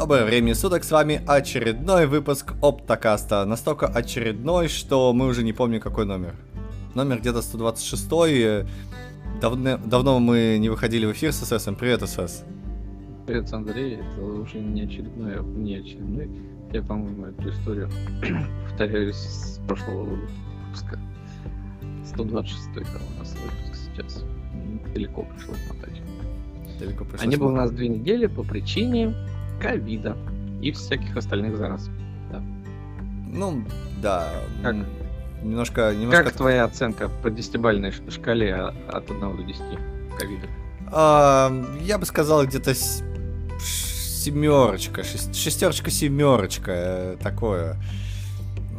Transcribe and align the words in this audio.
Доброе 0.00 0.24
время 0.24 0.54
суток, 0.54 0.82
с 0.82 0.90
вами 0.92 1.20
очередной 1.26 2.06
выпуск 2.06 2.54
Оптокаста. 2.62 3.44
Настолько 3.44 3.86
очередной, 3.86 4.68
что 4.68 5.12
мы 5.12 5.26
уже 5.26 5.42
не 5.42 5.52
помним 5.52 5.78
какой 5.78 6.06
номер. 6.06 6.36
Номер 6.94 7.18
где-то 7.18 7.42
126 7.42 8.66
Давно, 9.42 9.76
давно 9.76 10.18
мы 10.18 10.56
не 10.58 10.70
выходили 10.70 11.04
в 11.04 11.12
эфир 11.12 11.34
с 11.34 11.44
ССом. 11.44 11.76
Привет, 11.76 12.00
СС. 12.08 12.44
Привет, 13.26 13.52
Андрей. 13.52 13.96
Это 13.96 14.24
уже 14.24 14.58
не 14.58 14.84
очередной, 14.84 15.38
а 15.38 15.42
не 15.42 15.74
очередной. 15.74 16.30
Я, 16.72 16.80
по-моему, 16.82 17.26
эту 17.26 17.50
историю 17.50 17.90
повторяюсь 18.70 19.16
с 19.16 19.60
прошлого 19.68 20.04
выпуска. 20.04 20.98
126 22.06 22.72
там 22.72 23.02
у 23.16 23.18
нас 23.18 23.34
выпуск 23.34 23.78
сейчас. 23.84 24.24
Далеко 24.94 25.24
пришлось 25.24 25.58
мотать. 25.68 26.00
Далеко 26.78 27.04
пришлось 27.04 27.22
Они 27.22 27.36
были 27.36 27.48
у 27.50 27.54
нас 27.54 27.70
две 27.70 27.88
недели 27.88 28.28
по 28.28 28.42
причине 28.42 29.14
ковида 29.60 30.16
и 30.62 30.72
всяких 30.72 31.16
остальных 31.16 31.56
зараз. 31.56 31.88
Да. 32.30 32.42
Ну, 33.32 33.64
да. 34.02 34.28
Как? 34.62 34.76
Немножко, 35.42 35.94
немножко... 35.94 36.24
Как 36.24 36.32
твоя 36.34 36.64
оценка 36.64 37.08
по 37.22 37.30
десятибальной 37.30 37.92
шкале 37.92 38.54
от 38.54 39.10
1 39.10 39.36
до 39.36 39.42
10 39.42 39.60
ковида? 40.18 40.46
А, 40.92 41.50
я 41.80 41.98
бы 41.98 42.04
сказал, 42.04 42.44
где-то 42.44 42.74
семерочка, 44.24 45.02
шестерочка, 45.02 45.90
семерочка, 45.90 46.72
э, 46.72 47.16
такое. 47.22 47.76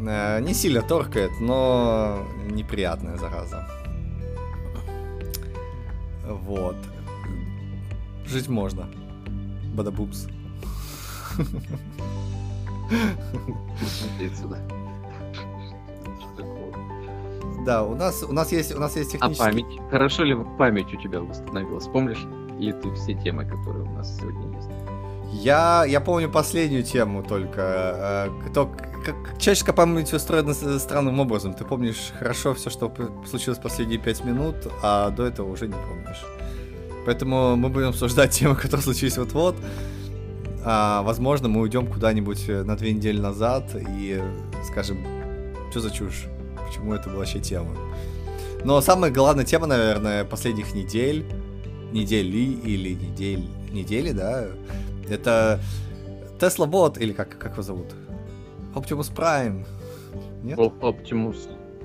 Э, 0.07 0.39
не 0.41 0.53
сильно 0.53 0.81
торкает, 0.81 1.31
но 1.39 2.27
неприятная 2.51 3.17
зараза. 3.17 3.67
Вот. 6.27 6.75
Жить 8.27 8.49
можно. 8.49 8.87
Бадабумс. 9.73 10.27
Да, 17.65 17.83
у 17.83 17.95
нас, 17.95 18.23
у 18.23 18.33
нас 18.33 18.51
есть, 18.51 18.75
у 18.75 18.79
нас 18.79 18.95
есть 18.95 19.11
технический... 19.11 19.43
А 19.43 19.45
память? 19.45 19.79
Хорошо 19.91 20.23
ли 20.23 20.35
память 20.57 20.91
у 20.93 20.97
тебя 20.97 21.21
восстановилась? 21.21 21.87
Помнишь 21.87 22.25
ли 22.57 22.73
ты 22.73 22.91
все 22.95 23.13
темы, 23.13 23.45
которые 23.45 23.83
у 23.83 23.91
нас 23.91 24.17
сегодня 24.17 24.55
есть? 24.55 24.69
Я, 25.31 25.85
я 25.85 26.01
помню 26.01 26.29
последнюю 26.29 26.83
тему 26.83 27.23
только. 27.23 28.27
Э, 28.27 28.49
кто, 28.49 28.65
как, 29.05 29.37
человеческая 29.37 29.73
память 29.73 30.11
устроена 30.11 30.53
странным 30.79 31.19
образом. 31.19 31.53
Ты 31.53 31.63
помнишь 31.63 32.11
хорошо 32.17 32.53
все, 32.55 32.69
что 32.69 32.91
случилось 33.29 33.59
последние 33.59 33.99
пять 33.99 34.23
минут, 34.25 34.55
а 34.81 35.11
до 35.11 35.25
этого 35.25 35.51
уже 35.51 35.67
не 35.67 35.73
помнишь. 35.73 36.21
Поэтому 37.05 37.55
мы 37.55 37.69
будем 37.69 37.89
обсуждать 37.89 38.31
темы, 38.31 38.55
которые 38.55 38.81
случились 38.81 39.17
вот-вот. 39.17 39.55
А, 40.63 41.01
возможно, 41.01 41.47
мы 41.47 41.61
уйдем 41.61 41.87
куда-нибудь 41.87 42.47
э, 42.47 42.63
на 42.63 42.77
две 42.77 42.93
недели 42.93 43.19
назад 43.19 43.75
и 43.75 44.21
скажем, 44.63 45.03
что 45.71 45.79
за 45.79 45.89
чушь, 45.89 46.27
почему 46.67 46.93
это 46.93 47.09
была 47.09 47.19
вообще 47.19 47.39
тема. 47.39 47.71
Но 48.63 48.79
самая 48.81 49.11
главная 49.11 49.43
тема, 49.43 49.65
наверное, 49.65 50.23
последних 50.23 50.75
недель, 50.75 51.25
недели 51.91 52.37
или 52.37 52.93
недель, 52.93 53.49
недели, 53.71 54.11
да, 54.11 54.45
это 55.09 55.59
Tesla 56.39 56.69
Bot, 56.69 56.99
или 56.99 57.11
как, 57.11 57.37
как 57.39 57.53
его 57.53 57.63
зовут? 57.63 57.87
Optimus 58.75 59.13
Prime. 59.13 59.65
Нет? 60.43 60.59
Optimus 60.59 61.37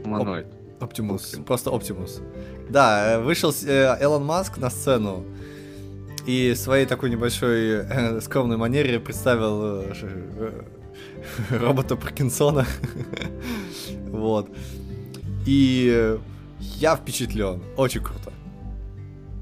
Humanoid. 0.05 0.47
Optimus, 0.81 1.17
Optimus, 1.17 1.45
просто 1.45 1.71
Optimus. 1.71 2.23
Да, 2.69 3.15
э, 3.15 3.21
вышел 3.23 3.53
Элон 3.53 4.27
Маск 4.27 4.59
на 4.59 4.69
сцену 4.69 5.25
и 6.27 6.55
своей 6.55 6.87
такой 6.87 7.11
небольшой 7.11 7.85
э, 7.89 8.21
скромной 8.21 8.57
манере 8.57 8.99
представил 8.99 9.83
э, 9.83 9.93
э, 10.03 10.63
робота 11.59 11.97
Паркинсона. 11.97 12.67
вот. 14.11 14.51
И 15.47 16.19
я 16.59 16.97
впечатлен. 16.97 17.63
Очень 17.77 18.03
круто. 18.03 18.33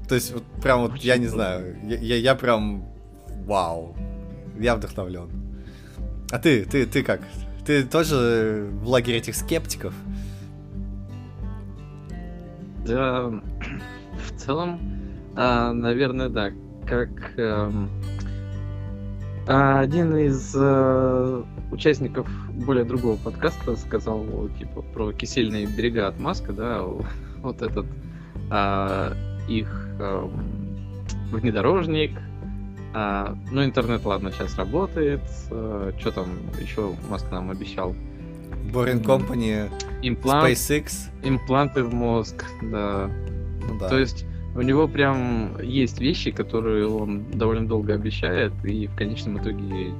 То 0.07 0.13
есть, 0.13 0.31
вот 0.31 0.43
прям 0.61 0.81
вот, 0.81 0.97
я 0.97 1.17
не 1.17 1.25
знаю, 1.25 1.75
я, 1.83 1.97
я, 1.97 2.15
я 2.17 2.35
прям 2.35 2.85
вау. 3.45 3.95
Я 4.59 4.75
вдохновлен. 4.75 5.29
А 6.31 6.37
ты, 6.37 6.65
ты, 6.65 6.85
ты 6.85 7.01
как? 7.01 7.21
Ты 7.65 7.83
тоже 7.83 8.69
в 8.71 8.87
лагере 8.87 9.17
этих 9.17 9.35
скептиков? 9.35 9.93
Да, 12.85 13.31
в 13.31 14.37
целом, 14.37 14.79
а, 15.35 15.73
наверное, 15.73 16.29
да 16.29 16.51
как 16.85 17.09
эм, 17.37 17.89
один 19.47 20.15
из 20.17 20.55
э, 20.57 21.43
участников 21.71 22.27
более 22.53 22.83
другого 22.83 23.17
подкаста 23.17 23.75
сказал 23.75 24.25
типа 24.57 24.81
про 24.81 25.11
кисельные 25.11 25.65
берега 25.67 26.07
от 26.07 26.19
Маска, 26.19 26.53
да, 26.53 26.81
вот 27.41 27.61
этот 27.61 27.85
э, 28.51 29.11
их 29.47 29.87
э, 29.99 30.29
внедорожник. 31.31 32.11
Э, 32.93 33.35
ну, 33.51 33.63
интернет, 33.63 34.03
ладно, 34.05 34.31
сейчас 34.31 34.57
работает. 34.57 35.21
Э, 35.51 35.91
что 35.99 36.11
там 36.11 36.27
еще 36.59 36.93
Маск 37.09 37.31
нам 37.31 37.51
обещал? 37.51 37.95
Boring 38.71 39.03
Company, 39.03 39.69
Имплант, 40.01 40.49
SpaceX. 40.49 41.09
Импланты 41.23 41.83
в 41.83 41.93
мозг, 41.93 42.45
да. 42.63 43.09
Ну, 43.67 43.79
да. 43.79 43.89
То 43.89 43.99
есть 43.99 44.25
у 44.55 44.61
него 44.61 44.87
прям 44.87 45.59
есть 45.61 45.99
вещи, 45.99 46.31
которые 46.31 46.87
он 46.87 47.29
довольно 47.31 47.67
долго 47.67 47.93
обещает, 47.93 48.53
и 48.63 48.87
в 48.87 48.95
конечном 48.95 49.37
итоге, 49.37 49.93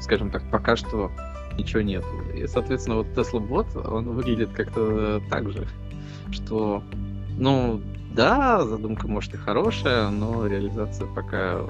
скажем 0.00 0.30
так, 0.30 0.42
пока 0.50 0.74
что 0.76 1.12
ничего 1.56 1.80
нету. 1.80 2.08
И, 2.34 2.46
соответственно, 2.48 2.96
вот 2.96 3.06
Tesla 3.08 3.40
Bot, 3.40 3.88
он 3.88 4.10
выглядит 4.10 4.50
как-то 4.50 5.22
так 5.30 5.50
же, 5.52 5.68
что, 6.32 6.82
ну, 7.38 7.80
да, 8.12 8.64
задумка 8.64 9.06
может 9.06 9.32
и 9.34 9.36
хорошая, 9.36 10.10
но 10.10 10.46
реализация 10.46 11.06
пока 11.06 11.60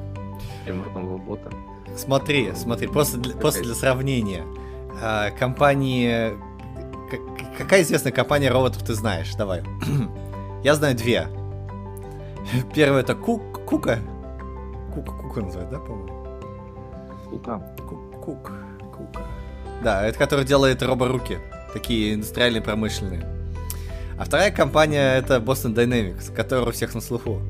примерного 0.64 1.18
бота. 1.18 1.50
Смотри, 1.96 2.52
смотри, 2.54 2.86
просто 2.86 3.18
для, 3.18 3.34
просто 3.34 3.64
для 3.64 3.74
сравнения. 3.74 4.44
А, 5.02 5.30
компании... 5.30 6.32
Какая 7.58 7.82
известная 7.82 8.12
компания 8.12 8.48
роботов 8.50 8.84
ты 8.84 8.94
знаешь? 8.94 9.34
Давай. 9.34 9.62
Я 10.62 10.74
знаю 10.74 10.94
две. 10.94 11.26
Первая 12.74 13.02
это 13.02 13.14
Кук, 13.14 13.64
Кука. 13.64 13.98
Кука, 14.92 15.12
Кука 15.12 15.40
называют, 15.40 15.70
да, 15.70 15.78
по-моему? 15.78 16.26
Кука. 17.30 17.62
Кук, 17.78 18.24
Кук, 18.24 18.52
Кука. 18.96 19.22
Да, 19.82 20.06
это 20.06 20.18
который 20.18 20.44
делает 20.44 20.82
роборуки. 20.82 21.38
Такие 21.72 22.14
индустриальные, 22.14 22.60
промышленные. 22.60 23.24
А 24.18 24.24
вторая 24.24 24.50
компания 24.50 25.16
это 25.16 25.36
Boston 25.36 25.74
Dynamics, 25.74 26.34
которая 26.34 26.66
у 26.66 26.72
всех 26.72 26.94
на 26.94 27.00
слуху. 27.00 27.40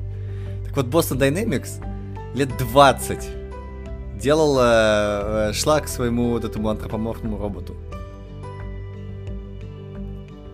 Так 0.65 0.77
вот, 0.77 0.85
Boston 0.85 1.17
Dynamics 1.17 1.83
лет 2.33 2.49
20 2.57 3.29
делала, 4.15 5.49
э, 5.49 5.53
шла 5.53 5.81
к 5.81 5.89
своему 5.89 6.29
вот 6.29 6.45
этому 6.45 6.69
антропоморфному 6.69 7.37
роботу. 7.37 7.75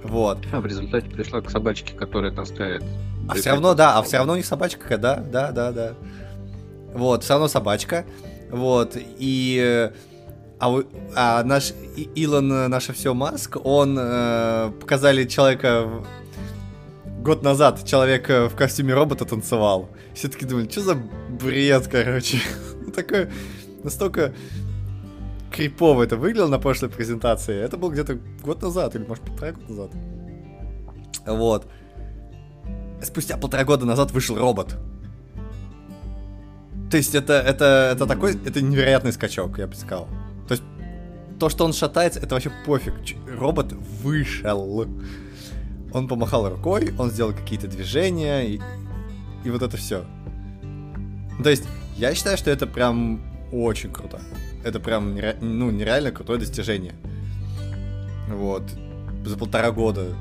Вот. 0.08 0.40
А 0.52 0.62
в 0.62 0.66
результате 0.66 1.10
пришла 1.10 1.42
к 1.42 1.50
собачке, 1.50 1.94
которая 1.94 2.32
таскает. 2.32 2.84
А 3.28 3.36
все 3.36 3.52
равно, 3.52 3.74
да, 3.74 3.98
а 3.98 4.04
все 4.04 4.18
равно 4.18 4.34
у 4.34 4.36
них 4.36 4.46
собачка, 4.46 4.98
да, 4.98 5.18
да, 5.18 5.52
да, 5.52 5.72
да. 5.72 5.94
Вот, 6.94 7.24
все 7.24 7.34
равно 7.34 7.48
собачка. 7.48 8.06
Вот, 8.52 8.94
и... 8.96 9.92
А, 10.60 10.76
а 11.16 11.44
наш 11.44 11.74
Илон, 12.16 12.48
наше 12.48 12.92
все 12.92 13.14
Маск, 13.14 13.58
он 13.64 13.96
э, 14.00 14.72
показали 14.82 15.26
человека 15.26 15.88
год 17.22 17.44
назад 17.44 17.86
человек 17.86 18.28
в 18.28 18.56
костюме 18.56 18.96
робота 18.96 19.26
танцевал. 19.26 19.90
Все 20.16 20.30
таки 20.30 20.46
думали, 20.46 20.68
что 20.68 20.82
за 20.82 20.96
бред, 21.30 21.88
короче. 21.92 22.40
Такой 22.96 23.30
настолько 23.84 24.34
крипово 25.52 26.04
это 26.04 26.18
выглядело 26.18 26.48
на 26.48 26.60
прошлой 26.60 26.90
презентации. 26.90 27.56
Это 27.56 27.78
был 27.78 27.92
где-то 27.92 28.18
год 28.44 28.62
назад, 28.62 28.96
или 28.96 29.04
может 29.04 29.24
полтора 29.24 29.52
года 29.52 29.70
назад. 29.70 29.92
Вот. 31.26 31.68
Спустя 33.02 33.38
полтора 33.38 33.64
года 33.64 33.86
назад 33.86 34.12
вышел 34.12 34.38
робот. 34.38 34.76
То 36.90 36.98
есть 36.98 37.16
это, 37.16 37.34
это, 37.34 37.92
это 37.94 38.06
такой, 38.06 38.34
это 38.46 38.62
невероятный 38.62 39.12
скачок, 39.12 39.58
я 39.58 39.68
бы 39.68 39.76
сказал. 39.76 40.08
То 40.48 40.54
есть 40.54 40.64
то, 41.40 41.50
что 41.50 41.66
он 41.66 41.74
шатается, 41.74 42.20
это 42.20 42.36
вообще 42.36 42.52
пофиг. 42.66 42.94
Робот 43.28 43.74
вышел. 43.74 44.88
Он 45.94 46.08
помахал 46.08 46.50
рукой, 46.50 46.94
он 46.98 47.12
сделал 47.12 47.34
какие-то 47.34 47.68
движения, 47.68 48.44
и, 48.44 48.62
и 49.44 49.50
вот 49.50 49.62
это 49.62 49.78
все. 49.78 50.06
То 51.44 51.50
есть 51.50 51.66
я 51.98 52.14
считаю, 52.16 52.38
что 52.38 52.52
это 52.52 52.68
прям 52.68 53.22
очень 53.52 53.92
круто 53.92 54.20
это 54.68 54.80
прям 54.80 55.16
нере... 55.16 55.38
ну, 55.42 55.72
нереально 55.72 56.12
крутое 56.12 56.40
достижение. 56.40 56.94
Вот. 58.30 58.64
За 59.26 59.38
полтора 59.38 59.72
года. 59.72 60.14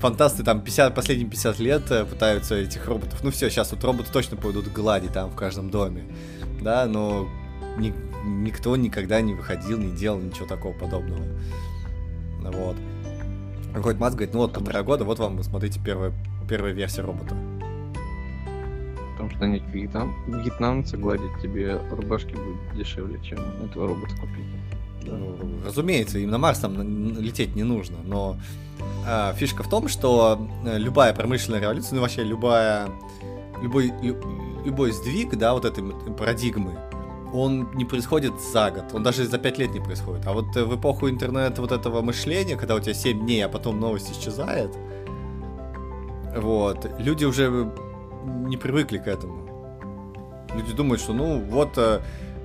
Фантасты 0.00 0.44
там 0.44 0.60
50, 0.60 0.94
последние 0.94 1.28
50 1.28 1.58
лет 1.58 1.90
э, 1.90 2.04
пытаются 2.04 2.54
этих 2.54 2.86
роботов. 2.86 3.18
Ну 3.22 3.30
все, 3.32 3.50
сейчас 3.50 3.72
вот 3.72 3.82
роботы 3.82 4.10
точно 4.12 4.36
пойдут 4.36 4.68
гладить 4.68 5.12
там 5.12 5.30
в 5.30 5.34
каждом 5.34 5.70
доме. 5.70 6.04
Да, 6.60 6.86
но 6.86 7.28
ни, 7.78 7.92
никто 8.24 8.76
никогда 8.76 9.20
не 9.20 9.34
выходил, 9.34 9.78
не 9.78 9.90
делал 9.96 10.20
ничего 10.20 10.46
такого 10.46 10.72
подобного. 10.72 11.24
Вот. 12.40 12.76
Какой-то 13.74 14.00
Маск 14.00 14.16
говорит, 14.16 14.34
ну 14.34 14.40
вот 14.40 14.52
полтора 14.52 14.82
года, 14.82 15.04
вот 15.04 15.18
вам, 15.18 15.42
смотрите, 15.42 15.80
первая, 15.84 16.12
первая 16.48 16.72
версия 16.72 17.02
робота. 17.02 17.34
Потому 19.12 19.30
что 19.30 19.44
они 19.44 19.58
вьетнам, 19.72 20.14
вьетнамцы 20.28 20.96
гладить 20.96 21.40
тебе 21.42 21.76
рубашки 21.90 22.34
будет 22.34 22.76
дешевле, 22.76 23.20
чем 23.22 23.40
этого 23.64 23.88
робота 23.88 24.14
купить. 24.16 24.46
Ну, 25.16 25.60
разумеется, 25.64 26.18
им 26.18 26.30
на 26.30 26.38
Марс 26.38 26.58
там 26.58 27.18
лететь 27.18 27.56
не 27.56 27.62
нужно, 27.62 27.98
но 28.04 28.36
э, 29.06 29.32
фишка 29.36 29.62
в 29.62 29.68
том, 29.68 29.88
что 29.88 30.48
э, 30.64 30.78
любая 30.78 31.14
промышленная 31.14 31.60
революция, 31.60 31.96
ну 31.96 32.02
вообще 32.02 32.24
любая, 32.24 32.88
любой, 33.62 33.92
любой 34.64 34.92
сдвиг, 34.92 35.36
да, 35.36 35.52
вот 35.54 35.64
этой 35.64 35.84
парадигмы, 36.16 36.78
он 37.32 37.68
не 37.74 37.84
происходит 37.84 38.40
за 38.40 38.70
год, 38.70 38.84
он 38.94 39.02
даже 39.02 39.26
за 39.26 39.38
пять 39.38 39.58
лет 39.58 39.72
не 39.72 39.80
происходит. 39.80 40.26
А 40.26 40.32
вот 40.32 40.56
э, 40.56 40.64
в 40.64 40.78
эпоху 40.78 41.08
интернета 41.08 41.60
вот 41.60 41.72
этого 41.72 42.00
мышления, 42.02 42.56
когда 42.56 42.74
у 42.74 42.80
тебя 42.80 42.94
7 42.94 43.20
дней, 43.20 43.44
а 43.44 43.48
потом 43.48 43.80
новость 43.80 44.10
исчезает, 44.12 44.70
вот, 46.36 46.88
люди 46.98 47.24
уже 47.24 47.70
не 48.46 48.56
привыкли 48.56 48.98
к 48.98 49.06
этому. 49.06 49.48
Люди 50.54 50.72
думают, 50.72 51.00
что 51.00 51.12
ну 51.12 51.40
вот 51.40 51.76
э, 51.76 52.00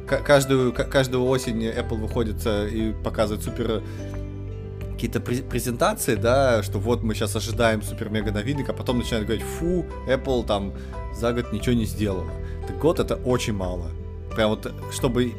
каждую, 0.08 0.74
каждую 0.74 1.26
осень 1.26 1.66
Apple 1.66 1.98
выходит 1.98 2.46
э, 2.46 2.70
и 2.70 2.94
показывает 3.04 3.44
супер 3.44 3.82
какие-то 4.94 5.20
презентации, 5.20 6.16
да, 6.16 6.64
что 6.64 6.80
вот 6.80 7.04
мы 7.04 7.14
сейчас 7.14 7.36
ожидаем 7.36 7.82
супер-мега 7.82 8.32
новинок, 8.32 8.70
а 8.70 8.74
потом 8.74 9.00
начинают 9.00 9.28
говорить, 9.28 9.46
фу, 9.46 9.86
Apple 10.08 10.46
там 10.46 10.74
за 11.14 11.34
год 11.34 11.52
ничего 11.52 11.76
не 11.76 11.86
сделала. 11.86 12.32
Так 12.68 12.80
год 12.80 13.00
это 13.00 13.16
очень 13.16 13.54
мало. 13.54 13.90
Прям 14.34 14.52
вот, 14.52 14.72
чтобы... 14.94 15.34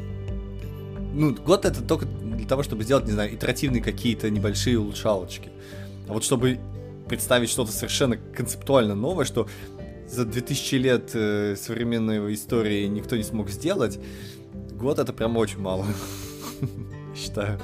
Ну, 1.13 1.33
год 1.33 1.65
это 1.65 1.81
только 1.81 2.05
для 2.05 2.47
того, 2.47 2.61
чтобы 2.61 2.83
сделать, 2.83 3.05
не 3.05 3.13
знаю, 3.13 3.33
итеративные 3.33 3.81
какие-то 3.81 4.29
небольшие 4.29 4.77
улучшалочки. 4.77 5.49
А 6.07 6.13
вот 6.13 6.23
чтобы 6.23 6.59
представить 7.07 7.49
что-то 7.49 7.71
совершенно 7.71 8.17
концептуально 8.17 8.93
новое, 8.93 9.25
что 9.25 9.47
за 10.07 10.25
2000 10.25 10.75
лет 10.75 11.09
э, 11.13 11.55
современной 11.57 12.33
истории 12.33 12.85
никто 12.85 13.15
не 13.15 13.23
смог 13.23 13.49
сделать, 13.49 13.99
год 14.77 14.99
это 14.99 15.13
прям 15.13 15.37
очень 15.37 15.59
мало. 15.59 15.85
Считаю. 17.15 17.59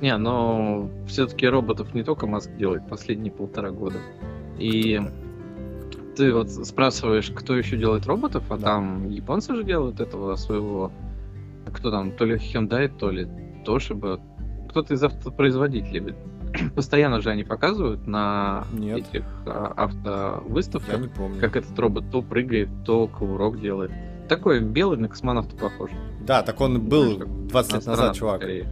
Не, 0.00 0.16
но 0.16 0.90
все-таки 1.06 1.46
роботов 1.46 1.94
не 1.94 2.02
только 2.02 2.26
Маск 2.26 2.50
делает 2.56 2.88
последние 2.88 3.32
полтора 3.32 3.70
года. 3.70 3.98
И 4.58 5.00
ты 6.16 6.32
вот 6.32 6.50
спрашиваешь, 6.50 7.30
кто 7.34 7.56
еще 7.56 7.76
делает 7.76 8.06
роботов, 8.06 8.44
а 8.50 8.56
да. 8.56 8.62
там 8.62 9.08
японцы 9.08 9.54
же 9.54 9.64
делают 9.64 10.00
этого 10.00 10.36
своего, 10.36 10.90
кто 11.72 11.90
там, 11.90 12.12
то 12.12 12.24
ли 12.24 12.36
Hyundai, 12.36 12.88
то 12.88 13.10
ли 13.10 13.28
Toshiba, 13.66 14.20
кто-то 14.70 14.94
из 14.94 15.02
автопроизводителей. 15.02 16.14
Постоянно 16.74 17.20
же 17.20 17.30
они 17.30 17.44
показывают 17.44 18.06
на 18.06 18.64
Нет. 18.72 18.98
этих 18.98 19.24
а, 19.46 19.72
автовыставках, 19.76 20.92
Я 20.94 20.98
не 20.98 21.08
помню. 21.08 21.40
как 21.40 21.56
этот 21.56 21.78
робот 21.78 22.10
то 22.10 22.22
прыгает, 22.22 22.68
то 22.84 23.06
кувырок 23.06 23.60
делает. 23.60 23.92
Такой 24.30 24.60
белый 24.60 24.96
на 24.96 25.08
космонавта 25.08 25.56
похож. 25.56 25.90
Да, 26.20 26.42
так 26.44 26.60
он 26.60 26.80
был 26.80 27.18
20 27.18 27.72
лет 27.72 27.86
назад, 27.86 28.14
чувак. 28.16 28.36
Скорее. 28.36 28.68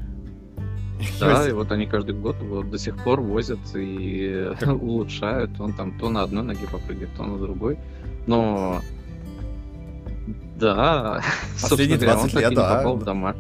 Да, 1.21 1.49
и 1.49 1.53
вот 1.53 1.73
они 1.73 1.87
каждый 1.87 2.15
год 2.15 2.37
вот 2.41 2.71
до 2.71 2.79
сих 2.79 2.97
пор 3.03 3.21
возят 3.21 3.59
и 3.75 4.53
улучшают. 4.67 5.61
Он 5.61 5.73
там 5.73 5.99
то 5.99 6.11
на 6.11 6.23
одной 6.23 6.45
ноге 6.45 6.69
попрыгает, 6.71 7.11
то 7.17 7.25
на 7.25 7.39
другой. 7.39 7.77
Но 8.29 8.81
да, 10.57 11.23
последние 11.61 11.99
20 11.99 12.35
лет, 12.35 12.55
да. 12.55 12.77
попал 12.77 12.97
в 12.97 13.05
дома. 13.05 13.35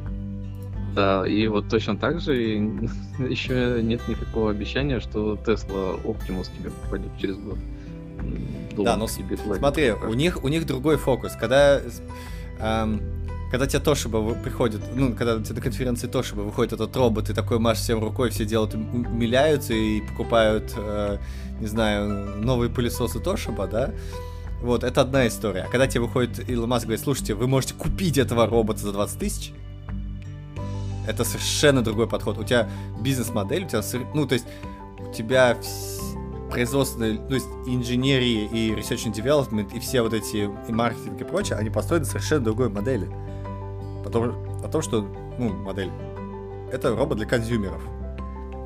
Да, 0.97 1.25
и 1.25 1.47
вот 1.47 1.69
точно 1.69 1.97
так 1.97 2.21
же 2.21 2.35
еще 2.35 3.81
нет 3.81 4.01
никакого 4.09 4.51
обещания, 4.51 4.99
что 4.99 5.37
Тесла 5.37 5.95
Optimus 6.03 6.49
тебе 6.59 6.71
попадет 6.71 7.13
через 7.21 7.37
год. 7.37 7.59
Да, 8.77 8.97
ну 8.97 9.09
смотри, 9.09 9.91
у 9.93 10.15
них, 10.15 10.45
у 10.45 10.49
них 10.49 10.67
другой 10.67 10.97
фокус. 10.97 11.33
Когда 11.33 11.81
эм, 12.61 13.01
когда 13.51 13.67
тебе 13.67 13.81
Тошиба 13.81 14.35
приходит, 14.35 14.83
ну, 14.95 15.15
когда 15.15 15.43
тебе 15.43 15.55
на 15.55 15.61
конференции 15.63 16.07
Тошиба 16.07 16.43
выходит 16.43 16.75
этот 16.75 16.95
робот, 16.97 17.31
и 17.31 17.35
такой 17.35 17.59
машешь 17.59 17.83
всем 17.83 18.03
рукой, 18.05 18.31
все 18.31 18.45
делают, 18.45 18.75
умиляются 18.75 19.73
и 19.73 20.03
покупают, 20.03 20.75
э, 20.77 21.19
не 21.61 21.67
знаю, 21.67 22.37
новые 22.37 22.71
пылесосы 22.71 23.21
Тошиба, 23.21 23.67
да, 23.67 23.91
вот, 24.61 24.85
это 24.85 25.01
одна 25.01 25.27
история. 25.29 25.63
А 25.63 25.71
когда 25.71 25.87
тебе 25.87 26.03
выходит 26.03 26.49
Илон 26.49 26.69
Маск 26.69 26.85
и 26.85 26.87
говорит, 26.89 27.03
слушайте, 27.03 27.35
вы 27.35 27.47
можете 27.47 27.75
купить 27.75 28.19
этого 28.19 28.47
робота 28.47 28.81
за 28.81 28.93
20 28.93 29.19
тысяч, 29.19 29.53
это 31.07 31.25
совершенно 31.25 31.83
другой 31.83 32.07
подход. 32.07 32.37
У 32.39 32.45
тебя 32.45 32.69
бизнес-модель, 33.01 33.65
у 33.65 33.69
тебя, 33.69 33.83
ну, 34.15 34.27
то 34.27 34.35
есть, 34.35 34.47
у 34.99 35.13
тебя 35.15 35.57
производственная, 35.57 35.98
то 36.51 37.35
есть 37.35 37.47
инженерия 37.67 38.49
и 38.49 38.71
research 38.73 39.07
and 39.07 39.15
development 39.15 39.77
и 39.77 39.81
все 39.81 40.03
вот 40.03 40.15
эти 40.15 40.49
и 40.69 40.73
маркетинг 40.73 41.21
и 41.21 41.25
прочее, 41.25 41.59
они 41.59 41.71
построены 41.71 42.05
совершенно 42.05 42.45
другой 42.45 42.69
модели 42.69 43.09
о 44.05 44.11
том, 44.11 44.65
о 44.65 44.69
том, 44.69 44.83
что, 44.83 45.07
ну, 45.39 45.51
модель, 45.51 45.91
это 46.73 46.95
робот 46.97 47.19
для 47.19 47.27
консюмеров. 47.27 47.83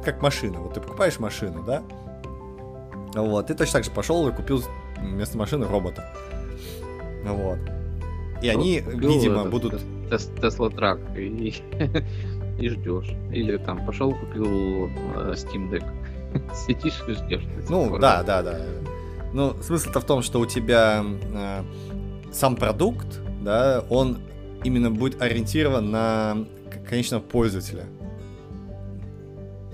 Как 0.05 0.23
машина. 0.23 0.59
Вот 0.61 0.75
ты 0.75 0.81
покупаешь 0.81 1.19
машину, 1.19 1.63
да? 1.65 1.83
Вот, 3.15 3.47
ты 3.47 3.55
точно 3.55 3.75
так 3.75 3.85
же 3.85 3.91
пошел 3.91 4.27
и 4.29 4.33
купил 4.33 4.63
вместо 4.99 5.37
машины 5.37 5.67
робота. 5.67 6.05
Вот. 7.25 7.59
И 8.43 8.49
они, 8.49 8.81
купил 8.81 9.13
видимо, 9.13 9.41
этот, 9.41 9.51
будут... 9.51 9.81
Тесла 10.41 10.71
трак 10.71 10.99
и, 11.17 11.55
и 12.59 12.69
ждешь. 12.69 13.11
Или 13.33 13.57
там 13.59 13.85
пошел 13.87 14.13
купил 14.13 14.87
э, 14.87 15.35
Steam 15.35 15.71
Deck. 15.71 15.85
Сидишь 16.67 17.03
и 17.09 17.13
ждешь. 17.13 17.43
Ну, 17.69 17.99
да, 17.99 18.23
да, 18.23 18.43
да. 18.43 18.61
Ну, 19.33 19.57
смысл-то 19.63 20.01
в 20.01 20.05
том, 20.05 20.23
что 20.23 20.41
у 20.41 20.47
тебя 20.47 21.05
э, 21.05 21.63
сам 22.33 22.57
продукт, 22.57 23.07
да, 23.43 23.85
он 23.89 24.19
именно 24.65 24.91
будет 24.91 25.21
ориентирован 25.23 25.91
на 25.91 26.47
конечного 26.89 27.23
пользователя. 27.23 27.85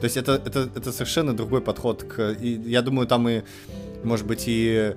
То 0.01 0.05
есть 0.05 0.17
это, 0.17 0.41
это, 0.45 0.71
это 0.75 0.93
совершенно 0.93 1.37
другой 1.37 1.61
подход 1.61 2.05
к... 2.05 2.31
И 2.41 2.53
я 2.71 2.83
думаю, 2.83 3.09
там 3.09 3.29
и, 3.29 3.43
может 4.05 4.27
быть, 4.27 4.45
и 4.47 4.95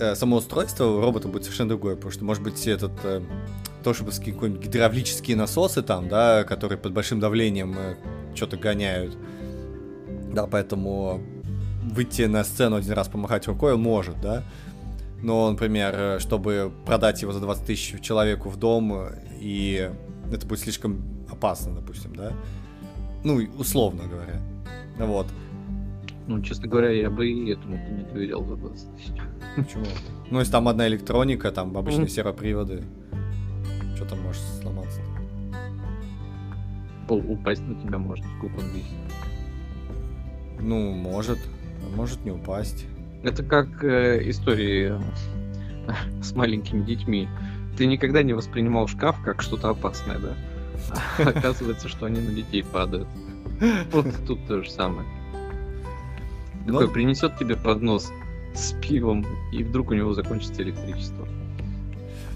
э, 0.00 0.14
само 0.14 0.36
устройство 0.36 0.86
у 0.86 1.00
робота 1.02 1.28
будет 1.28 1.44
совершенно 1.44 1.68
другое, 1.70 1.96
потому 1.96 2.12
что, 2.12 2.24
может 2.24 2.42
быть, 2.42 2.66
этот 2.66 2.92
э, 3.04 3.20
то, 3.84 3.92
чтобы 3.92 4.12
какие-нибудь 4.12 4.58
гидравлические 4.58 5.36
насосы 5.36 5.82
там, 5.82 6.08
да, 6.08 6.44
которые 6.44 6.78
под 6.78 6.92
большим 6.92 7.20
давлением 7.20 7.76
э, 7.78 7.96
что-то 8.34 8.56
гоняют. 8.56 9.16
Да, 10.36 10.46
поэтому 10.46 11.20
выйти 11.82 12.22
на 12.22 12.44
сцену 12.44 12.76
один 12.76 12.92
раз 12.92 13.08
помахать 13.08 13.48
рукой 13.48 13.74
он 13.74 13.82
может, 13.82 14.20
да 14.20 14.44
но, 15.22 15.50
например, 15.50 16.20
чтобы 16.20 16.70
продать 16.84 17.22
его 17.22 17.32
за 17.32 17.40
20 17.40 17.64
тысяч 17.64 18.00
человеку 18.00 18.50
в 18.50 18.56
дом, 18.56 19.08
и 19.40 19.90
это 20.30 20.46
будет 20.46 20.60
слишком 20.60 21.02
опасно, 21.30 21.74
допустим, 21.74 22.14
да? 22.14 22.32
Ну, 23.24 23.40
условно 23.58 24.04
говоря. 24.04 24.40
Вот. 24.98 25.26
Ну, 26.26 26.42
честно 26.42 26.68
говоря, 26.68 26.90
я 26.90 27.08
бы 27.08 27.28
и 27.28 27.52
этому 27.52 27.76
не 27.76 28.04
доверял 28.04 28.44
за 28.44 28.56
20 28.56 28.96
тысяч. 28.96 29.12
Почему? 29.56 29.84
Ну, 30.30 30.38
если 30.38 30.52
там 30.52 30.68
одна 30.68 30.86
электроника, 30.86 31.50
там 31.50 31.76
обычные 31.76 32.08
сервоприводы, 32.08 32.84
что 33.96 34.04
там 34.04 34.20
может 34.22 34.42
сломаться? 34.60 35.00
Упасть 37.08 37.62
на 37.62 37.74
тебя 37.80 37.98
может, 37.98 38.24
сколько 38.36 38.56
он 38.56 38.66
весит. 38.74 39.35
Ну, 40.60 40.92
может. 40.92 41.38
Может 41.94 42.24
не 42.24 42.30
упасть. 42.30 42.86
Это 43.22 43.42
как 43.42 43.82
э, 43.84 44.28
истории 44.28 44.94
с 46.22 46.32
маленькими 46.34 46.84
детьми. 46.84 47.28
Ты 47.76 47.86
никогда 47.86 48.22
не 48.22 48.32
воспринимал 48.32 48.88
шкаф 48.88 49.16
как 49.24 49.42
что-то 49.42 49.70
опасное, 49.70 50.18
да? 50.18 50.34
А 51.18 51.28
оказывается, 51.28 51.88
что 51.88 52.06
они 52.06 52.20
на 52.20 52.32
детей 52.32 52.64
падают. 52.64 53.08
Вот 53.92 54.06
тут 54.26 54.46
то 54.46 54.62
же 54.62 54.70
самое. 54.70 55.08
Такой 56.66 56.90
принесет 56.90 57.38
тебе 57.38 57.56
поднос 57.56 58.12
с 58.54 58.72
пивом, 58.80 59.24
и 59.52 59.62
вдруг 59.62 59.90
у 59.90 59.94
него 59.94 60.14
закончится 60.14 60.62
электричество. 60.62 61.28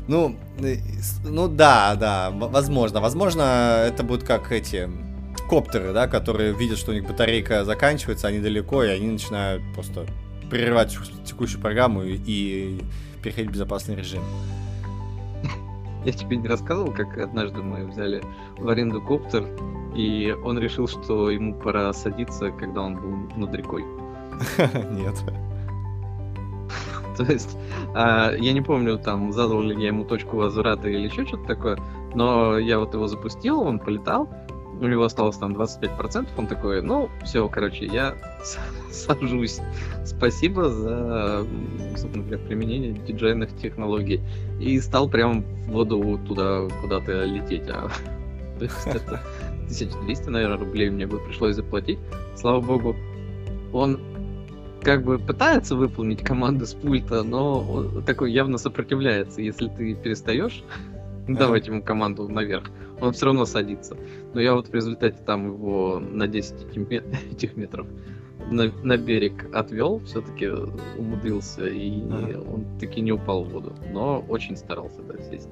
Ну, 0.07 0.37
э, 0.61 0.77
ну 1.25 1.49
да, 1.49 1.95
да, 1.95 2.31
возможно. 2.31 3.01
Возможно, 3.01 3.85
это 3.87 4.03
будет 4.03 4.25
как 4.25 4.51
эти 4.53 4.89
коптеры, 5.51 5.93
да, 5.93 6.07
которые 6.07 6.53
видят, 6.53 6.79
что 6.79 6.93
у 6.93 6.95
них 6.95 7.05
батарейка 7.09 7.65
заканчивается, 7.65 8.29
они 8.29 8.39
далеко, 8.39 8.85
и 8.85 8.89
они 8.89 9.09
начинают 9.09 9.65
просто 9.75 10.07
прерывать 10.49 10.97
текущую 11.25 11.61
программу 11.61 12.05
и 12.05 12.79
переходить 13.21 13.51
в 13.51 13.55
безопасный 13.55 13.97
режим. 13.97 14.23
Я 16.05 16.13
тебе 16.13 16.37
не 16.37 16.47
рассказывал, 16.47 16.93
как 16.93 17.19
однажды 17.19 17.63
мы 17.63 17.85
взяли 17.85 18.23
в 18.59 18.69
аренду 18.69 19.03
коптер, 19.03 19.45
и 19.97 20.33
он 20.45 20.57
решил, 20.57 20.87
что 20.87 21.31
ему 21.31 21.55
пора 21.55 21.93
садиться, 21.93 22.53
когда 22.53 22.83
он 22.83 22.95
был 22.95 23.37
над 23.37 23.53
рекой. 23.53 23.85
Нет. 24.93 25.17
То 27.17 27.25
есть, 27.25 27.59
а, 27.95 28.33
я 28.35 28.53
не 28.53 28.63
помню, 28.63 28.99
там, 28.99 29.33
задал 29.33 29.61
ли 29.63 29.75
я 29.83 29.89
ему 29.89 30.05
точку 30.05 30.37
возврата 30.37 30.89
или 30.89 31.07
еще 31.09 31.27
что-то 31.27 31.45
такое, 31.45 31.79
Но 32.15 32.57
я 32.57 32.79
вот 32.79 32.95
его 32.95 33.09
запустил, 33.09 33.61
он 33.61 33.81
полетал, 33.81 34.29
у 34.81 34.87
него 34.87 35.05
осталось 35.05 35.37
там 35.37 35.55
25%, 35.55 36.29
он 36.37 36.47
такой, 36.47 36.83
ну, 36.83 37.11
все, 37.23 37.49
короче, 37.49 37.87
я 37.87 38.15
сажусь. 38.91 39.61
Спасибо 40.05 40.71
за, 40.71 41.47
например, 42.03 42.41
применение 42.47 42.93
диджейных 42.93 43.57
технологий. 43.57 44.21
И 44.59 44.81
стал 44.81 45.09
прям 45.09 45.43
в 45.43 45.73
воду 45.73 46.19
туда 46.27 46.69
куда-то 46.81 47.25
лететь. 47.25 47.69
А, 47.69 47.89
то 48.59 48.65
есть 48.65 48.87
это 48.87 49.21
1200, 49.65 50.29
наверное, 50.29 50.59
рублей 50.59 50.91
мне 50.91 51.07
бы 51.07 51.19
пришлось 51.19 51.57
заплатить. 51.57 51.99
Слава 52.35 52.61
богу, 52.61 52.97
он 53.73 54.01
как 54.83 55.05
бы 55.05 55.19
пытается 55.19 55.77
выполнить 55.77 56.23
команду 56.23 56.67
с 56.67 56.73
пульта, 56.73 57.23
но 57.23 58.03
такой 58.07 58.33
явно 58.33 58.57
сопротивляется. 58.57 59.43
Если 59.43 59.69
ты 59.69 59.95
перестаешь 59.95 60.65
давать 61.29 61.67
ему 61.67 61.83
команду 61.83 62.29
наверх, 62.29 62.65
он 63.01 63.13
все 63.13 63.27
равно 63.27 63.45
садится. 63.47 63.97
Но 64.35 64.41
я 64.41 64.55
вот 64.55 64.69
в 64.69 64.75
результате 64.75 65.19
там 65.25 65.47
его 65.47 65.99
на 65.99 66.27
10 66.27 66.77
этих 67.33 67.57
метров 67.57 67.87
на, 68.51 68.73
на 68.83 68.97
берег 68.97 69.49
отвел, 69.55 70.01
все-таки 70.05 70.49
умудрился, 70.99 71.67
и 71.67 72.03
ага. 72.11 72.41
он 72.41 72.79
таки 72.79 73.01
не 73.01 73.13
упал 73.13 73.45
в 73.45 73.51
воду. 73.51 73.75
Но 73.93 74.25
очень 74.29 74.57
старался, 74.57 75.03
да, 75.03 75.23
сесть. 75.23 75.49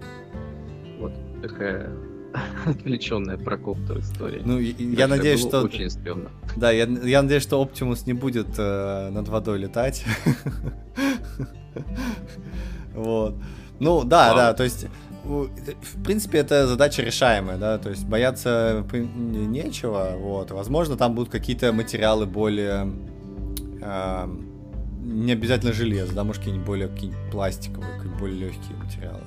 Вот 0.99 1.13
такая 1.43 1.91
отвлеченная 2.67 3.39
про 3.39 3.57
коптер 3.57 3.99
история. 4.01 4.43
Ну, 4.45 4.59
и, 4.59 4.73
я 4.95 5.07
надеюсь, 5.07 5.41
что... 5.41 5.63
Очень 5.63 5.91
стрёмно. 5.91 6.31
Да, 6.57 6.71
я, 6.71 6.87
я 6.87 7.23
надеюсь, 7.23 7.43
что 7.43 7.61
Оптимус 7.61 8.07
не 8.07 8.15
будет 8.15 8.49
э, 8.59 9.11
над 9.11 9.29
водой 9.29 9.59
летать. 9.59 10.05
Вот. 12.95 13.37
Ну, 13.79 14.03
да, 14.03 14.35
да, 14.35 14.55
то 14.55 14.65
есть 14.65 14.89
в 15.29 16.03
принципе, 16.03 16.39
это 16.39 16.67
задача 16.67 17.03
решаемая, 17.03 17.59
да, 17.59 17.79
то 17.79 17.91
есть 17.91 18.07
бояться 18.07 18.85
нечего, 18.93 20.15
вот. 20.17 20.51
Возможно, 20.51 20.97
там 20.97 21.15
будут 21.15 21.31
какие-то 21.31 21.73
материалы 21.73 22.27
более... 22.27 22.93
Э, 23.83 24.27
не 25.01 25.33
обязательно 25.33 25.73
железо, 25.73 26.15
да, 26.15 26.25
может, 26.25 26.41
какие-нибудь 26.41 26.67
более 26.67 26.89
какие-нибудь 26.89 27.31
пластиковые, 27.31 27.93
какие-нибудь 27.95 28.21
более 28.21 28.39
легкие 28.41 28.77
материалы. 28.77 29.23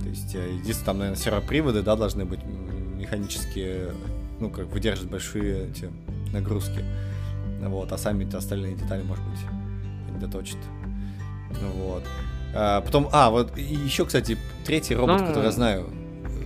То 0.00 0.08
есть, 0.08 0.34
э, 0.34 0.54
единственное, 0.54 0.86
там, 0.86 0.98
наверное, 0.98 1.20
сервоприводы, 1.20 1.82
да, 1.82 1.96
должны 1.96 2.24
быть 2.24 2.40
механические, 2.44 3.92
ну, 4.38 4.50
как 4.50 4.66
выдерживать 4.66 5.10
большие 5.10 5.70
эти 5.70 5.90
нагрузки. 6.32 6.84
Вот, 7.60 7.92
а 7.92 7.98
сами-то 7.98 8.38
остальные 8.38 8.74
детали, 8.74 9.02
может 9.02 9.24
быть, 9.24 10.20
доточат. 10.20 10.58
Вот. 11.84 12.04
А, 12.54 12.80
потом, 12.80 13.08
а, 13.12 13.30
вот 13.30 13.56
еще, 13.56 14.04
кстати, 14.04 14.36
третий 14.64 14.94
робот, 14.94 15.20
ну... 15.20 15.26
который 15.28 15.44
я 15.44 15.52
знаю, 15.52 15.86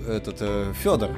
этот 0.09 0.37
э, 0.41 0.73
Федор. 0.83 1.11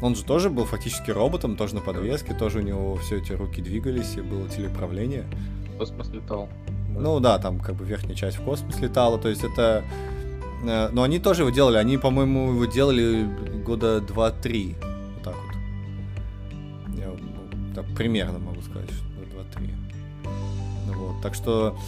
Он 0.00 0.16
же 0.16 0.24
тоже 0.24 0.50
был 0.50 0.64
фактически 0.64 1.10
роботом, 1.10 1.56
тоже 1.56 1.76
на 1.76 1.80
подвеске, 1.80 2.34
тоже 2.34 2.58
у 2.58 2.62
него 2.62 2.96
все 2.96 3.18
эти 3.18 3.32
руки 3.32 3.62
двигались, 3.62 4.16
и 4.16 4.20
было 4.20 4.48
телеуправление. 4.48 5.24
В 5.74 5.78
космос 5.78 6.08
летал. 6.10 6.48
Ну 6.90 7.20
да, 7.20 7.38
там 7.38 7.60
как 7.60 7.76
бы 7.76 7.84
верхняя 7.84 8.16
часть 8.16 8.38
в 8.38 8.44
космос 8.44 8.80
летала, 8.80 9.18
то 9.18 9.28
есть 9.28 9.44
это... 9.44 9.84
Э, 10.64 10.88
но 10.92 11.04
они 11.04 11.18
тоже 11.18 11.42
его 11.42 11.50
делали, 11.50 11.76
они, 11.76 11.98
по-моему, 11.98 12.52
его 12.52 12.64
делали 12.66 13.28
года 13.64 13.98
2-3, 13.98 14.76
вот 15.14 15.22
так 15.22 15.34
вот. 15.34 16.98
Я 16.98 17.06
ну, 17.06 17.74
так, 17.74 17.86
примерно 17.96 18.38
могу 18.38 18.60
сказать, 18.60 18.90
что 18.90 19.60
2-3. 19.60 19.70
Ну, 20.88 20.92
вот, 20.94 21.22
так 21.22 21.34
что 21.34 21.78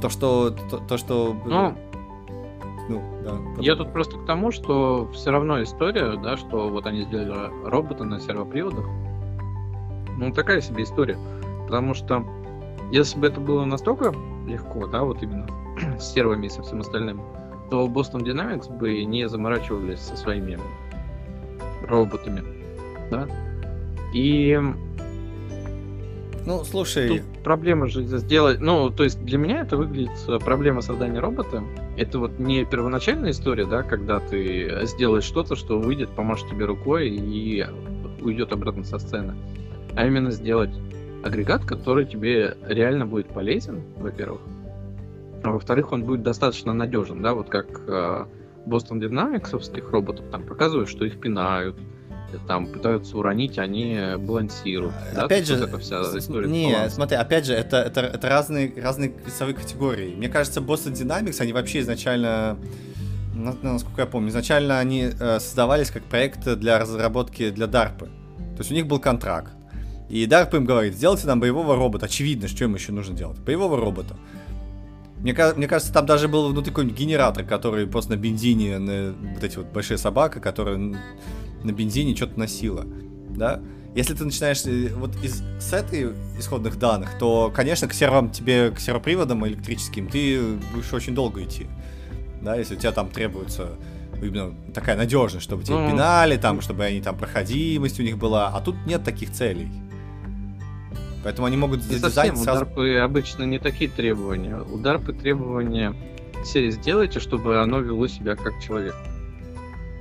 то, 0.00 0.08
что... 0.08 0.50
То, 0.50 0.78
то 0.78 0.96
что... 0.98 1.36
Ну, 1.44 1.74
ну, 2.88 3.02
да. 3.22 3.62
Я 3.62 3.76
тут 3.76 3.92
просто 3.92 4.18
к 4.18 4.26
тому, 4.26 4.50
что 4.50 5.08
все 5.12 5.30
равно 5.30 5.62
история, 5.62 6.16
да, 6.16 6.36
что 6.36 6.68
вот 6.68 6.86
они 6.86 7.02
сделали 7.04 7.50
робота 7.68 8.04
на 8.04 8.20
сервоприводах. 8.20 8.84
Ну, 10.18 10.32
такая 10.32 10.60
себе 10.60 10.84
история. 10.84 11.18
Потому 11.64 11.94
что 11.94 12.24
если 12.90 13.18
бы 13.18 13.26
это 13.26 13.40
было 13.40 13.64
настолько 13.64 14.14
легко, 14.46 14.86
да, 14.86 15.02
вот 15.02 15.22
именно 15.22 15.46
с 15.98 16.12
сервами 16.12 16.46
и 16.46 16.50
со 16.50 16.62
всем 16.62 16.80
остальным, 16.80 17.22
то 17.70 17.86
Boston 17.86 18.20
Dynamics 18.20 18.70
бы 18.76 19.04
не 19.04 19.28
заморачивались 19.28 20.00
со 20.00 20.16
своими 20.16 20.58
роботами, 21.88 22.42
да. 23.10 23.26
И 24.12 24.60
ну, 26.46 26.64
слушай... 26.64 27.08
Тут 27.08 27.42
проблема 27.42 27.88
же 27.88 28.04
сделать... 28.04 28.60
Ну, 28.60 28.90
то 28.90 29.04
есть 29.04 29.22
для 29.24 29.38
меня 29.38 29.60
это 29.60 29.76
выглядит 29.76 30.12
э, 30.28 30.38
проблема 30.38 30.82
создания 30.82 31.20
робота. 31.20 31.62
Это 31.96 32.18
вот 32.18 32.38
не 32.38 32.64
первоначальная 32.64 33.30
история, 33.30 33.66
да, 33.66 33.82
когда 33.82 34.20
ты 34.20 34.80
сделаешь 34.82 35.24
что-то, 35.24 35.56
что 35.56 35.78
выйдет, 35.78 36.10
поможет 36.10 36.48
тебе 36.48 36.66
рукой 36.66 37.08
и 37.08 37.66
уйдет 38.20 38.52
обратно 38.52 38.84
со 38.84 38.98
сцены. 38.98 39.34
А 39.96 40.06
именно 40.06 40.30
сделать 40.30 40.70
агрегат, 41.24 41.64
который 41.64 42.04
тебе 42.04 42.56
реально 42.66 43.06
будет 43.06 43.28
полезен, 43.28 43.82
во-первых. 43.96 44.40
А 45.42 45.50
во-вторых, 45.50 45.92
он 45.92 46.04
будет 46.04 46.22
достаточно 46.22 46.72
надежен, 46.74 47.22
да, 47.22 47.34
вот 47.34 47.48
как 47.48 47.66
э, 47.86 48.26
Boston 48.66 49.00
Dynamics 49.00 49.90
роботов 49.90 50.24
там 50.30 50.42
показывают, 50.42 50.88
что 50.88 51.04
их 51.04 51.20
пинают, 51.20 51.76
там 52.46 52.66
пытаются 52.66 53.16
уронить, 53.16 53.58
они 53.58 53.98
балансируют. 54.18 54.94
Опять 55.16 55.48
да? 55.48 55.56
же, 55.56 55.64
это 55.64 55.78
вся 55.78 56.02
история 56.18 56.48
не, 56.48 56.90
смотри, 56.90 57.16
опять 57.16 57.46
же, 57.46 57.54
это, 57.54 57.78
это, 57.78 58.00
это 58.00 58.28
разные, 58.28 58.72
разные 58.80 59.12
весовые 59.24 59.54
категории. 59.54 60.14
Мне 60.14 60.28
кажется, 60.28 60.60
Boston 60.60 60.92
Dynamics, 60.92 61.40
они 61.40 61.52
вообще 61.52 61.80
изначально, 61.80 62.56
насколько 63.62 64.02
я 64.02 64.06
помню, 64.06 64.30
изначально 64.30 64.78
они 64.78 65.10
э, 65.18 65.38
создавались 65.40 65.90
как 65.90 66.04
проект 66.04 66.44
для 66.58 66.78
разработки 66.78 67.50
для 67.50 67.66
DARPA. 67.66 68.08
То 68.54 68.58
есть 68.58 68.70
у 68.70 68.74
них 68.74 68.86
был 68.86 68.98
контракт. 68.98 69.52
И 70.08 70.26
DARPA 70.26 70.56
им 70.56 70.64
говорит, 70.64 70.94
сделайте 70.94 71.26
нам 71.26 71.40
боевого 71.40 71.76
робота. 71.76 72.06
Очевидно, 72.06 72.46
что 72.46 72.64
им 72.64 72.74
еще 72.74 72.92
нужно 72.92 73.16
делать. 73.16 73.38
Боевого 73.40 73.76
робота. 73.76 74.14
Мне, 75.18 75.34
мне 75.56 75.66
кажется, 75.66 75.92
там 75.92 76.04
даже 76.04 76.28
был 76.28 76.50
внутри 76.50 76.70
какой-нибудь 76.70 76.98
генератор, 76.98 77.44
который 77.44 77.86
просто 77.86 78.12
на 78.12 78.16
бензине, 78.16 78.78
на 78.78 79.14
вот 79.34 79.42
эти 79.42 79.56
вот 79.56 79.68
большие 79.68 79.96
собака, 79.96 80.38
которые 80.38 80.96
на 81.64 81.72
бензине 81.72 82.14
что-то 82.14 82.38
носила, 82.38 82.84
да? 83.30 83.60
Если 83.94 84.14
ты 84.14 84.24
начинаешь 84.24 84.64
э, 84.66 84.92
вот 84.94 85.16
из, 85.22 85.42
с 85.60 85.72
этой 85.72 86.12
исходных 86.38 86.78
данных, 86.78 87.16
то, 87.18 87.52
конечно, 87.54 87.86
к 87.86 87.94
сервам 87.94 88.30
тебе, 88.30 88.70
к 88.70 88.80
сервоприводам 88.80 89.46
электрическим 89.46 90.08
ты 90.08 90.56
будешь 90.72 90.92
очень 90.92 91.14
долго 91.14 91.44
идти, 91.44 91.66
да, 92.42 92.56
если 92.56 92.74
у 92.74 92.78
тебя 92.78 92.92
там 92.92 93.08
требуется 93.08 93.70
именно 94.20 94.54
такая 94.72 94.96
надежность, 94.96 95.44
чтобы 95.44 95.62
тебе 95.62 95.76
mm. 95.76 95.90
пинали, 95.90 96.36
там, 96.36 96.60
чтобы 96.60 96.84
они 96.84 97.00
там 97.00 97.16
проходимость 97.16 98.00
у 98.00 98.02
них 98.02 98.18
была, 98.18 98.48
а 98.48 98.60
тут 98.60 98.76
нет 98.86 99.04
таких 99.04 99.32
целей. 99.32 99.68
Поэтому 101.22 101.46
они 101.46 101.56
могут 101.56 101.88
не 101.88 101.96
совсем. 101.96 102.36
сразу... 102.36 102.66
У 102.76 103.02
обычно 103.02 103.44
не 103.44 103.58
такие 103.58 103.90
требования. 103.90 104.58
У 104.60 104.78
DARPы 104.78 105.18
требования 105.18 105.94
серии 106.44 106.70
сделайте, 106.70 107.20
чтобы 107.20 107.60
оно 107.60 107.80
вело 107.80 108.06
себя 108.06 108.36
как 108.36 108.52
человек. 108.62 108.94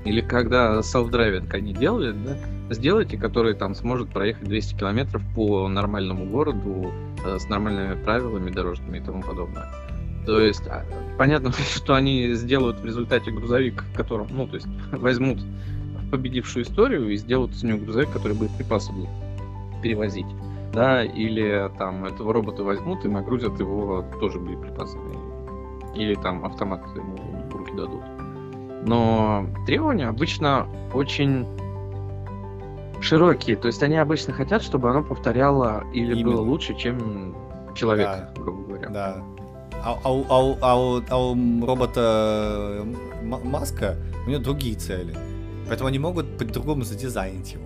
Или 0.05 0.22
когда 0.22 0.79
self-driving 0.79 1.53
они 1.53 1.74
делали, 1.74 2.12
да, 2.12 2.38
сделайте, 2.69 3.17
который 3.17 3.53
там 3.53 3.74
сможет 3.74 4.10
проехать 4.10 4.43
200 4.43 4.75
километров 4.75 5.22
по 5.36 5.67
нормальному 5.67 6.25
городу 6.25 6.91
э, 7.25 7.39
с 7.39 7.48
нормальными 7.48 8.01
правилами 8.03 8.50
дорожными 8.51 8.98
и 8.98 9.01
тому 9.01 9.22
подобное. 9.22 9.67
То 10.25 10.39
есть, 10.39 10.67
а, 10.67 10.86
понятно, 11.17 11.51
что 11.75 11.93
они 11.93 12.33
сделают 12.33 12.79
в 12.79 12.86
результате 12.86 13.31
грузовик, 13.31 13.83
которым, 13.95 14.27
ну, 14.31 14.48
то 14.48 14.55
есть, 14.55 14.67
возьмут 14.91 15.39
победившую 16.12 16.63
историю 16.63 17.10
и 17.10 17.15
сделают 17.15 17.55
с 17.55 17.63
него 17.63 17.79
грузовик, 17.79 18.12
который 18.12 18.38
будет 18.38 18.51
припасы 18.51 18.91
будет 18.91 19.10
перевозить. 19.81 20.27
Да, 20.74 21.03
или 21.03 21.69
там 21.77 22.03
этого 22.05 22.33
робота 22.33 22.63
возьмут 22.63 23.05
и 23.05 23.07
нагрузят 23.07 23.60
его 23.60 24.03
тоже 24.19 24.39
боеприпасами. 24.39 25.15
Или 25.95 26.15
там 26.15 26.43
автомат 26.43 26.81
ему 26.95 27.15
в 27.50 27.55
руки 27.55 27.72
дадут. 27.75 28.01
Но 28.85 29.47
требования 29.65 30.07
обычно 30.07 30.67
очень 30.93 31.45
широкие. 33.01 33.55
То 33.55 33.67
есть 33.67 33.83
они 33.83 33.97
обычно 33.97 34.33
хотят, 34.33 34.63
чтобы 34.63 34.89
оно 34.89 35.03
повторяло 35.03 35.83
или 35.93 36.13
Именно. 36.13 36.31
было 36.31 36.41
лучше, 36.41 36.73
чем 36.75 37.35
человек, 37.75 38.07
да. 38.07 38.33
грубо 38.35 38.63
говоря. 38.63 38.89
Да. 38.89 39.23
А, 39.83 39.99
а, 40.03 40.23
а, 40.29 40.57
а, 40.61 41.03
а 41.09 41.17
у 41.17 41.65
робота 41.65 42.85
Маска 43.21 43.97
у 44.25 44.29
него 44.29 44.41
другие 44.41 44.75
цели. 44.75 45.13
Поэтому 45.67 45.89
они 45.89 45.99
могут 45.99 46.37
по-другому 46.37 46.83
задизайнить 46.83 47.53
его. 47.53 47.63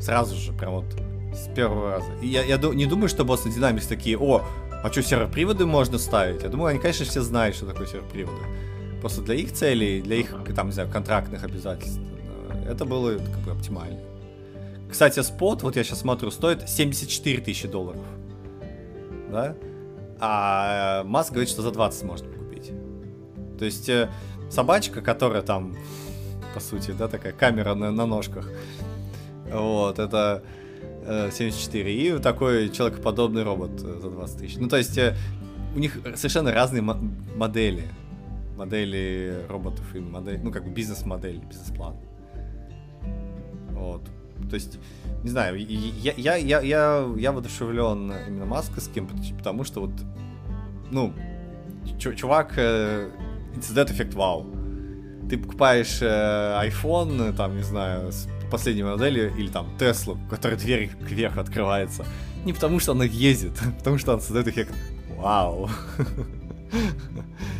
Сразу 0.00 0.34
же, 0.36 0.52
прям 0.52 0.72
вот 0.72 0.86
с 1.34 1.48
первого 1.54 1.92
раза. 1.92 2.12
И 2.22 2.28
я, 2.28 2.42
я 2.42 2.56
не 2.56 2.86
думаю, 2.86 3.08
что 3.08 3.24
Boston 3.24 3.54
Dynamics 3.54 3.88
такие, 3.88 4.18
о, 4.18 4.42
а 4.82 4.90
что, 4.90 5.02
сервоприводы 5.02 5.66
можно 5.66 5.98
ставить? 5.98 6.42
Я 6.42 6.48
думаю, 6.48 6.68
они, 6.68 6.78
конечно, 6.78 7.04
все 7.04 7.20
знают, 7.20 7.56
что 7.56 7.66
такое 7.66 7.86
сервоприводы. 7.86 8.42
Просто 9.00 9.22
для 9.22 9.34
их 9.34 9.52
целей, 9.52 10.00
для 10.02 10.16
их, 10.16 10.34
там, 10.54 10.68
не 10.68 10.72
знаю, 10.72 10.90
контрактных 10.90 11.42
обязательств, 11.44 12.00
это 12.68 12.84
было 12.84 13.16
как 13.16 13.40
бы 13.40 13.52
оптимально. 13.52 14.00
Кстати, 14.90 15.20
спот, 15.20 15.62
вот 15.62 15.76
я 15.76 15.84
сейчас 15.84 16.00
смотрю, 16.00 16.30
стоит 16.30 16.68
74 16.68 17.40
тысячи 17.42 17.68
долларов. 17.68 18.04
Да? 19.30 19.56
А 20.18 21.04
Маск 21.04 21.30
говорит, 21.30 21.48
что 21.48 21.62
за 21.62 21.70
20 21.70 22.02
можно 22.02 22.28
купить. 22.28 22.72
То 23.58 23.64
есть 23.64 23.88
э, 23.88 24.10
собачка, 24.50 25.00
которая 25.00 25.42
там 25.42 25.76
по 26.52 26.60
сути, 26.60 26.92
да, 26.92 27.08
такая 27.08 27.32
камера 27.32 27.74
на, 27.74 27.90
на 27.90 28.06
ножках. 28.06 28.48
Вот, 29.50 29.98
это 29.98 30.42
74. 31.06 31.94
И 31.94 32.18
такой 32.18 32.68
человекоподобный 32.70 33.42
робот 33.42 33.80
за 33.80 34.10
20 34.10 34.38
тысяч. 34.38 34.56
Ну, 34.58 34.68
то 34.68 34.76
есть, 34.76 34.98
у 35.74 35.78
них 35.78 35.98
совершенно 36.16 36.52
разные 36.52 36.82
модели. 36.82 37.88
Модели 38.60 39.46
роботов 39.48 39.84
и 39.94 40.00
модель, 40.00 40.38
ну, 40.42 40.52
как 40.52 40.64
бы 40.64 40.70
бизнес-модель, 40.70 41.38
бизнес-план. 41.38 41.96
Вот. 43.70 44.02
То 44.50 44.54
есть, 44.54 44.78
не 45.22 45.30
знаю, 45.30 45.58
я, 45.58 46.12
я, 46.14 46.36
я, 46.36 46.60
я, 46.60 47.08
я 47.16 47.32
воодушевлен 47.32 48.12
именно 48.28 48.44
Масковским, 48.44 49.08
потому 49.38 49.64
что 49.64 49.80
вот, 49.80 49.92
ну, 50.90 51.14
чувак 51.98 52.52
э, 52.58 53.08
создает 53.62 53.92
эффект 53.92 54.12
вау. 54.12 54.44
Ты 55.30 55.38
покупаешь 55.38 56.02
э, 56.02 56.68
iPhone, 56.68 57.32
там, 57.32 57.56
не 57.56 57.62
знаю, 57.62 58.12
с 58.12 58.28
последней 58.50 58.82
модели, 58.82 59.32
или 59.38 59.48
там 59.48 59.74
Теслу, 59.78 60.18
у 60.26 60.28
которой 60.28 60.58
дверь 60.58 60.90
кверху 61.08 61.40
открывается. 61.40 62.04
Не 62.44 62.52
потому 62.52 62.78
что 62.78 62.92
она 62.92 63.04
ездит, 63.04 63.52
а 63.62 63.70
потому 63.70 63.96
что 63.96 64.12
она 64.12 64.20
создает 64.20 64.48
эффект 64.48 64.74
вау. 65.16 65.70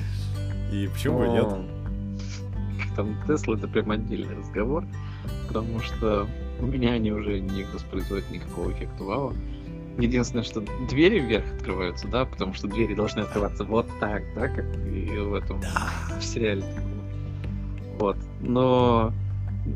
И 0.70 0.88
почему 0.88 1.18
бы 1.18 1.28
нет? 1.28 1.46
Там 2.96 3.16
Тесла 3.26 3.56
это 3.56 3.68
прям 3.68 3.90
отдельный 3.90 4.36
разговор, 4.36 4.84
потому 5.48 5.80
что 5.80 6.26
у 6.60 6.66
меня 6.66 6.92
они 6.92 7.12
уже 7.12 7.40
не 7.40 7.64
воспроизводят 7.64 8.30
никакого 8.30 8.72
эффекта 8.72 9.04
вау. 9.04 9.32
Единственное, 9.98 10.44
что 10.44 10.62
двери 10.88 11.18
вверх 11.18 11.44
открываются, 11.52 12.08
да, 12.08 12.24
потому 12.24 12.54
что 12.54 12.68
двери 12.68 12.94
должны 12.94 13.20
открываться 13.20 13.64
вот 13.64 13.86
так, 13.98 14.22
да, 14.34 14.48
как 14.48 14.64
и 14.86 15.08
в 15.18 15.34
этом 15.34 15.60
да. 15.60 15.90
в 16.18 16.24
сериале. 16.24 16.64
Вот. 17.98 18.16
Но 18.40 19.12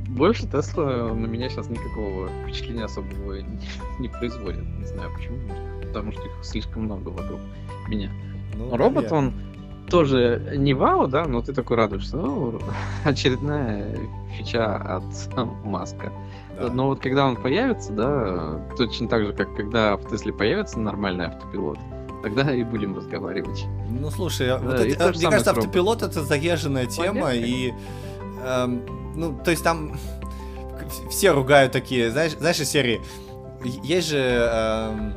больше 0.08 0.46
Тесла 0.48 1.12
на 1.12 1.26
меня 1.26 1.48
сейчас 1.48 1.68
никакого 1.68 2.28
впечатления 2.42 2.84
особого 2.84 3.34
не, 3.34 3.60
не 3.98 4.08
производит. 4.08 4.64
Не 4.78 4.86
знаю 4.86 5.10
почему. 5.14 5.36
Потому 5.82 6.12
что 6.12 6.22
их 6.22 6.32
слишком 6.42 6.84
много 6.84 7.08
вокруг 7.10 7.40
меня. 7.88 8.10
Ну, 8.56 8.76
Робот, 8.76 9.10
я... 9.10 9.16
он 9.16 9.34
тоже 9.90 10.52
не 10.56 10.74
вау, 10.74 11.06
да, 11.06 11.26
но 11.26 11.42
ты 11.42 11.52
такой 11.52 11.76
радуешься. 11.76 12.16
Ну, 12.16 12.60
очередная 13.04 13.96
фича 14.36 14.76
от 14.76 15.04
Маска. 15.64 16.12
Да. 16.60 16.68
Но 16.70 16.86
вот 16.86 17.00
когда 17.00 17.26
он 17.26 17.36
появится, 17.36 17.92
да, 17.92 18.60
точно 18.76 19.08
так 19.08 19.26
же, 19.26 19.32
как 19.32 19.54
когда 19.56 19.96
в 19.96 20.08
Тесле 20.08 20.32
появится 20.32 20.78
нормальный 20.78 21.26
автопилот, 21.26 21.78
тогда 22.22 22.54
и 22.54 22.62
будем 22.62 22.96
разговаривать. 22.96 23.64
Ну, 23.90 24.10
слушай, 24.10 24.46
да, 24.46 24.58
вот 24.58 24.74
это, 24.80 25.12
мне 25.16 25.30
кажется, 25.30 25.50
автопилот 25.50 26.02
это 26.02 26.22
заезженная 26.22 26.86
тема, 26.86 27.26
Понятно. 27.26 27.32
и 27.34 27.72
эм, 28.44 28.82
ну, 29.16 29.38
то 29.44 29.50
есть 29.50 29.64
там 29.64 29.98
все 31.10 31.32
ругают 31.32 31.72
такие, 31.72 32.10
знаешь, 32.10 32.32
знаешь, 32.32 32.60
из 32.60 32.70
серии, 32.70 33.00
есть 33.82 34.08
же 34.08 34.18
эм, 34.18 35.14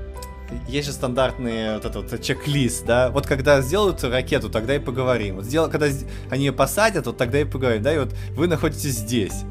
есть 0.68 0.88
же 0.88 0.94
стандартный 0.94 1.76
вот 1.76 1.86
этот 1.86 2.12
вот 2.12 2.22
чек-лист, 2.22 2.86
да, 2.86 3.10
вот 3.10 3.28
когда 3.28 3.62
сделают 3.62 4.04
ракету, 4.04 4.50
тогда 4.50 4.76
и 4.76 4.80
поговорим. 4.80 5.36
Вот 5.38 5.46
сделал, 5.46 5.70
когда 5.70 5.88
они 6.30 6.46
ее 6.46 6.54
посадят, 6.54 7.06
вот 7.06 7.18
тогда 7.18 7.42
и 7.42 7.44
поговорим, 7.44 7.84
да, 7.84 7.94
и 7.94 8.00
вот 8.00 8.14
вы 8.32 8.48
находитесь 8.48 8.96
здесь. 8.96 9.44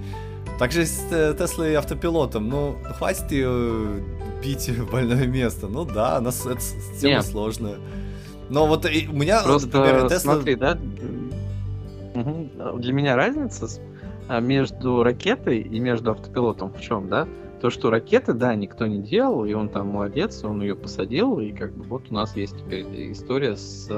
Также 0.58 0.86
с 0.86 1.06
э, 1.10 1.34
Теслой 1.38 1.74
автопилотом, 1.74 2.48
ну, 2.48 2.76
хватит 2.96 3.30
ее 3.30 4.02
бить 4.42 4.68
в 4.70 4.90
больное 4.90 5.26
место. 5.26 5.68
Ну 5.68 5.84
да, 5.84 6.20
нас 6.20 6.46
это 6.46 6.60
тема 7.00 7.16
Нет. 7.16 7.26
сложная. 7.26 7.76
Но 8.48 8.66
вот 8.66 8.86
и, 8.86 9.08
у 9.08 9.12
меня, 9.12 9.42
Просто, 9.42 9.66
например, 9.66 10.08
Тесла... 10.08 10.34
смотри, 10.34 10.54
да, 10.54 10.78
для 12.14 12.92
меня 12.92 13.16
разница 13.16 13.68
а, 14.28 14.40
между 14.40 15.02
ракетой 15.02 15.60
и 15.60 15.80
между 15.80 16.12
автопилотом 16.12 16.72
в 16.72 16.80
чем, 16.80 17.08
да? 17.08 17.28
То, 17.66 17.70
что 17.70 17.90
ракеты, 17.90 18.32
да, 18.32 18.54
никто 18.54 18.86
не 18.86 19.02
делал, 19.02 19.44
и 19.44 19.52
он 19.52 19.68
там 19.68 19.88
молодец, 19.88 20.44
он 20.44 20.62
ее 20.62 20.76
посадил, 20.76 21.40
и 21.40 21.50
как 21.50 21.74
бы 21.74 21.82
вот 21.82 22.04
у 22.10 22.14
нас 22.14 22.36
есть 22.36 22.56
теперь 22.56 22.86
история 23.10 23.56
с 23.56 23.90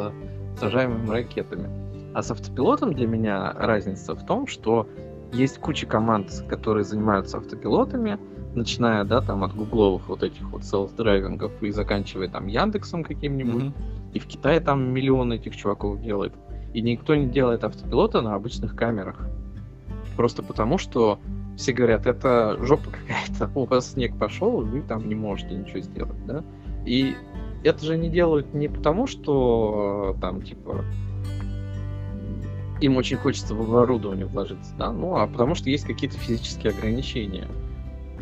сажаемыми 0.58 1.10
ракетами. 1.10 1.68
А 2.14 2.22
с 2.22 2.30
автопилотом 2.30 2.94
для 2.94 3.06
меня 3.06 3.52
разница 3.52 4.14
в 4.14 4.24
том, 4.24 4.46
что 4.46 4.88
есть 5.34 5.58
куча 5.58 5.84
команд, 5.84 6.46
которые 6.48 6.82
занимаются 6.82 7.36
автопилотами, 7.36 8.18
начиная, 8.54 9.04
да, 9.04 9.20
там 9.20 9.44
от 9.44 9.54
гугловых 9.54 10.08
вот 10.08 10.22
этих 10.22 10.50
вот 10.50 10.62
self-driving 10.62 11.39
ов 11.39 11.52
и 11.60 11.70
заканчивая 11.70 12.28
там 12.30 12.46
Яндексом 12.46 13.04
каким-нибудь. 13.04 13.64
Mm-hmm. 13.64 14.12
И 14.14 14.18
в 14.18 14.26
Китае 14.26 14.60
там 14.60 14.94
миллион 14.94 15.34
этих 15.34 15.54
чуваков 15.54 16.00
делает. 16.00 16.32
И 16.72 16.80
никто 16.80 17.14
не 17.14 17.26
делает 17.26 17.64
автопилота 17.64 18.22
на 18.22 18.34
обычных 18.34 18.74
камерах. 18.74 19.28
Просто 20.16 20.42
потому, 20.42 20.78
что 20.78 21.18
все 21.58 21.72
говорят, 21.72 22.06
это 22.06 22.56
жопа 22.64 22.90
какая-то, 22.90 23.50
у 23.58 23.64
вас 23.64 23.92
снег 23.92 24.16
пошел, 24.16 24.64
вы 24.64 24.80
там 24.80 25.08
не 25.08 25.16
можете 25.16 25.56
ничего 25.56 25.80
сделать, 25.80 26.24
да? 26.24 26.44
И 26.86 27.16
это 27.64 27.84
же 27.84 27.98
не 27.98 28.08
делают 28.08 28.54
не 28.54 28.68
потому, 28.68 29.08
что 29.08 30.16
там, 30.20 30.40
типа, 30.40 30.84
им 32.80 32.96
очень 32.96 33.16
хочется 33.16 33.56
в 33.56 33.60
оборудование 33.60 34.24
вложиться, 34.24 34.72
да, 34.78 34.92
ну, 34.92 35.16
а 35.16 35.26
потому 35.26 35.56
что 35.56 35.68
есть 35.68 35.84
какие-то 35.84 36.16
физические 36.16 36.72
ограничения. 36.72 37.48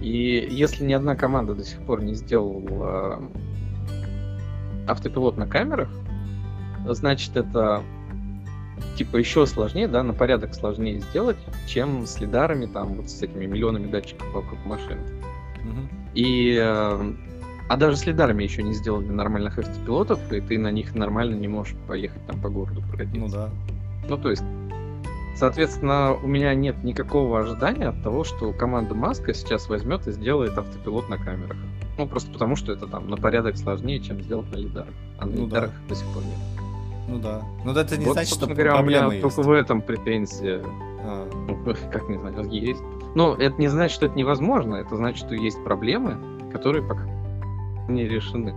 И 0.00 0.48
если 0.50 0.84
ни 0.84 0.94
одна 0.94 1.14
команда 1.14 1.54
до 1.54 1.62
сих 1.62 1.78
пор 1.80 2.02
не 2.02 2.14
сделала 2.14 3.22
автопилот 4.88 5.36
на 5.36 5.46
камерах, 5.46 5.90
значит, 6.86 7.36
это 7.36 7.82
типа 8.96 9.16
еще 9.16 9.46
сложнее, 9.46 9.88
да, 9.88 10.02
на 10.02 10.12
порядок 10.12 10.54
сложнее 10.54 11.00
сделать, 11.00 11.36
чем 11.66 12.06
с 12.06 12.20
лидарами, 12.20 12.66
там, 12.66 12.94
вот 12.94 13.10
с 13.10 13.22
этими 13.22 13.46
миллионами 13.46 13.90
датчиков 13.90 14.32
вокруг 14.32 14.64
машины. 14.64 15.00
Угу. 15.64 15.88
И 16.14 16.58
э, 16.60 17.14
а 17.68 17.76
даже 17.76 17.96
с 17.96 18.06
лидарами 18.06 18.44
еще 18.44 18.62
не 18.62 18.74
сделали 18.74 19.08
нормальных 19.08 19.58
автопилотов, 19.58 20.32
и 20.32 20.40
ты 20.40 20.58
на 20.58 20.70
них 20.70 20.94
нормально 20.94 21.34
не 21.34 21.48
можешь 21.48 21.74
поехать 21.88 22.24
там 22.26 22.40
по 22.40 22.48
городу 22.48 22.80
прокатиться. 22.82 23.18
Ну 23.18 23.28
да. 23.28 23.50
Ну, 24.08 24.16
то 24.16 24.30
есть, 24.30 24.44
соответственно, 25.34 26.14
у 26.14 26.28
меня 26.28 26.54
нет 26.54 26.84
никакого 26.84 27.40
ожидания 27.40 27.88
от 27.88 28.02
того, 28.04 28.22
что 28.22 28.52
команда 28.52 28.94
Маска 28.94 29.34
сейчас 29.34 29.68
возьмет 29.68 30.06
и 30.06 30.12
сделает 30.12 30.56
автопилот 30.56 31.08
на 31.08 31.18
камерах. 31.18 31.56
Ну, 31.98 32.06
просто 32.06 32.30
потому, 32.30 32.54
что 32.54 32.72
это 32.72 32.86
там 32.86 33.08
на 33.08 33.16
порядок 33.16 33.56
сложнее, 33.56 34.00
чем 34.00 34.22
сделать 34.22 34.50
на 34.52 34.58
лидарах. 34.58 34.94
А 35.18 35.26
на 35.26 35.32
ну, 35.32 35.46
лидарах 35.46 35.70
да. 35.70 35.88
до 35.88 35.94
сих 35.96 36.06
пор 36.08 36.22
нет. 36.22 36.55
Ну 37.08 37.18
да. 37.18 37.42
Но 37.64 37.72
это 37.72 37.96
не 37.96 38.04
вот, 38.04 38.14
значит, 38.14 38.34
что 38.34 38.46
говоря, 38.46 38.74
проблемы 38.74 39.06
у 39.06 39.10
меня 39.10 39.20
есть. 39.20 39.36
только 39.36 39.46
в 39.46 39.52
этом 39.52 39.80
претензия. 39.80 40.62
А. 40.64 41.28
Ну, 41.48 41.74
как 41.92 42.08
не 42.08 42.18
знаю, 42.18 42.48
есть. 42.50 42.82
Но 43.14 43.34
это 43.34 43.56
не 43.58 43.68
значит, 43.68 43.94
что 43.94 44.06
это 44.06 44.16
невозможно. 44.16 44.76
Это 44.76 44.96
значит, 44.96 45.24
что 45.24 45.34
есть 45.34 45.62
проблемы, 45.64 46.18
которые 46.52 46.82
пока 46.86 47.04
не 47.88 48.06
решены. 48.06 48.54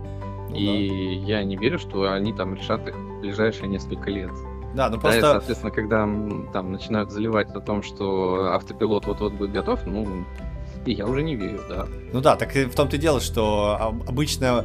Ну, 0.48 0.56
и 0.56 1.20
да. 1.20 1.26
я 1.26 1.44
не 1.44 1.56
верю, 1.56 1.78
что 1.78 2.12
они 2.12 2.32
там 2.32 2.54
решат 2.54 2.86
их 2.88 2.96
в 2.96 3.20
ближайшие 3.20 3.68
несколько 3.68 4.10
лет. 4.10 4.32
Да, 4.74 4.88
ну 4.88 5.00
просто... 5.00 5.20
Да, 5.20 5.32
соответственно, 5.32 5.72
когда 5.72 6.08
там 6.52 6.72
начинают 6.72 7.10
заливать 7.10 7.50
о 7.50 7.60
том, 7.60 7.82
что 7.82 8.52
автопилот 8.54 9.06
вот-вот 9.06 9.32
будет 9.32 9.52
готов, 9.52 9.84
ну, 9.86 10.24
и 10.84 10.92
я 10.92 11.06
уже 11.06 11.22
не 11.22 11.36
верю, 11.36 11.60
да. 11.68 11.86
Ну 12.12 12.20
да, 12.20 12.36
так 12.36 12.54
в 12.54 12.74
том-то 12.74 12.96
и 12.96 12.98
дело, 12.98 13.20
что 13.20 13.96
обычно, 14.06 14.64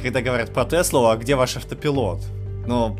когда 0.00 0.22
говорят 0.22 0.52
про 0.52 0.64
Теслу, 0.64 1.06
а 1.06 1.16
где 1.16 1.34
ваш 1.34 1.56
автопилот? 1.56 2.20
Ну, 2.66 2.96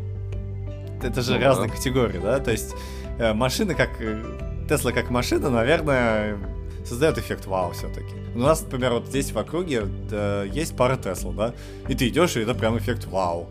это 1.03 1.21
же 1.21 1.33
ну, 1.33 1.45
разные 1.45 1.69
да. 1.69 1.75
категории, 1.75 2.19
да? 2.19 2.39
То 2.39 2.51
есть 2.51 2.75
э, 3.19 3.33
машины 3.33 3.75
как... 3.75 3.89
Тесла 4.69 4.93
как 4.93 5.09
машина, 5.09 5.49
наверное, 5.49 6.37
создает 6.85 7.17
эффект 7.17 7.45
вау 7.45 7.71
все-таки. 7.71 8.13
У 8.35 8.39
нас, 8.39 8.61
например, 8.61 8.93
вот 8.93 9.07
здесь 9.07 9.31
в 9.31 9.37
округе 9.37 9.83
э, 10.11 10.47
есть 10.53 10.77
пара 10.77 10.95
Тесла, 10.95 11.33
да? 11.33 11.53
И 11.89 11.95
ты 11.95 12.07
идешь, 12.07 12.37
и 12.37 12.39
это 12.39 12.53
прям 12.53 12.77
эффект 12.77 13.05
вау. 13.05 13.49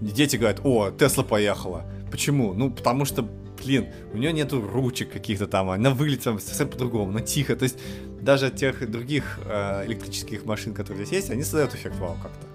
Дети 0.00 0.36
говорят, 0.36 0.60
о, 0.64 0.90
Тесла 0.90 1.24
поехала. 1.24 1.84
Почему? 2.10 2.52
Ну, 2.52 2.70
потому 2.70 3.06
что, 3.06 3.26
блин, 3.64 3.86
у 4.12 4.18
нее 4.18 4.32
нету 4.32 4.60
ручек 4.60 5.10
каких-то 5.10 5.46
там, 5.46 5.70
она 5.70 5.90
выглядит 5.90 6.24
совсем 6.24 6.68
по-другому, 6.68 7.10
она 7.10 7.20
тихо. 7.20 7.56
То 7.56 7.62
есть 7.62 7.78
даже 8.20 8.50
тех 8.50 8.90
других 8.90 9.40
э, 9.46 9.84
электрических 9.86 10.44
машин, 10.44 10.74
которые 10.74 11.06
здесь 11.06 11.22
есть, 11.22 11.30
они 11.30 11.42
создают 11.44 11.74
эффект 11.74 11.96
вау 11.96 12.16
как-то. 12.22 12.46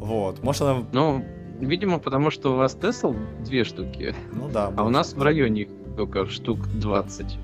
Вот, 0.00 0.42
может 0.42 0.62
она... 0.62 0.84
Ну, 0.92 1.24
видимо, 1.60 1.98
потому 1.98 2.30
что 2.30 2.52
у 2.52 2.56
вас 2.56 2.74
Тесл 2.74 3.14
две 3.44 3.64
штуки. 3.64 4.14
Ну 4.32 4.48
да. 4.48 4.72
А 4.76 4.84
у 4.84 4.90
нас 4.90 5.14
в 5.14 5.22
районе 5.22 5.68
только 5.96 6.26
штук 6.26 6.66
20. 6.80 7.38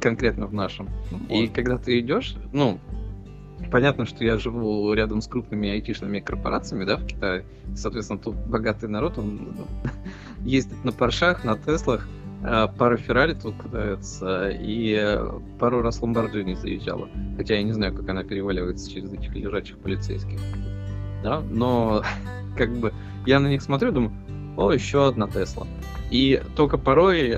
конкретно 0.00 0.46
в 0.46 0.54
нашем. 0.54 0.88
Ну, 1.10 1.18
И 1.28 1.48
когда 1.48 1.78
ты 1.78 2.00
идешь, 2.00 2.36
ну, 2.52 2.78
понятно, 3.70 4.06
что 4.06 4.24
я 4.24 4.38
живу 4.38 4.92
рядом 4.94 5.20
с 5.20 5.26
крупными 5.26 5.68
айтишными 5.68 6.20
корпорациями, 6.20 6.84
да, 6.84 6.96
в 6.96 7.06
Китае. 7.06 7.44
Соответственно, 7.74 8.18
тут 8.18 8.36
богатый 8.36 8.88
народ, 8.88 9.18
он 9.18 9.54
ездит 10.44 10.84
на 10.84 10.92
Поршах, 10.92 11.44
на 11.44 11.56
Теслах, 11.56 12.08
а 12.42 12.68
пару 12.68 12.98
Феррари 12.98 13.34
тут 13.34 13.56
катается, 13.56 14.50
и 14.50 15.18
пару 15.58 15.80
раз 15.80 16.02
Ламборджини 16.02 16.54
заезжала. 16.54 17.08
Хотя 17.36 17.54
я 17.54 17.62
не 17.62 17.72
знаю, 17.72 17.94
как 17.94 18.08
она 18.08 18.22
переваливается 18.22 18.90
через 18.90 19.12
этих 19.12 19.34
лежачих 19.34 19.78
полицейских. 19.78 20.38
Да, 21.22 21.40
но 21.40 22.02
как 22.56 22.76
бы 22.76 22.92
я 23.26 23.40
на 23.40 23.48
них 23.48 23.62
смотрю, 23.62 23.92
думаю, 23.92 24.12
о, 24.56 24.72
еще 24.72 25.08
одна 25.08 25.26
Тесла. 25.28 25.66
И 26.10 26.42
только 26.54 26.78
порой 26.78 27.36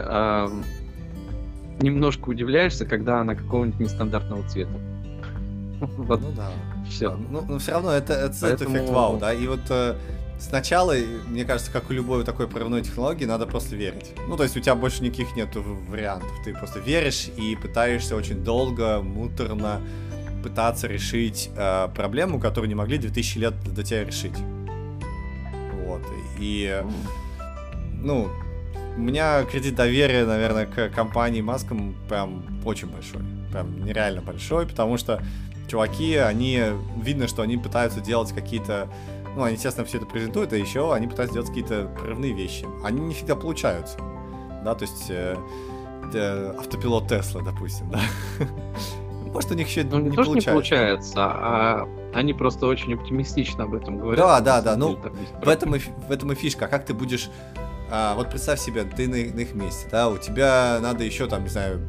немножко 1.81 2.31
удивляешься, 2.31 2.87
когда 2.87 3.21
она 3.21 3.35
какого-нибудь 3.35 3.81
нестандартного 3.81 4.47
цвета. 4.49 4.73
Вот. 5.79 6.23
Ну 6.23 6.33
да. 6.33 6.51
Все. 6.89 7.15
Ну, 7.31 7.43
но 7.47 7.59
все 7.59 7.73
равно 7.73 7.93
это, 7.93 8.15
это, 8.15 8.35
Поэтому... 8.41 8.71
это 8.71 8.79
эффект 8.79 8.95
вау, 8.95 9.19
да. 9.19 9.35
И 9.35 9.47
вот 9.47 9.61
э, 9.69 9.95
сначала, 10.39 10.95
мне 11.29 11.45
кажется, 11.45 11.71
как 11.71 11.91
у 11.91 11.93
любой 11.93 12.25
такой 12.25 12.49
прорывной 12.49 12.81
технологии, 12.81 13.27
надо 13.27 13.45
просто 13.47 13.77
верить. 13.77 14.13
Ну, 14.27 14.39
то 14.39 14.45
есть 14.45 14.57
у 14.57 14.61
тебя 14.61 14.75
больше 14.75 15.03
никаких 15.03 15.37
нет 15.37 15.51
вариантов. 15.55 16.31
Ты 16.47 16.55
просто 16.55 16.79
веришь 16.79 17.29
и 17.37 17.57
пытаешься 17.57 18.17
очень 18.17 18.43
долго, 18.43 19.03
муторно 19.03 19.83
пытаться 20.43 20.87
решить 20.87 21.51
э, 21.55 21.89
проблему, 21.95 22.41
которую 22.41 22.69
не 22.69 22.75
могли 22.75 22.97
2000 22.97 23.39
лет 23.39 23.75
до 23.75 23.83
тебя 23.83 24.03
решить. 24.03 24.37
Вот. 25.97 26.13
И, 26.39 26.83
ну, 28.03 28.29
у 28.97 29.01
меня 29.01 29.45
кредит 29.45 29.75
доверия, 29.75 30.25
наверное, 30.25 30.67
к 30.67 30.89
компании 30.91 31.41
Маскам 31.41 31.95
прям 32.09 32.45
очень 32.65 32.89
большой. 32.89 33.23
Прям 33.53 33.85
нереально 33.85 34.23
большой, 34.23 34.67
потому 34.67 34.97
что 34.97 35.23
чуваки, 35.69 36.17
они, 36.17 36.63
видно, 37.03 37.29
что 37.29 37.43
они 37.43 37.57
пытаются 37.57 38.01
делать 38.01 38.33
какие-то, 38.33 38.89
ну, 39.37 39.43
они, 39.43 39.57
естественно, 39.57 39.87
все 39.87 39.99
это 39.99 40.07
презентуют, 40.07 40.53
а 40.53 40.57
еще 40.57 40.95
они 40.95 41.07
пытаются 41.07 41.35
делать 41.35 41.49
какие-то 41.49 41.91
прорывные 41.99 42.33
вещи. 42.33 42.67
Они 42.85 43.01
не 43.01 43.15
всегда 43.15 43.37
получаются, 43.37 43.99
да, 44.65 44.75
то 44.75 44.83
есть 44.85 45.07
э, 45.11 45.37
э, 46.15 46.55
автопилот 46.59 47.09
Тесла, 47.09 47.43
допустим, 47.43 47.91
да. 47.91 48.01
Может, 49.33 49.51
у 49.51 49.55
них 49.55 49.69
еще 49.69 49.85
ну, 49.85 49.99
не, 49.99 50.11
не 50.11 50.17
то, 50.17 50.25
получается. 50.25 50.51
не 50.51 50.55
получается, 50.55 51.15
а 51.19 51.89
они 52.15 52.33
просто 52.33 52.67
очень 52.67 52.95
оптимистично 52.95 53.65
об 53.65 53.75
этом 53.75 53.99
говорят. 53.99 54.25
Да, 54.25 54.41
да, 54.41 54.63
да, 54.63 54.77
ну, 54.77 54.99
в 55.43 55.49
этом, 55.49 55.75
и, 55.75 55.79
в 55.79 56.11
этом 56.11 56.33
и 56.33 56.35
фишка. 56.35 56.67
А 56.67 56.69
как 56.69 56.85
ты 56.85 56.95
будешь... 56.95 57.29
А, 57.91 58.15
вот 58.15 58.31
представь 58.31 58.59
себе, 58.59 58.85
ты 58.85 59.07
на, 59.07 59.17
на 59.17 59.41
их 59.41 59.55
месте, 59.55 59.87
да, 59.91 60.09
у 60.09 60.19
тебя 60.19 60.79
надо 60.81 61.05
еще, 61.05 61.29
там, 61.29 61.45
не 61.45 61.51
знаю, 61.51 61.81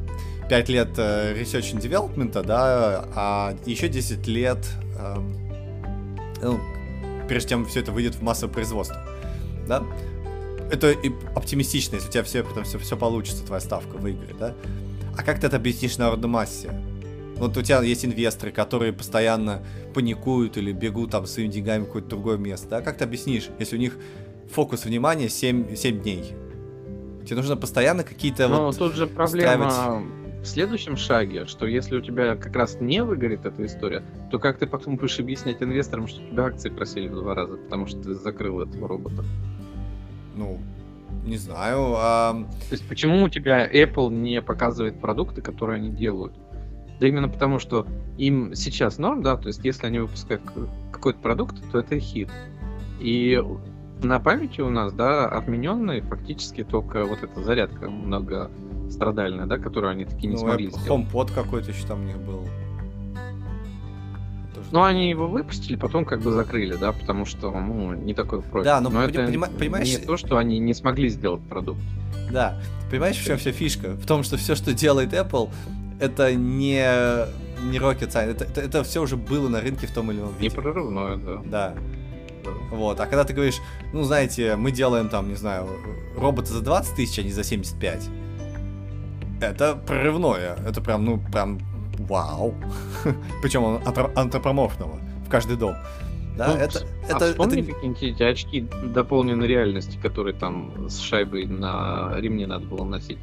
5 0.50 0.70
лет 0.70 0.90
э, 0.98 1.34
research 1.34 1.74
and 1.74 1.82
development, 1.82 2.44
да, 2.44 3.06
а 3.16 3.56
еще 3.66 3.90
10 3.90 4.28
лет, 4.28 4.60
э, 5.00 5.16
ну, 6.42 6.60
прежде 7.28 7.50
чем 7.50 7.66
все 7.66 7.82
это 7.82 7.92
выйдет 7.92 8.16
в 8.16 8.22
массовое 8.22 8.54
производство, 8.54 8.98
да. 9.68 9.84
Это 10.72 10.92
и 10.92 11.12
оптимистично, 11.36 11.96
если 11.96 12.10
у 12.10 12.12
тебя 12.12 12.24
все, 12.24 12.44
потом 12.44 12.64
все, 12.64 12.78
все 12.78 12.96
получится, 12.98 13.46
твоя 13.46 13.62
ставка 13.62 13.98
выиграет, 13.98 14.38
да. 14.38 14.54
А 15.18 15.24
как 15.24 15.40
ты 15.40 15.48
это 15.48 15.58
объяснишь 15.58 15.98
народной 15.98 16.30
массе? 16.30 16.72
Вот 17.40 17.56
у 17.56 17.62
тебя 17.62 17.82
есть 17.82 18.06
инвесторы, 18.06 18.52
которые 18.52 18.94
постоянно 18.94 19.64
паникуют 19.94 20.58
или 20.58 20.72
бегут 20.72 21.12
там 21.12 21.26
своими 21.26 21.52
деньгами 21.52 21.84
в 21.84 21.86
какое-то 21.88 22.10
другое 22.10 22.38
место, 22.38 22.68
да? 22.70 22.82
Как 22.82 22.98
ты 22.98 23.04
объяснишь, 23.04 23.50
если 23.60 23.76
у 23.76 23.80
них 23.80 23.98
фокус 24.52 24.86
внимания 24.86 25.30
7, 25.30 25.76
7 25.76 26.02
дней? 26.02 26.34
Тебе 27.26 27.36
нужно 27.36 27.58
постоянно 27.58 28.04
какие-то 28.04 28.48
Но 28.48 28.68
вот 28.68 28.78
тут 28.78 28.96
же 28.96 29.06
проблема 29.06 29.68
устраивать 29.68 30.28
в 30.42 30.46
следующем 30.46 30.96
шаге, 30.96 31.46
что 31.46 31.66
если 31.66 31.98
у 31.98 32.02
тебя 32.02 32.36
как 32.36 32.56
раз 32.56 32.80
не 32.80 33.04
выгорит 33.04 33.46
эта 33.46 33.66
история, 33.66 34.04
то 34.32 34.40
как 34.40 34.58
ты 34.58 34.66
потом 34.66 34.96
будешь 34.96 35.20
объяснять 35.20 35.62
инвесторам, 35.62 36.08
что 36.08 36.24
у 36.24 36.28
тебя 36.30 36.46
акции 36.46 36.70
просели 36.70 37.08
в 37.08 37.16
два 37.16 37.36
раза, 37.36 37.58
потому 37.58 37.88
что 37.88 38.02
ты 38.02 38.14
закрыл 38.16 38.62
этого 38.62 38.88
робота? 38.88 39.26
Ну, 40.36 40.60
не 41.26 41.38
знаю. 41.38 41.96
А... 41.98 42.34
То 42.70 42.74
есть 42.74 42.88
почему 42.88 43.24
у 43.24 43.30
тебя 43.30 43.70
Apple 43.70 44.10
не 44.10 44.42
показывает 44.42 45.02
продукты, 45.02 45.42
которые 45.42 45.78
они 45.78 45.90
делают? 45.90 46.34
Да 47.00 47.08
именно 47.08 47.30
потому, 47.30 47.60
что 47.60 47.86
им 48.18 48.56
сейчас 48.56 48.98
норм, 48.98 49.22
да, 49.22 49.38
то 49.38 49.48
есть 49.48 49.64
если 49.64 49.86
они 49.86 50.00
выпускают 50.00 50.42
какой-то 50.92 51.20
продукт, 51.20 51.56
то 51.72 51.80
это 51.80 52.00
хит. 52.00 52.30
И 53.00 53.42
на 54.02 54.20
памяти 54.20 54.62
у 54.62 54.70
нас, 54.70 54.94
да, 54.94 55.28
отмененный 55.28 56.02
фактически 56.02 56.64
только 56.64 57.06
вот 57.06 57.24
эта 57.24 57.44
зарядка 57.44 57.90
много 57.90 58.50
страдальная, 58.90 59.46
да, 59.46 59.58
которую 59.58 59.92
они 59.92 60.06
таки 60.06 60.28
не 60.28 60.34
ну, 60.34 60.40
смогли 60.40 60.70
сделать. 60.70 60.88
HomePod 60.88 61.34
какой-то 61.34 61.72
еще 61.72 61.86
там 61.86 62.02
у 62.02 62.04
них 62.04 62.18
был. 62.18 62.48
Ну, 64.72 64.84
они 64.84 65.10
его 65.10 65.28
выпустили, 65.28 65.78
потом 65.78 66.04
как 66.04 66.22
бы 66.22 66.32
закрыли, 66.32 66.76
да, 66.76 66.92
потому 66.92 67.26
что, 67.26 67.52
ну, 67.52 67.94
не 67.94 68.14
такой 68.14 68.42
профиль. 68.42 68.66
Да, 68.66 68.82
но, 68.82 68.90
но 68.90 69.04
это 69.04 69.26
понимаешь... 69.58 69.88
не 69.88 69.98
то, 69.98 70.18
что 70.18 70.38
они 70.38 70.60
не 70.60 70.74
смогли 70.74 71.10
сделать 71.10 71.42
продукт. 71.44 71.80
Да, 72.32 72.60
понимаешь, 72.92 73.18
в 73.18 73.24
чем 73.24 73.38
вся 73.38 73.52
фишка? 73.52 73.92
В 73.92 74.06
том, 74.06 74.24
что 74.24 74.36
все, 74.36 74.56
что 74.56 74.74
делает 74.74 75.14
Apple, 75.14 75.50
это 76.00 76.34
не, 76.34 76.80
не 77.70 77.78
rocket 77.78 78.10
science, 78.10 78.32
это, 78.32 78.46
это, 78.46 78.62
это 78.62 78.84
все 78.84 79.02
уже 79.02 79.18
было 79.18 79.48
на 79.50 79.62
рынке 79.62 79.88
в 79.88 79.92
том 79.92 80.12
или 80.12 80.20
ином 80.20 80.34
виде. 80.34 80.50
Не 80.50 80.62
прорывное, 80.62 81.18
да. 81.18 81.42
Да. 81.46 81.74
Вот, 82.72 83.00
а 83.00 83.06
когда 83.06 83.24
ты 83.24 83.34
говоришь, 83.34 83.60
ну, 83.94 84.04
знаете, 84.04 84.56
мы 84.56 84.72
делаем 84.72 85.10
там, 85.10 85.28
не 85.28 85.36
знаю, 85.36 85.68
робота 86.16 86.52
за 86.54 86.62
20 86.62 86.96
тысяч, 86.96 87.20
а 87.20 87.24
не 87.24 87.32
за 87.32 87.44
75, 87.44 88.10
это 89.42 89.76
прорывное. 89.76 90.58
Это 90.66 90.82
прям, 90.82 91.06
ну, 91.06 91.20
прям 91.32 91.60
вау. 92.00 92.54
Причем 93.42 93.64
он 93.64 93.82
антропоморфного 94.16 95.00
в 95.26 95.30
каждый 95.30 95.58
дом. 95.58 95.76
Да, 96.38 96.50
ну, 96.50 96.54
это, 96.56 96.86
а 97.10 97.16
это, 97.16 97.32
вспомни 97.32 97.62
это... 97.64 97.74
какие-нибудь 97.74 98.22
очки 98.22 98.68
дополненной 98.94 99.48
реальности, 99.48 99.98
которые 100.02 100.36
там 100.36 100.88
с 100.88 101.00
шайбой 101.00 101.46
на 101.46 102.14
ремне 102.18 102.46
надо 102.46 102.66
было 102.66 102.86
носить. 102.86 103.18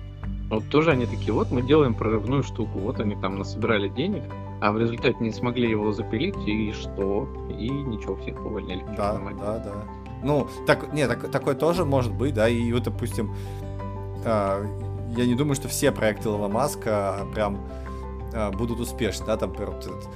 Вот 0.50 0.68
тоже 0.68 0.90
они 0.90 1.06
такие, 1.06 1.32
вот 1.32 1.50
мы 1.50 1.62
делаем 1.62 1.94
прорывную 1.94 2.42
штуку, 2.42 2.78
вот 2.78 3.00
они 3.00 3.16
там 3.16 3.38
насобирали 3.38 3.88
денег, 3.88 4.22
а 4.60 4.72
в 4.72 4.78
результате 4.78 5.16
не 5.20 5.32
смогли 5.32 5.68
его 5.70 5.92
запилить, 5.92 6.36
и 6.46 6.72
что? 6.72 7.28
И 7.50 7.68
ничего, 7.68 8.16
всех 8.16 8.44
увольняли. 8.44 8.84
Да, 8.96 9.20
да, 9.38 9.58
да. 9.58 9.72
Ну, 10.22 10.48
так, 10.66 10.92
нет, 10.92 11.08
так, 11.08 11.30
такое 11.30 11.54
тоже 11.54 11.84
может 11.84 12.12
быть, 12.12 12.34
да, 12.34 12.48
и 12.48 12.72
вот, 12.72 12.84
допустим, 12.84 13.34
а, 14.24 14.64
я 15.16 15.26
не 15.26 15.34
думаю, 15.34 15.54
что 15.54 15.68
все 15.68 15.92
проекты 15.92 16.28
Илона 16.28 16.48
Маска 16.48 17.20
а, 17.20 17.26
прям 17.32 17.60
а, 18.32 18.50
будут 18.50 18.80
успешны, 18.80 19.26
да, 19.26 19.36
там, 19.36 19.50
например, 19.50 19.72
вот 19.72 19.84
этот, 19.84 20.08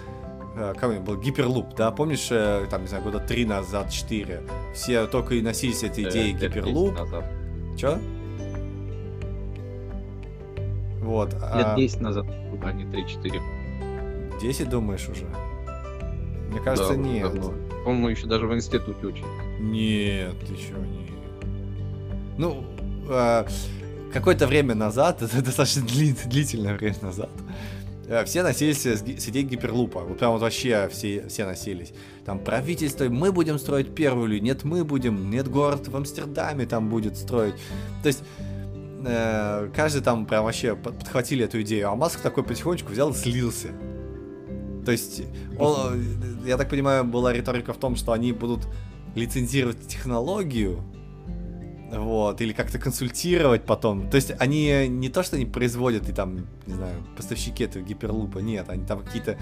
а, 0.56 0.74
как 0.74 1.02
был, 1.04 1.16
Гиперлуп, 1.16 1.74
да, 1.74 1.90
помнишь, 1.90 2.28
э, 2.30 2.66
там, 2.70 2.82
не 2.82 2.88
знаю, 2.88 3.04
года 3.04 3.18
три 3.20 3.44
назад, 3.44 3.90
четыре, 3.90 4.42
все 4.74 5.06
только 5.06 5.34
и 5.34 5.42
носились 5.42 5.82
этой 5.82 6.04
э, 6.04 6.08
идеей 6.08 6.32
Гиперлуп. 6.32 6.94
Чё? 7.76 7.98
Вот. 11.08 11.32
Лет 11.32 11.42
а... 11.42 11.74
10 11.74 12.00
назад, 12.02 12.26
а 12.62 12.72
не 12.72 12.84
3-4. 12.84 13.40
10 14.42 14.68
думаешь 14.68 15.08
уже? 15.08 15.24
Мне 16.50 16.60
кажется, 16.60 16.92
да, 16.92 17.00
нет. 17.00 17.32
По-моему, 17.82 18.08
еще 18.08 18.26
даже 18.26 18.46
в 18.46 18.54
институте 18.54 19.06
учились. 19.06 19.26
Нет, 19.58 20.34
еще 20.50 20.74
не. 20.74 21.08
Ну, 22.36 22.62
а, 23.08 23.46
какое-то 24.12 24.46
время 24.46 24.74
назад, 24.74 25.22
это 25.22 25.42
достаточно 25.42 25.80
дли, 25.80 26.14
длительное 26.26 26.76
время 26.76 26.96
назад, 27.00 27.30
э, 28.06 28.22
все 28.26 28.42
носились 28.42 28.82
с, 28.82 29.00
с 29.00 29.28
идеей 29.30 29.46
гиперлупа. 29.46 30.00
Вот 30.00 30.18
прям 30.18 30.32
вот 30.32 30.42
вообще 30.42 30.90
все, 30.92 31.26
все 31.28 31.46
носились. 31.46 31.94
Там 32.26 32.38
правительство, 32.38 33.04
мы 33.04 33.32
будем 33.32 33.58
строить 33.58 33.94
первую 33.94 34.28
линию, 34.28 34.44
нет, 34.44 34.64
мы 34.64 34.84
будем, 34.84 35.30
нет, 35.30 35.48
город 35.48 35.88
в 35.88 35.96
Амстердаме 35.96 36.66
там 36.66 36.90
будет 36.90 37.16
строить. 37.16 37.54
То 38.02 38.08
есть 38.08 38.22
э, 39.04 39.70
каждый 39.74 40.02
там 40.02 40.26
прям 40.26 40.44
вообще 40.44 40.76
подхватили 40.76 41.44
эту 41.44 41.60
идею, 41.62 41.90
а 41.90 41.96
Маск 41.96 42.20
такой 42.20 42.44
потихонечку 42.44 42.92
взял 42.92 43.10
и 43.10 43.14
слился. 43.14 43.68
То 44.84 44.92
есть, 44.92 45.22
он, 45.58 46.00
я 46.46 46.56
так 46.56 46.70
понимаю, 46.70 47.04
была 47.04 47.32
риторика 47.32 47.72
в 47.72 47.78
том, 47.78 47.96
что 47.96 48.12
они 48.12 48.32
будут 48.32 48.66
лицензировать 49.14 49.86
технологию, 49.86 50.82
вот, 51.90 52.40
или 52.40 52.52
как-то 52.52 52.78
консультировать 52.78 53.64
потом. 53.64 54.08
То 54.10 54.16
есть 54.16 54.32
они 54.38 54.88
не 54.88 55.08
то, 55.08 55.22
что 55.22 55.36
они 55.36 55.46
производят 55.46 56.08
и 56.08 56.12
там, 56.12 56.46
не 56.66 56.74
знаю, 56.74 57.02
поставщики 57.16 57.64
этого 57.64 57.82
гиперлупа, 57.82 58.38
нет, 58.38 58.68
они 58.68 58.86
там 58.86 59.02
какие-то, 59.02 59.38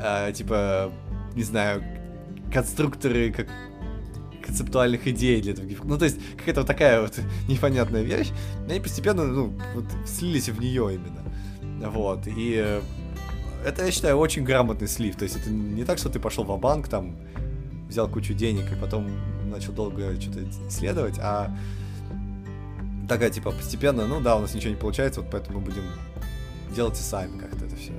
э, 0.00 0.32
типа, 0.32 0.92
не 1.34 1.42
знаю, 1.42 1.82
конструкторы 2.52 3.32
как 3.32 3.48
концептуальных 4.44 5.06
идей 5.06 5.40
для 5.40 5.52
гиперлупа. 5.52 5.88
Ну, 5.88 5.98
то 5.98 6.04
есть 6.04 6.18
какая-то 6.36 6.60
вот 6.60 6.66
такая 6.66 7.00
вот 7.00 7.18
непонятная 7.48 8.02
вещь, 8.02 8.30
они 8.68 8.80
постепенно, 8.80 9.24
ну, 9.24 9.52
вот 9.74 9.84
слились 10.06 10.48
в 10.48 10.60
нее 10.60 10.94
именно. 10.94 11.90
Вот, 11.90 12.26
и 12.26 12.54
э, 12.56 12.80
это, 13.64 13.84
я 13.84 13.90
считаю, 13.90 14.16
очень 14.16 14.44
грамотный 14.44 14.88
слив. 14.88 15.16
То 15.16 15.24
есть 15.24 15.36
это 15.36 15.50
не 15.50 15.84
так, 15.84 15.98
что 15.98 16.08
ты 16.08 16.20
пошел 16.20 16.44
в 16.44 16.58
банк 16.58 16.88
там, 16.88 17.16
взял 17.88 18.08
кучу 18.08 18.34
денег 18.34 18.70
и 18.72 18.76
потом 18.76 19.06
начал 19.50 19.72
долго 19.72 20.20
что-то 20.20 20.40
исследовать, 20.68 21.18
а 21.20 21.54
такая, 23.08 23.30
типа, 23.30 23.50
постепенно, 23.50 24.06
ну 24.06 24.20
да, 24.20 24.36
у 24.36 24.40
нас 24.40 24.54
ничего 24.54 24.70
не 24.70 24.80
получается, 24.80 25.20
вот 25.20 25.30
поэтому 25.30 25.60
мы 25.60 25.66
будем 25.66 25.84
делать 26.74 26.98
и 26.98 27.02
сами 27.02 27.38
как-то 27.38 27.64
это 27.64 27.76
все. 27.76 27.92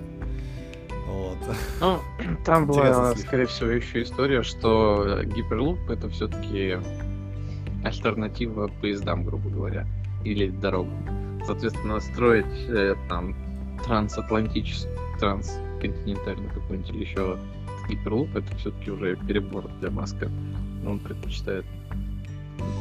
Вот. 1.15 1.37
Ну, 1.81 1.99
там 2.43 2.65
была, 2.65 3.15
скорее 3.15 3.45
всего, 3.45 3.69
еще 3.69 4.03
история, 4.03 4.43
что 4.43 5.21
гиперлуп 5.23 5.89
это 5.89 6.09
все-таки 6.09 6.77
альтернатива 7.83 8.67
поездам, 8.81 9.23
грубо 9.23 9.49
говоря, 9.49 9.87
или 10.23 10.49
дорогам. 10.49 11.41
Соответственно, 11.45 11.99
строить 11.99 12.45
э, 12.67 12.95
там 13.07 13.35
трансатлантический, 13.85 14.89
трансконтинентальный 15.19 16.49
какой-нибудь 16.49 16.89
или 16.89 17.01
еще 17.01 17.37
гиперлуп, 17.87 18.35
это 18.35 18.55
все-таки 18.55 18.89
уже 18.91 19.15
перебор 19.15 19.67
для 19.79 19.91
Маска 19.91 20.29
он 20.85 20.99
предпочитает 20.99 21.65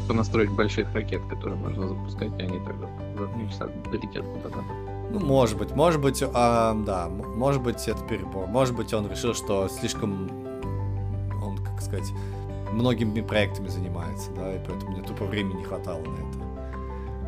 понастроить 0.08 0.50
больших 0.50 0.92
ракет, 0.94 1.22
которые 1.28 1.58
можно 1.58 1.88
запускать, 1.88 2.30
и 2.38 2.42
они 2.42 2.58
тогда 2.64 2.88
за 3.18 3.26
2 3.26 3.48
часа 3.48 3.68
долетят 3.90 4.24
куда 4.24 4.56
надо. 4.56 4.83
Ну, 5.14 5.20
может 5.20 5.56
быть, 5.56 5.70
может 5.70 6.00
быть, 6.00 6.24
а, 6.34 6.74
да, 6.74 7.08
может 7.08 7.62
быть, 7.62 7.86
это 7.86 8.02
перебор. 8.04 8.48
Может 8.48 8.74
быть, 8.74 8.92
он 8.92 9.08
решил, 9.08 9.32
что 9.32 9.68
слишком, 9.68 10.28
он, 11.40 11.58
как 11.58 11.80
сказать, 11.80 12.10
многими 12.72 13.20
проектами 13.20 13.68
занимается, 13.68 14.32
да, 14.32 14.54
и 14.54 14.58
поэтому 14.58 14.90
мне 14.90 15.02
тупо 15.02 15.24
времени 15.24 15.58
не 15.58 15.64
хватало 15.64 16.00
на 16.00 16.14
это. 16.14 16.38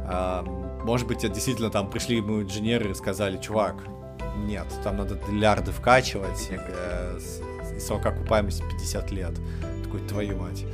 А, 0.08 0.42
может 0.84 1.06
быть, 1.06 1.18
это 1.18 1.34
действительно 1.34 1.70
там 1.70 1.88
пришли 1.88 2.16
ему 2.16 2.42
инженеры 2.42 2.90
и 2.90 2.94
сказали, 2.94 3.38
чувак, 3.38 3.76
нет, 4.36 4.66
там 4.82 4.96
надо 4.96 5.20
миллиарды 5.28 5.70
вкачивать, 5.70 6.50
э, 6.50 7.20
срок 7.78 8.04
окупаемости 8.04 8.64
50 8.68 9.10
лет. 9.12 9.34
Такой, 9.84 10.00
твою 10.00 10.36
мать. 10.36 10.64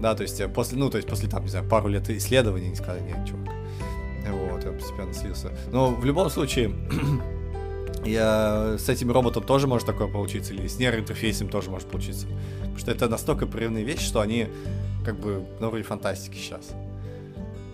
Да, 0.00 0.14
то 0.14 0.22
есть 0.22 0.40
э, 0.40 0.48
после, 0.48 0.78
ну, 0.78 0.90
то 0.90 0.96
есть 0.96 1.08
после 1.08 1.28
там, 1.28 1.42
не 1.42 1.48
знаю, 1.48 1.68
пару 1.68 1.88
лет 1.88 2.08
исследований 2.08 2.68
не 2.68 2.76
сказали, 2.76 3.02
нет, 3.02 3.26
чувак. 3.26 3.41
Вот, 4.62 4.72
я 4.72 4.78
постепенно 4.78 5.12
слился. 5.12 5.52
Но 5.70 5.90
в 5.90 6.04
любом 6.04 6.30
случае, 6.30 6.72
я 8.04 8.76
с 8.78 8.88
этим 8.88 9.10
роботом 9.10 9.44
тоже 9.44 9.66
может 9.66 9.86
такое 9.86 10.08
получиться, 10.08 10.54
или 10.54 10.66
с 10.66 10.78
нейроинтерфейсом 10.78 11.48
тоже 11.48 11.70
может 11.70 11.88
получиться. 11.88 12.26
Потому 12.60 12.78
что 12.78 12.90
это 12.90 13.08
настолько 13.08 13.46
прорывные 13.46 13.84
вещи, 13.84 14.04
что 14.04 14.20
они 14.20 14.48
как 15.04 15.18
бы 15.18 15.44
на 15.60 15.68
уровне 15.68 15.84
фантастики 15.84 16.36
сейчас. 16.36 16.72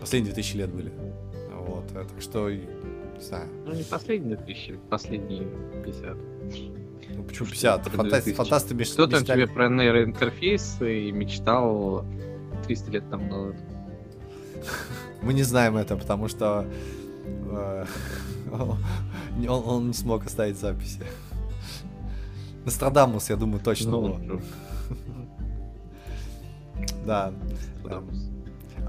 Последние 0.01 0.35
2000 0.35 0.57
лет 0.57 0.71
были. 0.71 0.93
Вот, 1.53 1.85
э, 1.93 2.05
так 2.09 2.21
что, 2.21 2.51
не 2.51 2.63
знаю. 3.21 3.49
Ну, 3.67 3.75
не 3.75 3.85
последние 3.85 4.37
2000, 4.37 4.79
последние 4.89 5.47
50. 5.85 6.17
Ну, 7.17 7.25
почему 7.25 7.49
50? 7.49 7.89
Фантасты, 7.89 8.35
фантасты 8.35 8.75
меч... 8.75 8.91
Кто 8.91 9.07
там 9.07 9.25
тебе 9.25 9.47
про 9.47 9.69
нейроинтерфейс 9.69 10.81
и 10.81 11.13
мечтал 11.13 12.05
300 12.67 12.91
лет 12.91 13.11
там 13.11 13.29
назад? 13.29 13.57
Мы 15.23 15.35
не 15.35 15.43
знаем 15.43 15.77
это, 15.77 15.97
потому 15.97 16.29
что 16.29 16.67
э, 17.27 17.85
он, 18.53 18.79
он 19.49 19.87
не 19.89 19.95
смог 19.95 20.27
оставить 20.27 20.59
записи. 20.59 21.01
Нострадамус, 22.65 23.31
я 23.31 23.37
думаю, 23.37 23.61
точно 23.61 23.91
ну, 23.91 24.41
Да. 27.07 27.33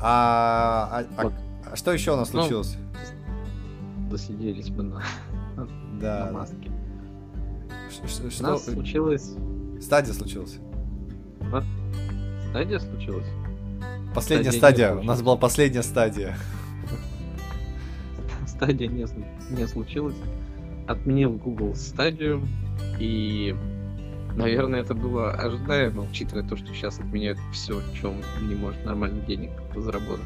А, 0.02 1.04
а, 1.06 1.06
а, 1.18 1.32
а 1.72 1.76
что 1.76 1.92
еще 1.92 2.14
у 2.14 2.16
нас 2.16 2.32
ну, 2.34 2.42
случилось? 2.42 2.78
Засиделись 4.10 4.70
мы 4.70 4.84
на, 4.84 5.04
да. 6.00 6.26
на 6.26 6.32
маске. 6.32 6.72
Что, 8.08 8.48
у 8.48 8.52
нас 8.52 8.66
случилось? 8.66 9.36
Стадия 9.82 10.14
случилась. 10.14 10.60
Стадия 12.50 12.80
случилась? 12.80 13.28
Последняя 14.14 14.52
стадия. 14.52 14.88
стадия. 14.88 15.02
У 15.02 15.04
нас 15.04 15.22
была 15.22 15.36
последняя 15.36 15.84
стадия. 15.84 16.38
Стадия 18.48 18.88
не, 18.88 19.06
не 19.52 19.68
случилась. 19.68 20.16
Отменил 20.88 21.34
Google 21.34 21.76
стадию. 21.76 22.46
И, 23.00 23.56
наверное, 24.36 24.82
это 24.82 24.94
было 24.96 25.32
ожидаемо, 25.32 26.04
учитывая 26.04 26.44
то, 26.44 26.58
что 26.58 26.68
сейчас 26.74 27.00
отменяют 27.00 27.40
все, 27.54 27.82
чем 28.00 28.16
не 28.42 28.56
может 28.56 28.84
нормально 28.86 29.22
денег 29.26 29.52
заработать. 29.76 30.26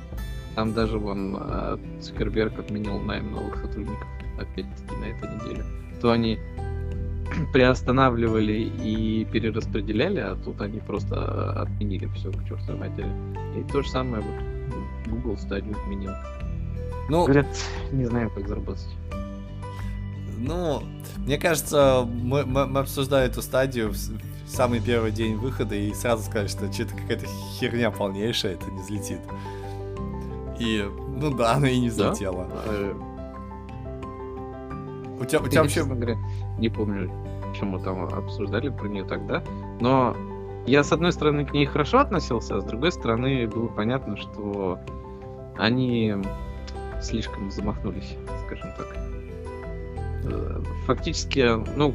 Там 0.56 0.74
даже 0.74 0.98
вон 0.98 1.36
а, 1.40 1.80
Цукерберг 2.02 2.60
отменил 2.60 3.00
найм 3.00 3.32
новых 3.32 3.58
сотрудников 3.58 4.08
опять-таки 4.40 4.96
на 4.96 5.06
этой 5.06 5.36
неделе. 5.36 5.64
То 6.00 6.12
они 6.12 6.38
приостанавливали 7.54 8.72
и 8.84 9.26
перераспределяли, 9.26 10.20
а 10.20 10.36
тут 10.36 10.62
они 10.62 10.80
просто 10.80 11.62
отменили 11.62 12.08
все 12.16 12.32
к 12.32 12.48
чертовой 12.48 12.80
матери. 12.80 13.08
И 13.58 13.64
то 13.72 13.82
же 13.82 13.90
самое 13.90 14.24
вот 14.24 15.12
Google 15.12 15.38
стадию 15.38 15.76
отменил. 15.78 16.12
Ну, 17.10 17.24
Говорят, 17.24 17.48
не 17.92 18.06
знаю, 18.06 18.30
как 18.30 18.48
заработать. 18.48 18.88
Ну, 20.38 20.84
мне 21.18 21.38
кажется, 21.38 22.06
мы, 22.06 22.46
мы, 22.46 22.68
мы 22.68 22.82
обсуждали 22.82 23.28
эту 23.28 23.42
стадию 23.42 23.92
в, 23.92 23.98
самый 24.48 24.80
первый 24.80 25.12
день 25.12 25.36
выхода 25.36 25.76
и 25.76 25.94
сразу 25.94 26.24
сказали, 26.24 26.48
что 26.48 26.72
что-то 26.72 26.96
какая-то 26.96 27.26
херня 27.60 27.92
полнейшая, 27.92 28.54
это 28.54 28.70
не 28.72 28.82
взлетит. 28.82 29.20
И, 30.60 30.86
ну 31.18 31.36
да, 31.36 31.54
она 31.54 31.70
и 31.70 31.80
не 31.80 31.90
взлетела. 31.90 32.46
Да? 32.46 32.62
А, 32.66 32.94
у 35.20 35.26
тебя, 35.26 35.40
у 35.40 35.48
тебя 35.48 35.62
вообще... 35.62 35.84
Говоря, 35.84 36.18
не 36.58 36.70
помню, 36.70 37.10
чем 37.64 37.70
мы 37.70 37.80
там 37.80 38.04
обсуждали 38.04 38.68
про 38.68 38.88
нее 38.88 39.06
тогда, 39.06 39.42
но 39.80 40.16
я, 40.68 40.84
с 40.84 40.92
одной 40.92 41.14
стороны, 41.14 41.46
к 41.46 41.54
ней 41.54 41.66
хорошо 41.66 42.00
относился, 42.00 42.58
а 42.58 42.62
с 42.62 42.66
другой 42.66 42.92
стороны, 42.92 43.48
было 43.48 43.68
понятно, 43.68 44.18
что 44.18 44.80
они 45.58 46.16
слишком 47.02 47.50
замахнулись, 47.52 48.18
скажем 48.46 48.70
так. 48.78 48.98
Э, 50.26 50.62
фактически, 50.86 51.46
ну, 51.78 51.94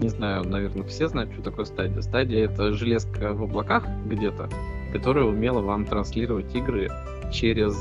не 0.00 0.08
знаю, 0.08 0.44
наверное, 0.44 0.84
все 0.84 1.08
знают, 1.08 1.32
что 1.32 1.42
такое 1.42 1.64
стадия. 1.64 2.00
Стадия— 2.02 2.44
это 2.46 2.72
железка 2.72 3.32
в 3.32 3.44
облаках 3.44 3.84
где-то, 4.06 4.48
которая 4.92 5.24
умела 5.24 5.60
вам 5.60 5.84
транслировать 5.84 6.52
игры 6.54 6.90
через 7.32 7.76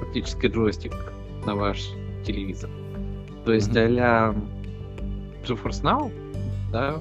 фактически 0.00 0.46
джойстик 0.46 0.92
на 1.46 1.54
ваш 1.54 1.90
телевизор. 2.24 2.70
То 3.44 3.52
есть 3.52 3.70
mm-hmm. 3.70 3.98
а 4.00 4.34
GeForce 5.44 5.82
Now, 5.82 6.12
да, 6.72 7.00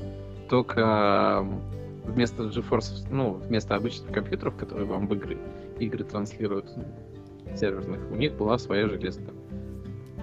только 0.50 1.46
вместо 2.06 2.44
GeForce, 2.44 3.08
ну, 3.10 3.34
вместо 3.34 3.76
обычных 3.76 4.12
компьютеров, 4.12 4.56
которые 4.56 4.86
вам 4.86 5.08
в 5.08 5.14
игры, 5.14 5.38
игры 5.80 6.04
транслируют 6.04 6.70
серверных, 7.56 8.00
у 8.12 8.16
них 8.16 8.34
была 8.34 8.58
своя 8.58 8.88
железка. 8.88 9.32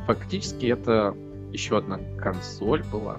Фактически 0.07 0.67
это 0.67 1.17
еще 1.53 1.79
одна 1.79 1.99
консоль 2.19 2.85
была, 2.93 3.19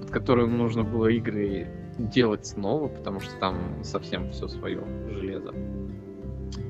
под 0.00 0.10
которую 0.10 0.48
нужно 0.48 0.82
было 0.82 1.08
игры 1.08 1.68
делать 1.98 2.46
снова, 2.46 2.88
потому 2.88 3.20
что 3.20 3.34
там 3.38 3.56
совсем 3.82 4.30
все 4.30 4.48
свое 4.48 4.82
железо. 5.10 5.52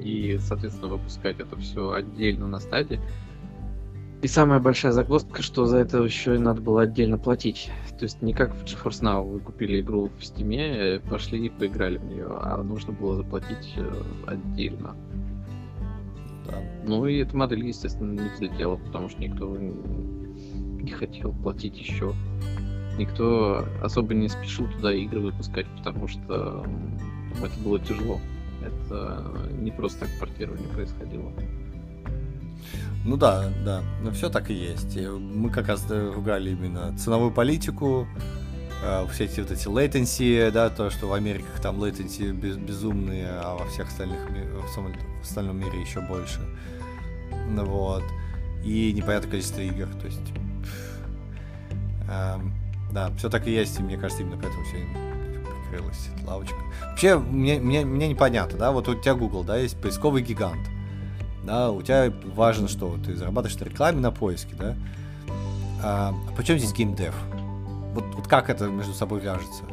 И, 0.03 0.39
соответственно, 0.39 0.89
выпускать 0.89 1.41
это 1.41 1.57
все 1.57 1.93
отдельно 1.93 2.47
на 2.47 2.59
стадии 2.59 3.01
и 4.23 4.27
самая 4.29 4.61
большая 4.61 4.93
загвоздка, 4.93 5.43
что 5.43 5.65
за 5.65 5.79
это 5.79 5.99
еще 5.99 6.35
и 6.35 6.39
надо 6.39 6.61
было 6.61 6.83
отдельно 6.83 7.17
платить. 7.17 7.71
То 7.99 8.05
есть 8.05 8.21
не 8.21 8.35
как 8.35 8.55
в 8.55 8.65
GeForce 8.65 9.03
Now 9.03 9.23
вы 9.27 9.41
купили 9.41 9.81
игру 9.81 10.11
в 10.19 10.21
Steam, 10.21 11.01
пошли 11.09 11.47
и 11.47 11.49
поиграли 11.49 11.97
в 11.97 12.05
нее, 12.05 12.27
а 12.29 12.63
нужно 12.63 12.93
было 12.93 13.17
заплатить 13.17 13.75
э, 13.77 14.03
отдельно. 14.27 14.95
Да. 16.47 16.59
Ну 16.87 17.07
и 17.07 17.19
эта 17.19 17.35
модель, 17.37 17.67
естественно, 17.67 18.13
не 18.21 18.29
взлетела, 18.29 18.77
потому 18.77 19.09
что 19.09 19.21
никто 19.23 19.57
не 19.57 20.91
хотел 20.91 21.33
платить 21.33 21.79
еще. 21.79 22.13
Никто 22.99 23.65
особо 23.83 24.13
не 24.13 24.29
спешил 24.29 24.67
туда 24.71 24.93
игры 24.93 25.21
выпускать, 25.21 25.67
потому 25.79 26.09
что 26.09 26.67
это 27.43 27.61
было 27.65 27.79
тяжело. 27.79 28.21
Это 28.63 29.25
не 29.59 29.71
просто 29.71 30.01
так 30.01 30.11
портирование 30.21 30.69
происходило. 30.69 31.33
Ну 33.05 33.17
да, 33.17 33.51
да, 33.65 33.83
но 34.03 34.11
все 34.11 34.29
так 34.29 34.51
и 34.51 34.55
есть. 34.55 34.97
Мы 34.97 35.51
как 35.51 35.69
раз 35.69 35.87
ругали 35.89 36.51
именно 36.51 36.97
ценовую 36.99 37.31
политику, 37.31 38.07
э, 38.85 39.07
все 39.11 39.25
эти 39.25 39.41
вот 39.41 39.51
эти 39.51 39.67
latency, 39.69 40.51
да, 40.51 40.69
то, 40.69 40.91
что 40.91 41.07
в 41.07 41.15
Америках 41.15 41.61
там 41.63 41.83
latency 41.83 42.31
без, 42.33 42.59
безумные, 42.59 43.29
а 43.31 43.57
во 43.57 43.67
всех 43.69 43.89
остальных, 43.89 44.19
в, 44.29 45.23
остальном 45.23 45.59
мире 45.59 45.81
еще 45.81 46.01
больше. 46.03 46.41
Ну 47.49 47.65
вот. 47.65 48.05
И 48.63 48.93
непонятное 48.93 49.31
количество 49.31 49.61
игр, 49.61 49.89
то 49.99 50.07
есть... 50.07 50.33
Эм, 52.11 52.53
да, 52.93 53.11
все 53.17 53.31
так 53.31 53.47
и 53.47 53.51
есть, 53.51 53.81
и 53.81 53.83
мне 53.83 53.97
кажется, 53.97 54.23
именно 54.23 54.37
поэтому 54.37 54.63
все 54.65 54.77
прикрылась 55.71 56.11
лавочка. 56.27 56.57
Вообще, 56.83 57.19
мне, 57.19 57.59
мне, 57.59 57.87
мне 57.87 58.09
непонятно, 58.09 58.59
да, 58.59 58.73
вот 58.73 58.89
у 58.89 58.95
тебя 58.95 59.15
Google, 59.15 59.43
да, 59.43 59.57
есть 59.57 59.81
поисковый 59.81 60.23
гигант 60.23 60.69
да, 61.45 61.71
у 61.71 61.83
тебя 61.83 62.13
важно, 62.35 62.69
что 62.69 62.97
ты 63.05 63.15
зарабатываешь 63.15 63.59
на 63.59 63.65
рекламе, 63.65 64.01
на 64.01 64.11
поиске, 64.11 64.55
да. 64.59 64.77
А, 65.83 66.15
а 66.29 66.33
почему 66.37 66.59
здесь 66.59 66.73
геймдев? 66.73 67.15
Вот, 67.95 68.05
вот 68.15 68.29
как 68.29 68.51
это 68.51 68.67
между 68.67 68.93
собой 68.93 69.21
вяжется? 69.21 69.65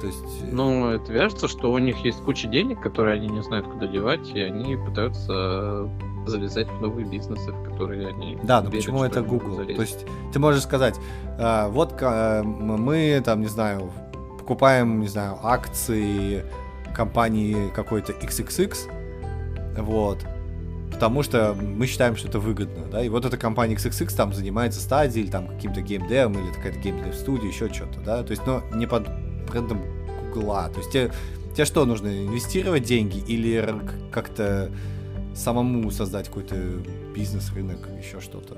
То 0.00 0.06
есть... 0.06 0.42
Э, 0.42 0.48
ну, 0.50 0.90
это 0.90 1.12
вяжется, 1.12 1.46
что 1.48 1.72
у 1.72 1.78
них 1.78 1.98
есть 1.98 2.18
куча 2.22 2.48
денег, 2.48 2.80
которые 2.80 3.16
они 3.16 3.28
не 3.28 3.42
знают, 3.42 3.66
куда 3.66 3.86
девать, 3.86 4.28
и 4.30 4.40
они 4.40 4.76
пытаются 4.76 5.88
залезать 6.26 6.68
в 6.68 6.80
новые 6.80 7.06
бизнесы, 7.06 7.52
в 7.52 7.70
которые 7.70 8.08
они... 8.08 8.38
Да, 8.42 8.60
но 8.60 8.70
верят, 8.70 8.84
почему 8.84 9.04
это 9.04 9.22
Google? 9.22 9.56
То 9.56 9.82
есть 9.82 10.06
ты 10.32 10.38
можешь 10.38 10.62
сказать, 10.62 10.98
а, 11.38 11.68
вот 11.68 11.94
а, 12.00 12.42
мы 12.42 13.20
там, 13.24 13.40
не 13.40 13.48
знаю, 13.48 13.92
покупаем, 14.38 15.00
не 15.00 15.08
знаю, 15.08 15.38
акции 15.42 16.44
компании 16.94 17.70
какой-то 17.74 18.12
XXX, 18.12 18.76
вот. 19.76 20.18
Потому 20.90 21.22
что 21.22 21.54
мы 21.54 21.86
считаем, 21.86 22.16
что 22.16 22.28
это 22.28 22.38
выгодно, 22.38 22.86
да, 22.90 23.02
и 23.02 23.08
вот 23.08 23.24
эта 23.24 23.36
компания 23.36 23.74
XXX 23.74 24.14
там 24.14 24.32
занимается 24.32 24.80
стадией, 24.80 25.24
или 25.24 25.30
там 25.30 25.48
каким-то 25.48 25.80
геймдевом, 25.80 26.34
или 26.34 26.52
какая-то 26.52 26.78
геймдев 26.78 27.14
студия, 27.14 27.48
еще 27.48 27.72
что-то, 27.72 28.00
да, 28.00 28.22
то 28.22 28.30
есть, 28.30 28.46
но 28.46 28.62
не 28.74 28.86
под 28.86 29.08
брендом 29.50 29.80
Гугла, 30.32 30.68
то 30.68 30.78
есть 30.78 30.92
тебе, 30.92 31.10
тебе 31.54 31.64
что 31.64 31.86
нужно, 31.86 32.08
инвестировать 32.08 32.82
деньги 32.84 33.18
или 33.26 33.74
как-то 34.10 34.70
самому 35.34 35.90
создать 35.90 36.28
какой-то 36.28 36.56
бизнес, 37.14 37.52
рынок, 37.54 37.78
еще 37.98 38.20
что-то. 38.20 38.56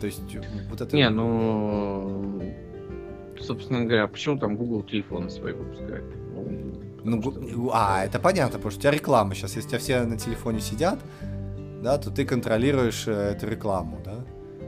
То 0.00 0.06
есть 0.06 0.22
вот 0.70 0.80
это... 0.80 0.96
Не, 0.96 1.10
ну, 1.10 2.40
собственно 3.40 3.84
говоря, 3.84 4.06
почему 4.06 4.38
там 4.38 4.56
Google 4.56 4.82
телефоны 4.82 5.28
свои 5.30 5.52
выпускает? 5.52 6.04
Ну, 6.34 6.74
что... 7.04 7.70
а, 7.72 8.04
это 8.04 8.18
понятно, 8.18 8.58
потому 8.58 8.70
что 8.70 8.78
у 8.78 8.82
тебя 8.82 8.90
реклама 8.92 9.34
сейчас, 9.34 9.56
если 9.56 9.68
у 9.68 9.70
тебя 9.70 9.78
все 9.78 10.02
на 10.02 10.18
телефоне 10.18 10.60
сидят, 10.60 10.98
да, 11.82 11.98
то 11.98 12.10
ты 12.10 12.24
контролируешь 12.24 13.06
э, 13.06 13.12
эту 13.12 13.48
рекламу, 13.48 14.00
да. 14.04 14.16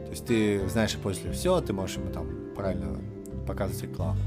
То 0.04 0.10
есть 0.10 0.26
ты 0.26 0.68
знаешь 0.68 0.96
после 0.96 1.30
все, 1.32 1.60
ты 1.60 1.72
можешь 1.72 1.96
ему 1.96 2.10
там 2.10 2.26
правильно 2.54 2.98
показывать 3.46 3.82
рекламу. 3.82 4.20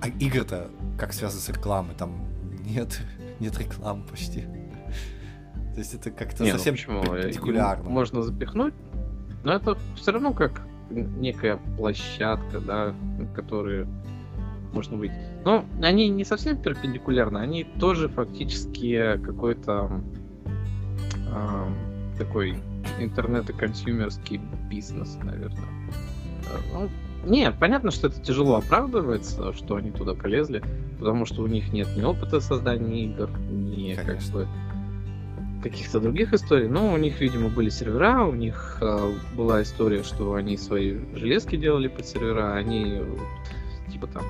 А 0.00 0.08
игры-то 0.08 0.68
как 0.98 1.12
связаны 1.12 1.40
с 1.40 1.48
рекламой? 1.48 1.94
Там 1.94 2.28
нет, 2.64 3.00
нет 3.40 3.58
рекламы 3.58 4.04
почти. 4.04 4.42
То 5.74 5.78
есть 5.78 5.94
это 5.94 6.10
как-то 6.10 6.44
не, 6.44 6.52
ну 6.52 6.58
совсем 6.58 6.76
ну 6.88 7.04
партикулярно. 7.04 7.88
Можно 7.88 8.22
запихнуть, 8.22 8.74
но 9.44 9.54
это 9.54 9.78
все 9.96 10.12
равно 10.12 10.32
как 10.32 10.62
некая 10.90 11.58
площадка, 11.76 12.60
да, 12.60 12.94
на 13.18 13.26
которой 13.28 13.86
можно 14.72 14.96
выйти. 14.96 15.14
Но 15.44 15.64
они 15.82 16.08
не 16.08 16.24
совсем 16.24 16.56
перпендикулярны, 16.56 17.38
они 17.38 17.64
тоже 17.64 18.08
фактически 18.08 19.18
какой-то 19.22 20.02
э, 21.32 22.18
такой 22.18 22.56
интернет-консюмерский 22.98 24.40
бизнес, 24.70 25.18
наверное. 25.22 25.68
Ну, 26.72 26.88
нет, 27.24 27.54
понятно, 27.58 27.90
что 27.90 28.08
это 28.08 28.20
тяжело 28.20 28.56
оправдывается, 28.56 29.52
что 29.52 29.76
они 29.76 29.90
туда 29.90 30.14
полезли, 30.14 30.62
потому 30.98 31.26
что 31.26 31.42
у 31.42 31.46
них 31.46 31.72
нет 31.72 31.88
ни 31.96 32.02
опыта 32.02 32.40
создания 32.40 33.04
игр, 33.06 33.30
ни 33.50 33.94
как 33.94 34.20
бы 34.32 34.46
каких-то 35.62 36.00
других 36.00 36.32
историй. 36.32 36.68
Но 36.68 36.92
у 36.92 36.96
них, 36.96 37.20
видимо, 37.20 37.48
были 37.48 37.68
сервера, 37.68 38.24
у 38.24 38.34
них 38.34 38.78
э, 38.80 39.12
была 39.36 39.62
история, 39.62 40.02
что 40.02 40.34
они 40.34 40.56
свои 40.56 40.96
железки 41.14 41.56
делали 41.56 41.88
под 41.88 42.06
сервера, 42.06 42.54
они 42.54 43.02
типа 43.92 44.06
там 44.06 44.22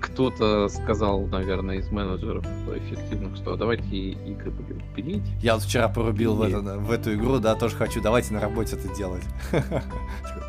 кто-то 0.00 0.68
сказал, 0.68 1.26
наверное, 1.26 1.76
из 1.76 1.90
менеджеров 1.90 2.44
эффективных, 2.74 3.36
что 3.36 3.56
давайте 3.56 3.96
игры 3.96 4.50
будем 4.50 4.82
пилить. 4.94 5.22
Я 5.40 5.54
вот 5.54 5.64
вчера 5.64 5.88
порубил 5.88 6.34
в, 6.34 6.42
это, 6.42 6.58
в 6.60 6.90
эту 6.90 7.14
игру, 7.14 7.38
да, 7.38 7.54
тоже 7.54 7.76
хочу, 7.76 8.00
давайте 8.00 8.34
на 8.34 8.40
работе 8.40 8.76
это 8.76 8.94
делать. 8.94 9.24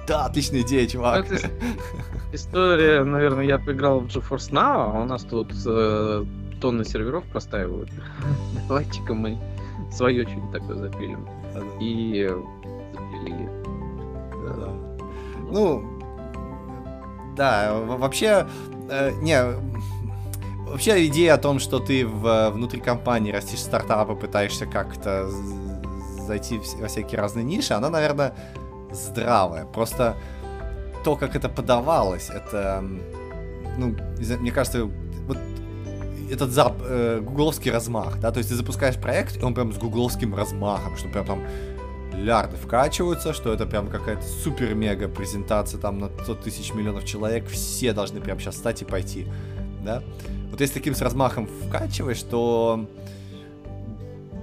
Да, 0.08 0.24
отличная 0.28 0.62
идея, 0.62 0.88
чувак. 0.88 1.26
История, 2.32 3.04
наверное, 3.04 3.44
я 3.44 3.58
поиграл 3.58 4.00
в 4.00 4.06
GeForce 4.06 4.52
Now, 4.52 4.94
а 4.96 5.02
у 5.02 5.04
нас 5.04 5.24
тут 5.24 5.52
э, 5.66 6.26
тонны 6.62 6.86
серверов 6.86 7.26
простаивают. 7.26 7.90
Давайте-ка 8.70 9.14
мы 9.14 9.38
свое 9.92 10.26
что-нибудь 10.26 10.52
такое 10.54 10.78
запилим. 10.78 11.28
И 11.82 12.26
запилили. 12.94 13.50
Ну, 15.52 15.98
да, 17.36 17.80
вообще 17.86 18.48
Э, 18.90 19.12
не, 19.22 19.42
вообще 20.70 21.08
идея 21.08 21.36
о 21.36 21.38
том, 21.38 21.60
что 21.60 21.80
ты 21.80 22.06
в, 22.06 22.52
внутри 22.52 22.80
компании 22.80 23.32
растишь 23.32 23.60
стартапы, 23.60 24.16
пытаешься 24.16 24.66
как-то 24.66 25.30
зайти 26.26 26.60
во 26.80 26.88
всякие 26.88 27.20
разные 27.20 27.44
ниши, 27.44 27.74
она, 27.74 27.90
наверное, 27.90 28.34
здравая. 28.92 29.66
Просто 29.66 30.16
то, 31.04 31.16
как 31.16 31.36
это 31.36 31.50
подавалось, 31.50 32.30
это, 32.30 32.84
ну, 33.78 33.96
мне 34.40 34.52
кажется, 34.52 34.86
вот 35.28 35.38
этот 36.30 36.52
зап, 36.52 36.76
э, 36.82 37.22
гугловский 37.22 37.72
размах, 37.72 38.20
да, 38.20 38.32
то 38.32 38.40
есть 38.40 38.50
ты 38.50 38.56
запускаешь 38.56 38.98
проект, 38.98 39.38
и 39.38 39.44
он 39.44 39.54
прям 39.54 39.72
с 39.72 39.78
гугловским 39.78 40.36
размахом, 40.36 40.98
что 40.98 41.08
прям 41.08 41.26
там 41.26 41.44
лярды 42.18 42.58
вкачиваются, 42.58 43.34
что 43.34 43.54
это 43.54 43.66
прям 43.66 43.88
какая-то 43.88 44.24
супер-мега 44.24 45.08
презентация 45.08 45.80
там 45.80 46.00
на 46.00 46.10
100 46.24 46.36
тысяч 46.36 46.74
миллионов 46.74 47.06
человек, 47.06 47.48
все 47.48 47.94
должны 47.94 48.20
прям 48.20 48.40
сейчас 48.40 48.56
встать 48.56 48.82
и 48.82 48.86
пойти, 48.86 49.28
да. 49.84 50.04
Вот 50.50 50.62
если 50.62 50.76
таким 50.76 50.96
с 50.96 51.02
размахом 51.02 51.48
вкачиваешь, 51.48 52.22
то 52.24 52.88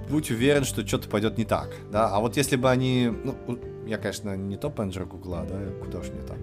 будь 0.09 0.31
уверен, 0.31 0.63
что 0.63 0.87
что-то 0.87 1.09
пойдет 1.09 1.37
не 1.37 1.45
так, 1.45 1.69
да. 1.91 2.09
А 2.09 2.19
вот 2.19 2.37
если 2.37 2.55
бы 2.55 2.69
они, 2.69 3.11
ну, 3.23 3.59
я, 3.85 3.97
конечно, 3.97 4.35
не 4.35 4.55
топ-менеджер 4.55 5.05
Гугла, 5.05 5.45
да, 5.47 5.59
куда 5.83 5.99
уж 5.99 6.07
мне 6.07 6.21
там. 6.21 6.37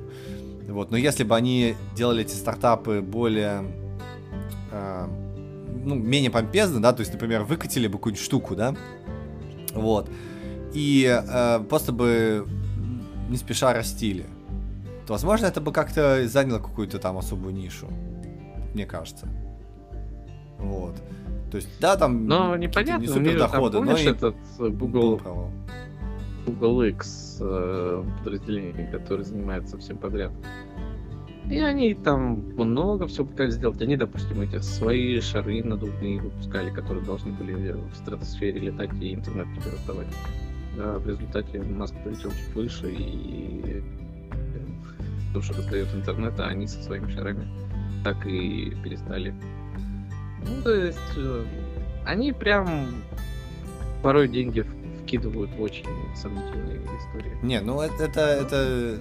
Вот, 0.69 0.91
но 0.91 0.97
если 0.97 1.25
бы 1.25 1.35
они 1.35 1.75
делали 1.95 2.23
эти 2.23 2.35
стартапы 2.35 3.01
более, 3.01 3.65
э, 4.71 5.07
ну, 5.85 5.95
менее 5.95 6.31
помпезно, 6.31 6.81
да, 6.81 6.93
то 6.93 7.01
есть, 7.01 7.13
например, 7.13 7.43
выкатили 7.43 7.89
бы 7.89 7.99
какую-нибудь 7.99 8.25
штуку, 8.25 8.55
да, 8.55 8.75
вот, 9.75 10.09
и 10.75 11.07
э, 11.07 11.61
просто 11.69 11.93
бы 11.93 12.47
не 13.29 13.37
спеша 13.37 13.73
растили, 13.73 14.27
то, 15.07 15.15
возможно, 15.15 15.47
это 15.47 15.61
бы 15.61 15.73
как-то 15.73 16.27
заняло 16.27 16.59
какую-то 16.59 16.99
там 16.99 17.19
особую 17.19 17.55
нишу. 17.55 17.89
Мне 18.75 18.87
кажется. 18.87 19.29
Вот. 20.59 20.95
То 21.51 21.57
есть, 21.57 21.69
да, 21.81 21.97
там 21.97 22.27
но 22.27 22.57
непонятно, 22.57 23.03
не 23.03 23.09
супер 23.09 23.39
доходы, 23.39 23.81
но 23.81 23.97
и 23.97 24.05
этот 24.05 24.37
э, 24.59 24.69
Google, 24.69 25.21
Google 26.47 26.83
X 26.85 27.39
э, 27.41 28.05
подразделение, 28.19 28.87
которое 28.91 29.25
занимается 29.25 29.77
всем 29.79 29.99
подряд. 29.99 30.33
И 31.51 31.59
они 31.59 31.93
там 31.95 32.37
много 32.57 33.07
всего 33.07 33.27
пытались 33.27 33.55
сделать. 33.55 33.83
Они, 33.83 33.97
допустим, 33.97 34.41
эти 34.41 34.61
свои 34.61 35.21
шары 35.21 35.63
надувные 35.63 36.21
выпускали, 36.21 36.71
которые 36.71 37.05
должны 37.05 37.33
были 37.33 37.73
в 37.73 37.97
стратосфере 37.97 38.61
летать 38.61 38.91
и 39.01 39.13
интернет 39.13 39.47
тебе 39.55 39.73
раздавать. 39.73 40.07
Да, 40.09 40.52
в 40.77 41.07
результате 41.07 41.63
Маск 41.63 41.95
полетел 42.03 42.31
чуть 42.31 42.55
выше, 42.55 42.91
и 42.91 43.83
то, 45.33 45.43
что 45.43 45.55
раздает 45.55 45.95
интернет, 45.95 46.39
а 46.39 46.47
они 46.47 46.67
со 46.67 46.83
своими 46.83 47.11
шарами 47.11 47.49
так 48.05 48.27
и 48.27 48.75
перестали. 48.83 49.35
Ну, 50.47 50.63
то 50.63 50.75
есть, 50.75 50.99
э, 51.17 51.45
они 52.05 52.33
прям 52.33 52.89
порой 54.03 54.29
деньги 54.29 54.65
вкидывают 55.03 55.51
в 55.53 55.63
очень 55.63 55.87
сомнительные 56.17 56.81
истории. 56.99 57.37
Не, 57.43 57.61
ну 57.61 57.81
это, 57.81 58.05
это, 58.05 58.21
это, 58.21 58.57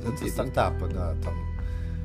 это 0.08 0.28
стартапы, 0.28 0.88
да, 0.88 1.16
там. 1.24 1.34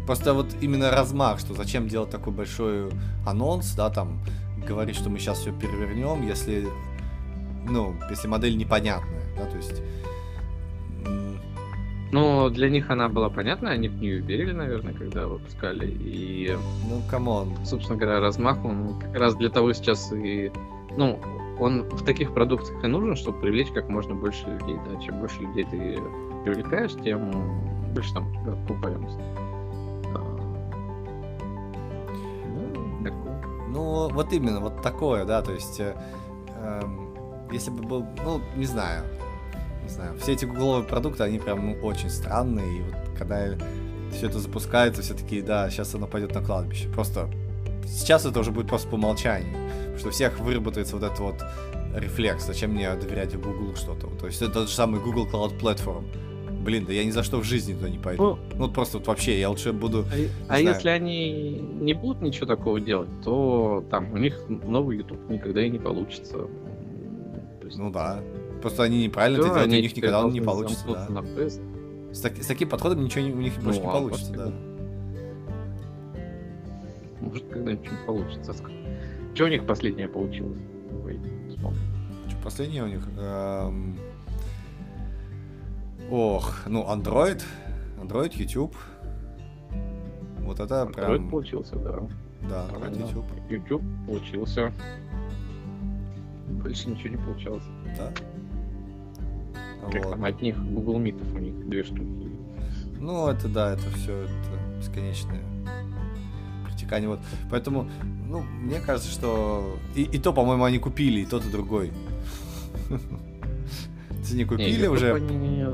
Просто 0.07 0.35
вот 0.35 0.46
именно 0.61 0.90
размах, 0.90 1.40
что 1.40 1.55
зачем 1.55 1.88
делать 1.88 2.11
такой 2.11 2.33
большой 2.33 2.90
анонс, 3.26 3.74
да, 3.74 3.90
там, 3.90 4.20
говорить, 4.66 4.96
что 4.96 5.11
мы 5.11 5.18
сейчас 5.18 5.38
все 5.38 5.52
перевернем, 5.52 6.26
если, 6.26 6.68
ну, 7.68 7.94
если 8.11 8.29
модель 8.29 8.57
непонятная 8.57 9.26
да, 9.37 9.46
то 9.46 9.57
есть... 9.57 9.83
Ну, 12.12 12.48
для 12.50 12.70
них 12.70 12.88
она 12.90 13.09
была 13.09 13.29
понятна, 13.29 13.70
они 13.70 13.88
в 13.88 13.96
нее 13.96 14.20
верили, 14.20 14.52
наверное, 14.52 14.94
когда 14.94 15.26
выпускали, 15.26 15.87
и... 15.87 16.57
Ну, 16.88 17.02
come 17.11 17.35
on. 17.35 17.53
Собственно 17.64 17.98
говоря, 17.98 18.20
размах, 18.20 18.64
он 18.64 18.98
как 19.00 19.14
раз 19.16 19.35
для 19.35 19.50
того 19.50 19.72
сейчас 19.72 20.12
и... 20.12 20.52
Ну, 20.96 21.20
он 21.59 21.83
в 21.83 22.05
таких 22.05 22.33
продуктах 22.33 22.83
и 22.83 22.87
нужен, 22.87 23.16
чтобы 23.16 23.40
привлечь 23.40 23.70
как 23.72 23.88
можно 23.88 24.14
больше 24.14 24.46
людей, 24.46 24.79
да, 24.88 25.00
чем 25.02 25.18
больше 25.18 25.40
людей 25.40 25.64
ты 25.64 25.98
привлекаешь, 26.44 26.92
тем 27.02 27.31
больше 27.92 28.14
там 28.14 28.33
окупаемость. 28.64 29.18
Ну, 32.55 33.11
ну, 33.68 34.09
вот 34.11 34.33
именно, 34.33 34.61
вот 34.61 34.81
такое, 34.81 35.24
да, 35.24 35.42
то 35.42 35.52
есть, 35.52 35.81
э, 35.81 35.94
э, 36.57 37.06
если 37.50 37.70
бы 37.70 37.82
был, 37.82 38.06
ну, 38.24 38.40
не 38.56 38.66
знаю, 38.66 39.04
не 39.82 39.88
знаю, 39.88 40.18
все 40.18 40.32
эти 40.32 40.44
гугловые 40.44 40.85
продукты, 40.85 41.22
они 41.22 41.38
прям 41.38 41.66
ну, 41.66 41.87
очень 41.87 42.11
странные, 42.11 42.78
и 42.78 42.82
вот 42.82 42.94
когда 43.16 43.46
все 44.12 44.26
это 44.26 44.38
запускается, 44.38 45.02
все 45.02 45.14
такие, 45.14 45.42
да, 45.42 45.70
сейчас 45.70 45.94
оно 45.94 46.06
пойдет 46.06 46.35
на 46.35 46.42
кладбище. 46.42 46.88
Просто 46.88 47.28
сейчас 47.86 48.24
это 48.26 48.40
уже 48.40 48.51
будет 48.51 48.68
просто 48.68 48.88
по 48.88 48.94
умолчанию, 48.94 49.55
потому 49.78 49.99
что 49.99 50.09
у 50.09 50.11
всех 50.11 50.38
выработается 50.40 50.97
вот 50.97 51.05
этот 51.05 51.20
вот 51.20 51.44
рефлекс, 51.94 52.44
зачем 52.44 52.72
мне 52.72 52.92
доверять 52.94 53.34
в 53.34 53.40
Google 53.40 53.74
что-то. 53.76 54.09
То 54.18 54.26
есть 54.26 54.42
это 54.42 54.53
тот 54.53 54.68
же 54.68 54.74
самый 54.74 55.01
Google 55.01 55.26
Cloud 55.26 55.59
Platform. 55.59 56.05
Блин, 56.62 56.84
да 56.84 56.92
я 56.92 57.05
ни 57.05 57.11
за 57.11 57.22
что 57.22 57.38
в 57.38 57.44
жизни 57.44 57.74
туда 57.74 57.88
не 57.88 57.99
пойду. 57.99 58.38
Ну, 58.55 58.66
ну 58.66 58.68
просто 58.68 58.99
вот 58.99 59.07
вообще, 59.07 59.38
я 59.38 59.49
лучше 59.49 59.72
буду... 59.72 60.05
А, 60.49 60.55
а 60.55 60.61
если 60.61 60.88
они 60.88 61.61
не 61.61 61.94
будут 61.94 62.22
ничего 62.22 62.47
такого 62.47 62.80
делать, 62.80 63.09
то 63.22 63.84
там 63.88 64.12
у 64.12 64.16
них 64.16 64.36
новый 64.49 64.97
YouTube 64.97 65.30
никогда 65.30 65.64
и 65.64 65.70
не 65.70 65.78
получится. 65.78 66.49
Есть... 67.67 67.79
Ну 67.79 67.91
да. 67.91 68.23
Просто 68.62 68.85
они 68.85 69.05
неправильно 69.05 69.39
это 69.39 69.49
делают, 69.49 69.67
у 69.67 69.71
них 69.71 69.97
никогда 69.97 70.23
не 70.25 70.41
получится, 70.41 70.87
да. 70.87 71.23
С, 72.12 72.21
так, 72.21 72.37
с 72.39 72.47
таким 72.47 72.69
подходом 72.69 73.05
ничего 73.05 73.27
не, 73.27 73.33
у 73.33 73.41
них 73.41 73.53
ну, 73.59 73.64
больше 73.64 73.81
не 73.81 73.87
получится, 73.87 74.33
да. 74.33 74.53
Может, 77.21 77.49
когда-нибудь 77.49 77.91
получится. 78.07 78.55
Что 79.35 79.45
у 79.45 79.49
них 79.49 79.67
последнее 79.67 80.09
получилось? 80.09 80.59
Ой, 81.05 81.21
Что 82.29 82.37
последнее 82.43 82.85
у 82.85 82.87
них? 82.87 83.07
Эм... 83.19 83.99
Ох, 86.11 86.62
ну, 86.67 86.85
Android, 86.85 87.43
Android, 88.01 88.33
YouTube. 88.35 88.75
Вот 90.41 90.61
это 90.61 90.85
Android 90.85 90.95
прям... 90.95 91.31
получился, 91.31 91.77
да. 91.77 91.99
Да, 92.49 92.67
Android, 92.73 93.01
YouTube. 93.01 93.25
YouTube 93.51 93.83
получился. 94.07 94.73
Больше 96.49 96.90
ничего 96.90 97.11
не 97.11 97.16
получалось. 97.16 97.64
Да? 97.97 98.12
Как 99.90 100.05
вот. 100.05 100.11
там 100.11 100.24
от 100.24 100.42
них 100.42 100.57
Google 100.59 101.01
Meet 101.01 101.34
у 101.34 101.38
них 101.38 101.68
две 101.68 101.84
штуки. 101.84 102.30
Ну, 102.99 103.28
это 103.28 103.49
да, 103.49 103.72
это 103.72 103.88
все 103.90 104.22
это 104.22 104.78
бесконечное 104.78 105.42
притекание. 106.64 107.09
Вот. 107.09 107.20
Поэтому, 107.51 107.88
ну, 108.28 108.42
мне 108.42 108.80
кажется, 108.80 109.11
что... 109.11 109.78
И, 109.94 110.03
и 110.03 110.18
то, 110.18 110.32
по-моему, 110.32 110.64
они 110.64 110.78
купили, 110.78 111.20
и 111.20 111.26
тот, 111.26 111.44
и 111.44 111.51
другой. 111.51 111.92
Ты 114.28 114.36
не 114.36 114.44
купили 114.44 114.82
не, 114.82 114.88
уже? 114.88 115.14
Они... 115.14 115.64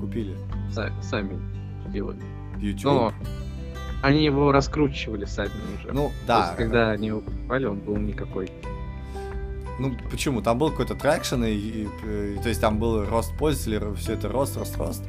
Купили. 0.00 0.36
Сами 1.02 1.40
делали. 1.90 2.20
YouTube. 2.60 2.84
Но 2.84 3.12
они 4.02 4.24
его 4.24 4.52
раскручивали 4.52 5.24
сами 5.24 5.50
уже. 5.78 5.92
Ну, 5.92 6.12
да. 6.26 6.46
есть, 6.46 6.56
когда 6.56 6.90
они 6.90 7.08
его 7.08 7.20
покупали, 7.20 7.64
он 7.66 7.78
был 7.78 7.96
никакой. 7.96 8.50
Ну, 9.78 9.96
почему? 10.10 10.40
Там 10.40 10.58
был 10.58 10.70
какой-то 10.70 10.94
traction, 10.94 11.42
и, 11.44 11.50
и, 11.50 11.82
и, 11.82 12.38
то 12.40 12.48
есть 12.48 12.60
там 12.60 12.78
был 12.78 13.04
рост 13.04 13.36
пользователей, 13.36 13.94
все 13.96 14.12
это 14.12 14.28
рост, 14.28 14.56
рост, 14.56 14.76
рост. 14.76 15.02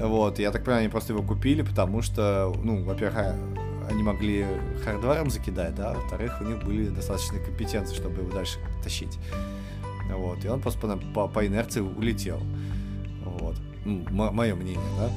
Вот, 0.00 0.38
я 0.38 0.50
так 0.50 0.64
понимаю, 0.64 0.80
они 0.80 0.88
просто 0.88 1.12
его 1.12 1.22
купили, 1.22 1.62
потому 1.62 2.02
что, 2.02 2.52
ну, 2.62 2.82
во-первых, 2.84 3.18
а, 3.18 3.36
они 3.90 4.02
могли 4.02 4.46
hardware 4.84 5.21
ом 5.21 5.30
закидать, 5.30 5.74
да, 5.74 5.94
во-вторых, 5.94 6.38
у 6.40 6.44
них 6.44 6.62
были 6.64 6.88
достаточные 6.88 7.42
компетенции, 7.42 7.94
чтобы 7.94 8.22
его 8.22 8.30
дальше 8.32 8.58
тащить. 8.82 9.18
Вот, 10.10 10.44
и 10.44 10.48
он 10.48 10.60
просто 10.60 10.80
по, 10.80 10.96
по, 10.96 11.28
по 11.28 11.46
инерции 11.46 11.80
улетел. 11.80 12.40
Вот, 13.24 13.56
ну, 13.84 14.04
мое 14.10 14.54
мнение, 14.54 14.80
да. 14.98 15.10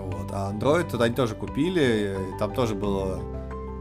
Вот, 0.00 0.30
а 0.32 0.52
Android 0.52 0.88
тогда 0.90 1.04
они 1.06 1.14
тоже 1.14 1.34
купили, 1.34 2.16
там 2.38 2.54
тоже 2.54 2.74
было, 2.74 3.20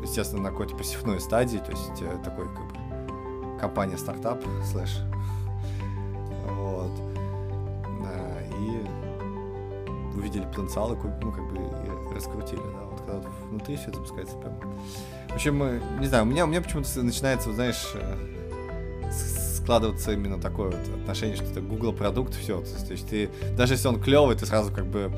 естественно, 0.04 0.44
на 0.44 0.50
какой-то 0.50 0.76
посевной 0.76 1.20
стадии, 1.20 1.58
то 1.58 1.72
есть 1.72 2.02
э, 2.02 2.18
такой 2.24 2.48
как 2.48 2.71
компания 3.62 3.98
стартап 3.98 4.44
слэш. 4.72 5.00
Вот. 6.50 6.92
И 8.60 10.18
увидели 10.18 10.44
потенциал 10.46 10.94
и, 10.94 10.98
ну, 11.22 11.32
как 11.32 11.48
бы, 11.50 11.58
и 11.58 12.16
раскрутили, 12.16 12.60
да. 12.60 12.84
Вот 12.90 13.02
когда 13.06 13.30
внутри 13.50 13.78
все 13.78 13.92
запускается 13.94 14.36
прям. 14.38 14.60
В 15.30 15.36
общем, 15.36 15.80
не 16.00 16.08
знаю, 16.08 16.24
у 16.24 16.28
меня, 16.28 16.44
у 16.46 16.48
меня 16.48 16.62
почему-то 16.62 17.04
начинается, 17.04 17.48
вот, 17.48 17.56
знаешь, 17.56 17.94
э, 17.94 19.12
складываться 19.58 20.12
именно 20.12 20.40
такое 20.40 20.72
вот 20.72 21.02
отношение, 21.02 21.36
что 21.36 21.46
это 21.46 21.62
Google 21.62 21.94
продукт, 21.94 22.34
все. 22.36 22.62
То 22.62 22.92
есть 22.92 23.08
ты, 23.08 23.30
даже 23.56 23.76
если 23.76 23.88
он 23.88 24.02
клевый, 24.02 24.36
ты 24.36 24.46
сразу 24.46 24.74
как 24.74 24.86
бы 24.86 25.12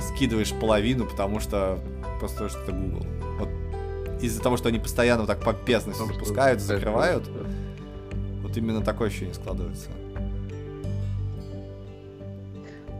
скидываешь 0.00 0.52
половину, 0.52 1.06
потому 1.06 1.40
что 1.40 1.78
просто 2.18 2.48
что 2.48 2.60
это 2.60 2.72
Google. 2.72 3.06
Вот 4.16 4.22
из-за 4.22 4.42
того, 4.42 4.56
что 4.56 4.68
они 4.68 4.78
постоянно 4.78 5.26
так 5.26 5.40
попесно 5.40 5.92
все 5.92 6.06
запускают, 6.06 6.60
закрывают, 6.60 7.24
вот 8.42 8.56
именно 8.56 8.82
такое 8.82 9.08
ощущение 9.08 9.34
складывается. 9.34 9.90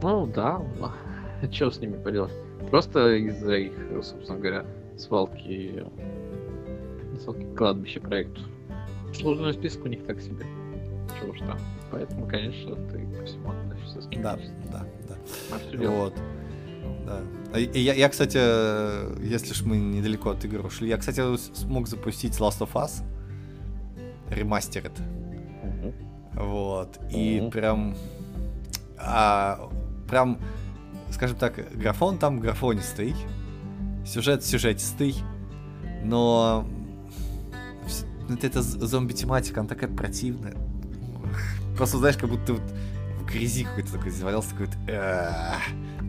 Ну 0.01 0.27
да, 0.27 0.61
что 1.51 1.71
с 1.71 1.79
ними 1.79 2.01
поделать? 2.01 2.31
Просто 2.69 3.15
из-за 3.15 3.55
их, 3.55 3.73
собственно 4.03 4.39
говоря, 4.39 4.65
свалки, 4.97 5.85
свалки 7.23 7.47
кладбища 7.55 7.99
проектов. 7.99 8.43
Сложный 9.13 9.53
список 9.53 9.85
у 9.85 9.87
них 9.87 10.05
так 10.05 10.21
себе. 10.21 10.45
Чего 11.19 11.33
ж 11.33 11.39
там. 11.39 11.57
Поэтому, 11.91 12.27
конечно, 12.27 12.75
ты 12.75 13.07
ко 13.17 13.25
всему 13.25 13.51
относишься 13.51 14.01
Да, 14.21 14.37
да, 14.71 14.85
да. 15.07 15.17
А 15.87 15.89
вот. 15.89 16.13
Да. 17.05 17.59
И 17.59 17.79
я, 17.79 17.93
я, 17.93 18.09
кстати, 18.09 18.37
если 19.23 19.53
ж 19.53 19.63
мы 19.63 19.77
недалеко 19.77 20.31
от 20.31 20.43
игр 20.45 20.65
ушли, 20.65 20.89
я, 20.89 20.97
кстати, 20.97 21.21
смог 21.55 21.87
запустить 21.87 22.33
Last 22.39 22.59
of 22.59 22.73
Us 22.73 23.03
ремастерит. 24.29 24.91
Uh-huh. 25.63 25.93
Вот. 26.33 26.99
И 27.09 27.39
uh-huh. 27.39 27.51
прям... 27.51 27.95
А, 28.99 29.69
прям, 30.09 30.39
скажем 31.11 31.37
так, 31.37 31.55
графон 31.73 32.17
там 32.17 32.39
графонистый. 32.39 33.15
Сюжет 34.05 34.43
сюжетистый. 34.43 35.15
Но 36.03 36.67
вот 38.27 38.43
эта 38.43 38.61
зомби-тематика, 38.61 39.61
она 39.61 39.69
такая 39.69 39.89
противная. 39.89 40.55
Просто, 41.77 41.97
знаешь, 41.97 42.17
как 42.17 42.29
будто 42.29 42.45
ты 42.47 42.53
вот 42.53 42.63
в 43.21 43.25
грязи 43.25 43.63
какой-то 43.63 43.93
такой 43.93 44.11
завалялся, 44.11 44.49
такой 44.51 44.67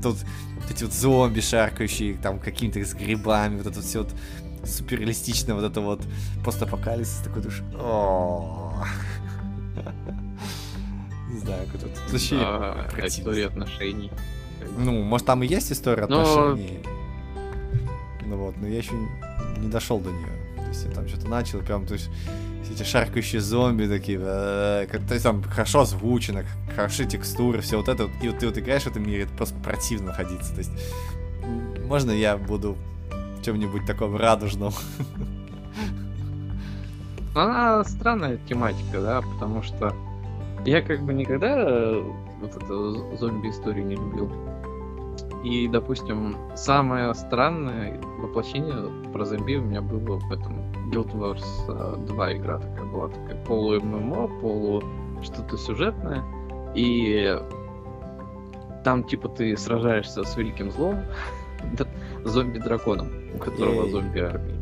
тут 0.02 0.16
вот 0.56 0.70
эти 0.70 0.84
вот 0.84 0.92
зомби 0.92 1.40
шаркающие, 1.40 2.14
там 2.14 2.38
какими-то 2.38 2.84
с 2.84 2.94
грибами, 2.94 3.58
вот 3.58 3.66
это 3.66 3.76
вот 3.76 3.84
все 3.84 4.02
вот 4.02 4.14
суперреалистичное, 4.64 5.54
вот 5.54 5.64
это 5.64 5.80
вот 5.80 6.02
постапокалипсис 6.44 7.22
такой 7.24 7.42
душ. 7.42 7.62
Не 11.30 11.38
знаю, 11.40 11.66
как 11.70 11.80
тут 11.80 11.90
вообще 12.10 12.36
а, 12.40 12.88
история 13.06 13.46
отношений. 13.46 14.10
Ну, 14.78 15.02
может 15.02 15.26
там 15.26 15.42
и 15.42 15.46
есть 15.46 15.72
история 15.72 16.04
отношений. 16.04 16.80
Ну 18.24 18.36
вот, 18.36 18.56
но 18.56 18.66
я 18.66 18.78
еще 18.78 18.92
не 19.58 19.68
дошел 19.68 20.00
до 20.00 20.10
нее. 20.10 20.28
То 20.56 20.68
есть 20.68 20.84
я 20.84 20.90
там 20.90 21.08
что-то 21.08 21.28
начал, 21.28 21.60
прям, 21.60 21.86
то 21.86 21.94
есть 21.94 22.10
эти 22.70 22.82
шаркающие 22.82 23.40
зомби 23.40 23.86
такие, 23.86 24.18
э, 24.20 24.86
то 24.86 25.14
есть 25.14 25.24
там 25.24 25.42
хорошо 25.42 25.80
озвучено, 25.80 26.44
хорошие 26.74 27.08
текстуры, 27.08 27.60
все 27.60 27.76
вот 27.76 27.88
это, 27.88 28.08
и 28.22 28.28
вот 28.28 28.38
ты 28.38 28.46
вот 28.46 28.58
играешь 28.58 28.82
в 28.82 28.88
этом 28.88 29.06
мире, 29.06 29.24
это 29.24 29.32
просто 29.34 29.58
противно 29.60 30.08
находиться, 30.08 30.52
то 30.52 30.58
есть 30.58 30.72
можно 31.86 32.10
я 32.10 32.36
буду 32.36 32.76
чем-нибудь 33.42 33.86
таком 33.86 34.16
радужном? 34.16 34.72
Она 37.34 37.84
странная 37.84 38.38
тематика, 38.48 39.00
да, 39.00 39.22
потому 39.22 39.62
что 39.62 39.94
я 40.64 40.82
как 40.82 41.02
бы 41.02 41.14
никогда 41.14 41.94
вот 42.40 42.56
эту 42.56 43.16
зомби-историю 43.16 43.86
не 43.86 43.96
любил. 43.96 44.30
И, 45.44 45.68
допустим, 45.68 46.36
самое 46.56 47.14
странное 47.14 48.00
воплощение 48.18 48.90
про 49.12 49.24
зомби 49.24 49.56
у 49.56 49.62
меня 49.62 49.80
было 49.80 50.18
в 50.18 50.32
этом 50.32 50.67
Guild 50.90 51.12
Wars 51.14 52.06
2 52.06 52.32
игра 52.34 52.58
такая 52.58 52.84
была, 52.84 53.08
такая 53.08 53.44
полу-ММО, 53.44 54.40
полу 54.40 54.82
что-то 55.22 55.56
сюжетное. 55.56 56.24
И 56.74 57.36
там, 58.84 59.04
типа, 59.04 59.28
ты 59.28 59.56
сражаешься 59.56 60.24
с 60.24 60.36
великим 60.36 60.70
злом, 60.70 61.02
зомби-драконом, 62.24 63.08
у 63.34 63.38
которого 63.38 63.88
зомби-армия. 63.88 64.56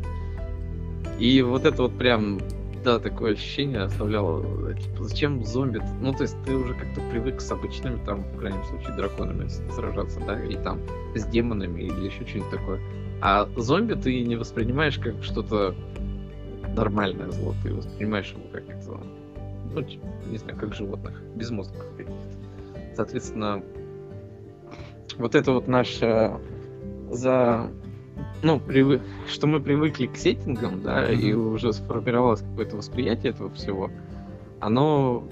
И 1.19 1.41
вот 1.41 1.65
это 1.65 1.83
вот 1.83 1.97
прям 1.97 2.39
да, 2.83 2.99
такое 2.99 3.33
ощущение 3.33 3.81
оставляло, 3.81 4.73
типа, 4.73 5.03
зачем 5.03 5.43
зомби? 5.43 5.81
Ну, 5.99 6.13
то 6.13 6.23
есть 6.23 6.37
ты 6.45 6.55
уже 6.55 6.73
как-то 6.73 7.01
привык 7.11 7.41
с 7.41 7.51
обычными, 7.51 7.99
там, 8.05 8.23
в 8.23 8.39
крайнем 8.39 8.63
случае, 8.65 8.95
драконами 8.95 9.47
сражаться, 9.75 10.21
да, 10.25 10.41
или 10.41 10.55
там 10.57 10.79
с 11.13 11.25
демонами, 11.25 11.81
или 11.81 12.05
еще 12.05 12.25
что-нибудь 12.25 12.51
такое. 12.51 12.79
А 13.21 13.49
зомби 13.57 13.95
ты 13.95 14.23
не 14.23 14.35
воспринимаешь 14.35 14.99
как 14.99 15.21
что-то 15.23 15.75
нормальное 16.77 17.29
зло, 17.31 17.53
ты 17.63 17.73
воспринимаешь 17.73 18.31
его 18.31 18.47
как 18.51 18.69
это, 18.69 18.99
ну, 19.73 19.81
типа, 19.81 20.07
не 20.27 20.37
знаю, 20.37 20.57
как 20.57 20.73
животных, 20.73 21.21
безмозглых 21.35 21.85
каких-то. 21.97 22.95
Соответственно, 22.95 23.63
вот 25.17 25.35
это 25.35 25.51
вот 25.51 25.67
наша 25.67 26.39
за 27.09 27.69
ну, 28.43 28.59
привык, 28.59 29.01
что 29.27 29.47
мы 29.47 29.59
привыкли 29.59 30.07
к 30.07 30.15
сеттингам, 30.15 30.81
да, 30.81 31.09
mm-hmm. 31.09 31.15
и 31.15 31.33
уже 31.33 31.73
сформировалось 31.73 32.41
какое-то 32.41 32.77
восприятие 32.77 33.31
этого 33.31 33.49
всего, 33.51 33.89
оно 34.59 35.27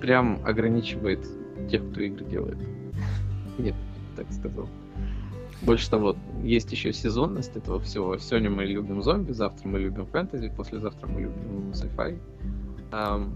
прям 0.00 0.40
ограничивает 0.44 1.26
тех, 1.70 1.88
кто 1.90 2.00
игры 2.00 2.24
делает. 2.24 2.58
Нет, 3.58 3.74
так 4.16 4.30
сказал. 4.30 4.68
Больше 5.62 5.90
того, 5.90 6.16
есть 6.42 6.70
еще 6.70 6.92
сезонность 6.92 7.56
этого 7.56 7.80
всего. 7.80 8.16
Сегодня 8.18 8.50
мы 8.50 8.64
любим 8.64 9.02
зомби, 9.02 9.32
завтра 9.32 9.68
мы 9.68 9.80
любим 9.80 10.06
фэнтези, 10.06 10.52
послезавтра 10.56 11.06
мы 11.08 11.22
любим 11.22 11.70
sci-fi. 11.72 12.18
Um, 12.90 13.32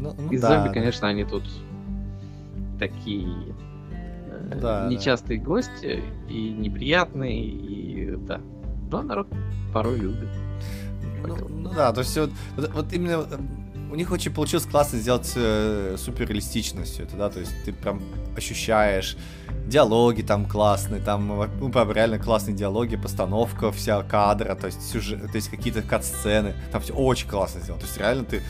ну, 0.00 0.14
ну, 0.16 0.30
и 0.30 0.38
да, 0.38 0.62
зомби, 0.62 0.74
конечно, 0.74 1.08
они 1.08 1.24
тут 1.24 1.44
такие 2.78 3.54
да, 4.56 4.88
нечастые 4.88 5.38
да. 5.38 5.46
гости 5.46 6.02
и 6.28 6.50
неприятные, 6.50 7.42
и 7.42 8.16
да. 8.16 8.40
Но 8.90 9.02
народ 9.02 9.28
порой 9.72 9.98
любит. 9.98 10.28
Ну, 11.26 11.36
ну 11.48 11.70
да, 11.74 11.92
то 11.92 12.00
есть 12.00 12.16
вот, 12.16 12.30
вот, 12.56 12.70
вот 12.72 12.92
именно 12.92 13.26
у 13.90 13.94
них 13.94 14.10
очень 14.12 14.32
получилось 14.32 14.66
классно 14.66 14.98
сделать 14.98 15.32
э, 15.34 15.96
супер 15.98 16.28
реалистично 16.28 16.84
все 16.84 17.04
это, 17.04 17.16
да, 17.16 17.30
то 17.30 17.40
есть 17.40 17.52
ты 17.64 17.72
прям 17.72 18.02
ощущаешь 18.36 19.16
диалоги 19.66 20.22
там 20.22 20.46
классные, 20.46 21.00
там 21.00 21.48
ну, 21.58 21.68
прям 21.70 21.92
реально 21.92 22.18
классные 22.18 22.54
диалоги, 22.54 22.96
постановка 22.96 23.72
вся 23.72 24.02
кадра, 24.02 24.54
то 24.54 24.66
есть 24.66 24.82
сюжет, 24.82 25.30
то 25.30 25.36
есть 25.36 25.48
какие-то 25.48 25.82
кат-сцены, 25.82 26.54
там 26.72 26.82
все 26.82 26.94
очень 26.94 27.28
классно 27.28 27.60
сделано, 27.60 27.80
то 27.80 27.86
есть 27.86 27.98
реально 27.98 28.24
ты 28.24 28.42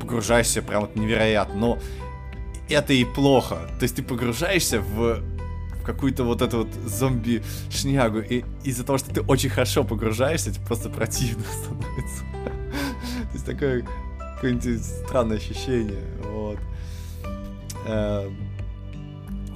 погружаешься 0.00 0.62
прям 0.62 0.82
вот 0.82 0.96
невероятно, 0.96 1.54
но 1.54 1.78
это 2.68 2.92
и 2.92 3.04
плохо. 3.04 3.58
То 3.78 3.82
есть 3.82 3.96
ты 3.96 4.02
погружаешься 4.02 4.80
в 4.80 5.22
какую-то 5.84 6.24
вот 6.24 6.42
эту 6.42 6.58
вот 6.58 6.68
зомби-шнягу, 6.86 8.20
и 8.20 8.44
из-за 8.64 8.84
того, 8.84 8.98
что 8.98 9.12
ты 9.12 9.20
очень 9.20 9.50
хорошо 9.50 9.84
погружаешься, 9.84 10.52
тебе 10.52 10.64
просто 10.66 10.88
противно 10.88 11.44
становится. 11.62 12.53
Такое 13.44 13.84
какое-нибудь 14.36 14.84
странное 14.84 15.36
ощущение, 15.36 16.04
вот. 16.32 16.58
Эм, 17.86 18.36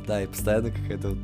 да, 0.07 0.23
и 0.23 0.27
постоянно 0.27 0.71
какая-то 0.71 1.17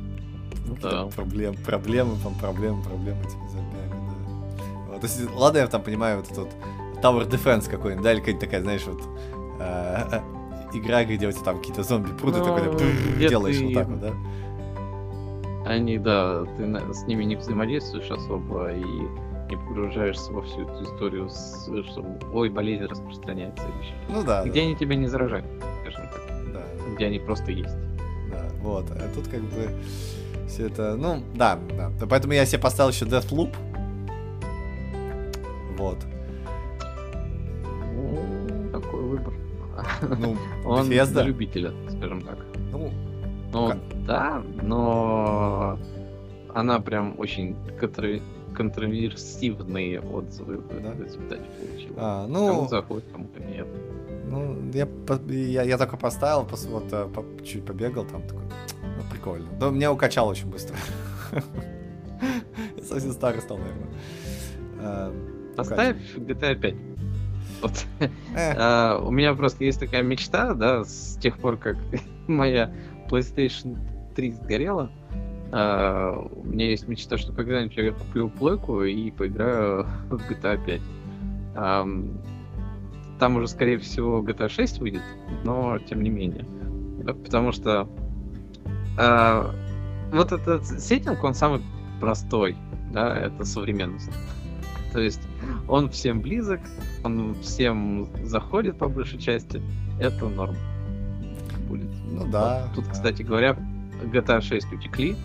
да. 0.81 1.07
проблем, 1.15 1.55
проблемы, 1.55 2.15
там, 2.23 2.35
проблемы, 2.35 2.83
проблемы 2.83 3.19
этими 3.21 3.47
зомбями, 3.47 3.89
да. 3.89 4.91
Вот, 4.91 5.01
то 5.01 5.07
есть, 5.07 5.31
ладно, 5.33 5.57
я 5.59 5.67
там 5.67 5.81
понимаю 5.81 6.17
вот 6.17 6.31
этот 6.31 6.49
Tower 7.01 7.29
Defense 7.29 7.69
какой-нибудь, 7.69 8.03
да, 8.03 8.13
или 8.13 8.19
какая-нибудь 8.19 8.45
такая, 8.45 8.61
знаешь, 8.61 8.83
вот 8.85 9.01
э, 9.59 10.21
игра, 10.73 11.03
где 11.05 11.27
у 11.27 11.31
тебя 11.31 11.43
там 11.43 11.57
какие-то 11.59 11.83
зомби 11.83 12.11
пруты, 12.11 12.39
ну, 12.39 12.45
такой, 12.45 13.27
делаешь 13.27 13.59
вот 13.61 13.73
так 13.73 13.87
вот, 13.87 13.99
да? 13.99 14.13
Они, 15.65 15.97
да, 15.97 16.45
ты 16.57 16.93
с 16.93 17.03
ними 17.07 17.23
не 17.23 17.35
взаимодействуешь 17.35 18.11
особо 18.11 18.71
и 18.71 19.07
не 19.49 19.57
погружаешься 19.57 20.31
во 20.31 20.41
всю 20.41 20.63
эту 20.63 20.83
историю, 20.83 21.29
с, 21.29 21.65
что 21.65 22.05
ой, 22.33 22.49
болезнь 22.49 22.85
распространяется. 22.85 23.63
Еще. 23.81 23.93
Ну 24.09 24.23
да. 24.23 24.43
Где 24.43 24.61
да. 24.61 24.67
они 24.67 24.75
тебя 24.75 24.95
не 24.95 25.07
заражают, 25.07 25.45
скажем 25.81 26.09
так. 26.09 26.21
Да. 26.53 26.63
Где 26.95 27.05
они 27.07 27.19
просто 27.19 27.51
есть. 27.51 27.75
Да, 28.31 28.45
вот. 28.61 28.85
А 28.91 29.09
тут 29.13 29.27
как 29.27 29.41
бы 29.41 29.69
все 30.47 30.67
это, 30.67 30.95
ну, 30.95 31.23
да, 31.35 31.59
да. 31.77 31.91
Поэтому 32.09 32.33
я 32.33 32.45
себе 32.45 32.61
поставил 32.61 32.91
еще 32.91 33.05
Deathloop. 33.05 33.53
Вот. 35.77 35.97
Ну, 37.93 38.69
такой 38.71 39.01
выбор. 39.01 39.33
Ну, 40.17 40.37
Он 40.65 40.89
Bethesda. 40.89 41.13
для 41.13 41.23
любителя, 41.23 41.71
скажем 41.89 42.21
так. 42.21 42.37
Ну, 42.71 42.91
ну 43.51 43.67
как? 43.69 44.05
да, 44.05 44.43
но 44.61 45.77
она 46.53 46.79
прям 46.79 47.19
очень. 47.19 47.55
Контроверсивные 48.55 50.01
отзывы 50.01 50.61
да? 50.81 50.91
в 50.91 51.03
результате 51.03 51.43
получила. 51.59 51.95
А, 51.97 52.27
ну... 52.27 52.47
Кому 52.47 52.67
заходит, 52.67 53.05
кому-то 53.11 53.39
нет. 53.43 53.67
Ну, 54.27 54.71
я, 54.73 54.87
я, 55.29 55.63
я 55.63 55.77
только 55.77 55.97
поставил, 55.97 56.47
вот, 56.69 56.85
э, 56.91 57.07
по, 57.07 57.23
чуть 57.43 57.65
побегал, 57.65 58.05
там 58.05 58.23
такой, 58.23 58.43
ну, 58.81 59.03
прикольно. 59.11 59.47
Да, 59.59 59.69
меня 59.69 59.91
укачало 59.91 60.31
очень 60.31 60.49
быстро. 60.49 60.75
Я 62.77 62.83
совсем 62.83 63.11
старый 63.11 63.41
стал, 63.41 63.57
наверное. 63.57 63.89
Э, 64.79 65.13
Поставь 65.55 65.97
GTA 66.15 66.55
5. 66.55 66.75
Вот. 67.61 67.85
А, 68.35 68.99
у 68.99 69.11
меня 69.11 69.33
просто 69.33 69.63
есть 69.63 69.79
такая 69.79 70.03
мечта, 70.03 70.53
да, 70.53 70.83
с 70.83 71.17
тех 71.21 71.37
пор, 71.37 71.57
как 71.57 71.77
моя 72.27 72.73
PlayStation 73.09 73.77
3 74.15 74.31
сгорела. 74.31 74.91
А, 75.57 76.11
у 76.19 76.43
меня 76.43 76.69
есть 76.69 76.85
мечта, 76.89 77.17
что 77.17 77.31
когда-нибудь 77.31 77.77
я 77.77 77.93
куплю 77.93 78.27
плойку 78.27 78.83
и 78.83 79.09
поиграю 79.09 79.87
в 80.09 80.15
GTA 80.29 80.63
5. 80.65 80.81
А, 81.55 81.87
там 83.19 83.37
уже, 83.37 83.47
скорее 83.47 83.77
всего, 83.77 84.21
GTA 84.21 84.49
6 84.49 84.79
выйдет, 84.79 85.01
но 85.45 85.79
тем 85.79 86.03
не 86.03 86.09
менее. 86.09 86.45
Да, 87.05 87.13
потому 87.13 87.53
что 87.53 87.87
а, 88.99 89.55
вот 90.11 90.33
этот 90.33 90.65
сеттинг, 90.65 91.23
он 91.23 91.33
самый 91.33 91.61
простой, 92.01 92.57
да, 92.91 93.17
это 93.17 93.45
современность. 93.45 94.11
То 94.91 94.99
есть 94.99 95.21
он 95.69 95.89
всем 95.89 96.19
близок, 96.19 96.59
он 97.05 97.33
всем 97.35 98.09
заходит 98.25 98.77
по 98.77 98.89
большей 98.89 99.19
части, 99.19 99.61
это 100.01 100.27
норм 100.27 100.57
будет. 101.69 101.91
Ну 102.11 102.29
да. 102.29 102.67
Тут, 102.75 102.89
кстати 102.89 103.21
говоря, 103.21 103.57
GTA 104.03 104.41
6 104.41 104.73
утекли 104.73 105.15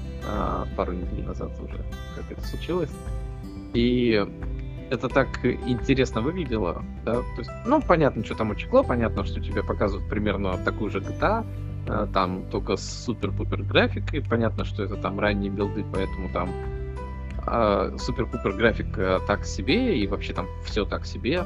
пару 0.77 0.93
недель 0.93 1.25
назад 1.25 1.51
уже, 1.61 1.77
как 2.17 2.31
это 2.31 2.47
случилось. 2.47 2.91
И 3.75 4.27
это 4.91 5.09
так 5.09 5.29
интересно 5.45 6.21
выглядело, 6.21 6.85
да, 7.05 7.15
то 7.15 7.39
есть, 7.39 7.51
ну, 7.65 7.81
понятно, 7.81 8.25
что 8.25 8.35
там 8.35 8.51
утекло, 8.51 8.83
понятно, 8.83 9.25
что 9.25 9.41
тебе 9.41 9.63
показывают 9.63 10.09
примерно 10.11 10.59
такую 10.59 10.91
же 10.91 10.99
GTA, 10.99 11.47
а, 11.89 12.07
там 12.09 12.45
только 12.51 12.77
с 12.77 13.05
супер-пупер 13.05 13.63
графикой, 13.63 14.23
понятно, 14.23 14.65
что 14.65 14.83
это 14.83 14.97
там 14.97 15.19
ранние 15.21 15.51
билды, 15.51 15.85
поэтому 15.93 16.29
там 16.33 16.51
а, 17.47 17.97
супер-пупер 17.99 18.53
графика 18.53 19.21
так 19.27 19.45
себе, 19.45 19.99
и 19.99 20.07
вообще 20.07 20.33
там 20.33 20.47
все 20.65 20.85
так 20.85 21.07
себе. 21.07 21.45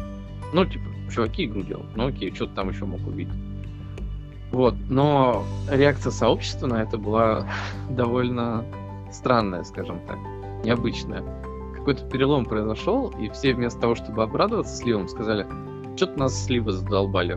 Ну, 0.52 0.64
типа, 0.64 0.84
чуваки 1.12 1.44
игру 1.44 1.62
делают, 1.62 1.96
ну 1.96 2.08
окей, 2.08 2.34
что 2.34 2.46
ты 2.46 2.54
там 2.54 2.70
еще 2.70 2.86
мог 2.86 3.06
увидеть. 3.06 3.34
Вот, 4.54 4.76
но 4.88 5.44
реакция 5.68 6.12
сообщества 6.12 6.68
на 6.68 6.80
это 6.80 6.96
была 6.96 7.44
довольно 7.90 8.64
странная, 9.10 9.64
скажем 9.64 9.98
так, 10.06 10.16
необычная. 10.64 11.24
Какой-то 11.74 12.08
перелом 12.08 12.44
произошел, 12.44 13.12
и 13.18 13.28
все 13.30 13.52
вместо 13.52 13.80
того, 13.80 13.96
чтобы 13.96 14.22
обрадоваться 14.22 14.76
сливам, 14.76 15.08
сказали, 15.08 15.44
что-то 15.96 16.20
нас 16.20 16.44
сливы 16.44 16.70
задолбали. 16.70 17.36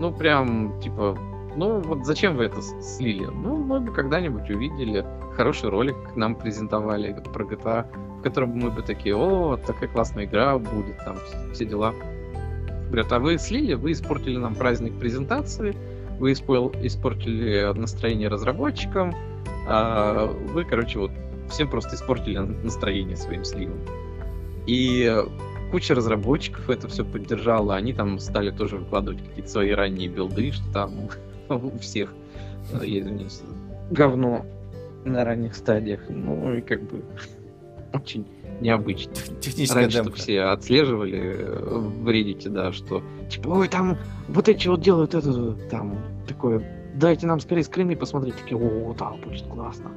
Ну, 0.00 0.12
прям, 0.12 0.78
типа, 0.80 1.16
ну 1.56 1.80
вот 1.80 2.04
зачем 2.04 2.36
вы 2.36 2.44
это 2.44 2.60
слили? 2.60 3.24
Ну, 3.24 3.56
мы 3.56 3.80
бы 3.80 3.90
когда-нибудь 3.90 4.50
увидели 4.50 5.06
хороший 5.34 5.70
ролик 5.70 5.96
нам 6.14 6.34
презентовали 6.34 7.16
про 7.32 7.44
GTA, 7.44 7.86
в 8.18 8.22
котором 8.22 8.50
мы 8.50 8.70
бы 8.70 8.82
такие, 8.82 9.16
о, 9.16 9.56
такая 9.56 9.88
классная 9.88 10.26
игра 10.26 10.58
будет, 10.58 10.98
там 11.06 11.16
все 11.54 11.64
дела. 11.64 11.94
Говорят, 12.88 13.10
а 13.12 13.18
вы 13.18 13.38
слили, 13.38 13.72
вы 13.72 13.92
испортили 13.92 14.36
нам 14.36 14.54
праздник 14.54 14.98
презентации, 14.98 15.74
вы 16.22 16.32
испортили 16.34 17.76
настроение 17.76 18.28
разработчикам, 18.28 19.12
а 19.66 20.26
вы, 20.26 20.64
короче, 20.64 21.00
вот 21.00 21.10
всем 21.50 21.68
просто 21.68 21.96
испортили 21.96 22.38
настроение 22.38 23.16
своим 23.16 23.44
сливом. 23.44 23.80
И 24.68 25.12
куча 25.72 25.96
разработчиков 25.96 26.70
это 26.70 26.86
все 26.86 27.04
поддержала, 27.04 27.74
они 27.74 27.92
там 27.92 28.20
стали 28.20 28.52
тоже 28.52 28.76
выкладывать 28.76 29.20
какие-то 29.20 29.50
свои 29.50 29.72
ранние 29.72 30.08
билды, 30.08 30.52
что 30.52 30.72
там 30.72 30.92
у 31.48 31.76
всех, 31.78 32.14
э, 32.72 32.86
я 32.86 33.00
извиняюсь, 33.00 33.42
говно 33.90 34.46
на 35.04 35.24
ранних 35.24 35.56
стадиях. 35.56 36.02
Ну 36.08 36.54
и 36.54 36.60
как 36.60 36.82
бы 36.84 37.02
очень 37.92 38.24
необычно. 38.60 39.12
Техническая 39.40 39.82
Раньше 39.82 40.04
демка. 40.04 40.16
все 40.16 40.42
отслеживали 40.42 41.18
э, 41.20 41.78
в 41.78 42.08
Reddit, 42.08 42.48
да, 42.48 42.72
что 42.72 43.02
типа, 43.28 43.48
ой, 43.48 43.68
там 43.68 43.98
вот 44.28 44.48
эти 44.48 44.68
вот 44.68 44.80
делают 44.80 45.14
это, 45.14 45.54
там, 45.70 45.98
такое, 46.26 46.62
дайте 46.94 47.26
нам 47.26 47.40
скорее 47.40 47.64
скрины 47.64 47.96
посмотреть, 47.96 48.36
такие, 48.36 48.56
о, 48.56 48.94
да, 48.98 49.10
будет 49.10 49.46
классно. 49.46 49.90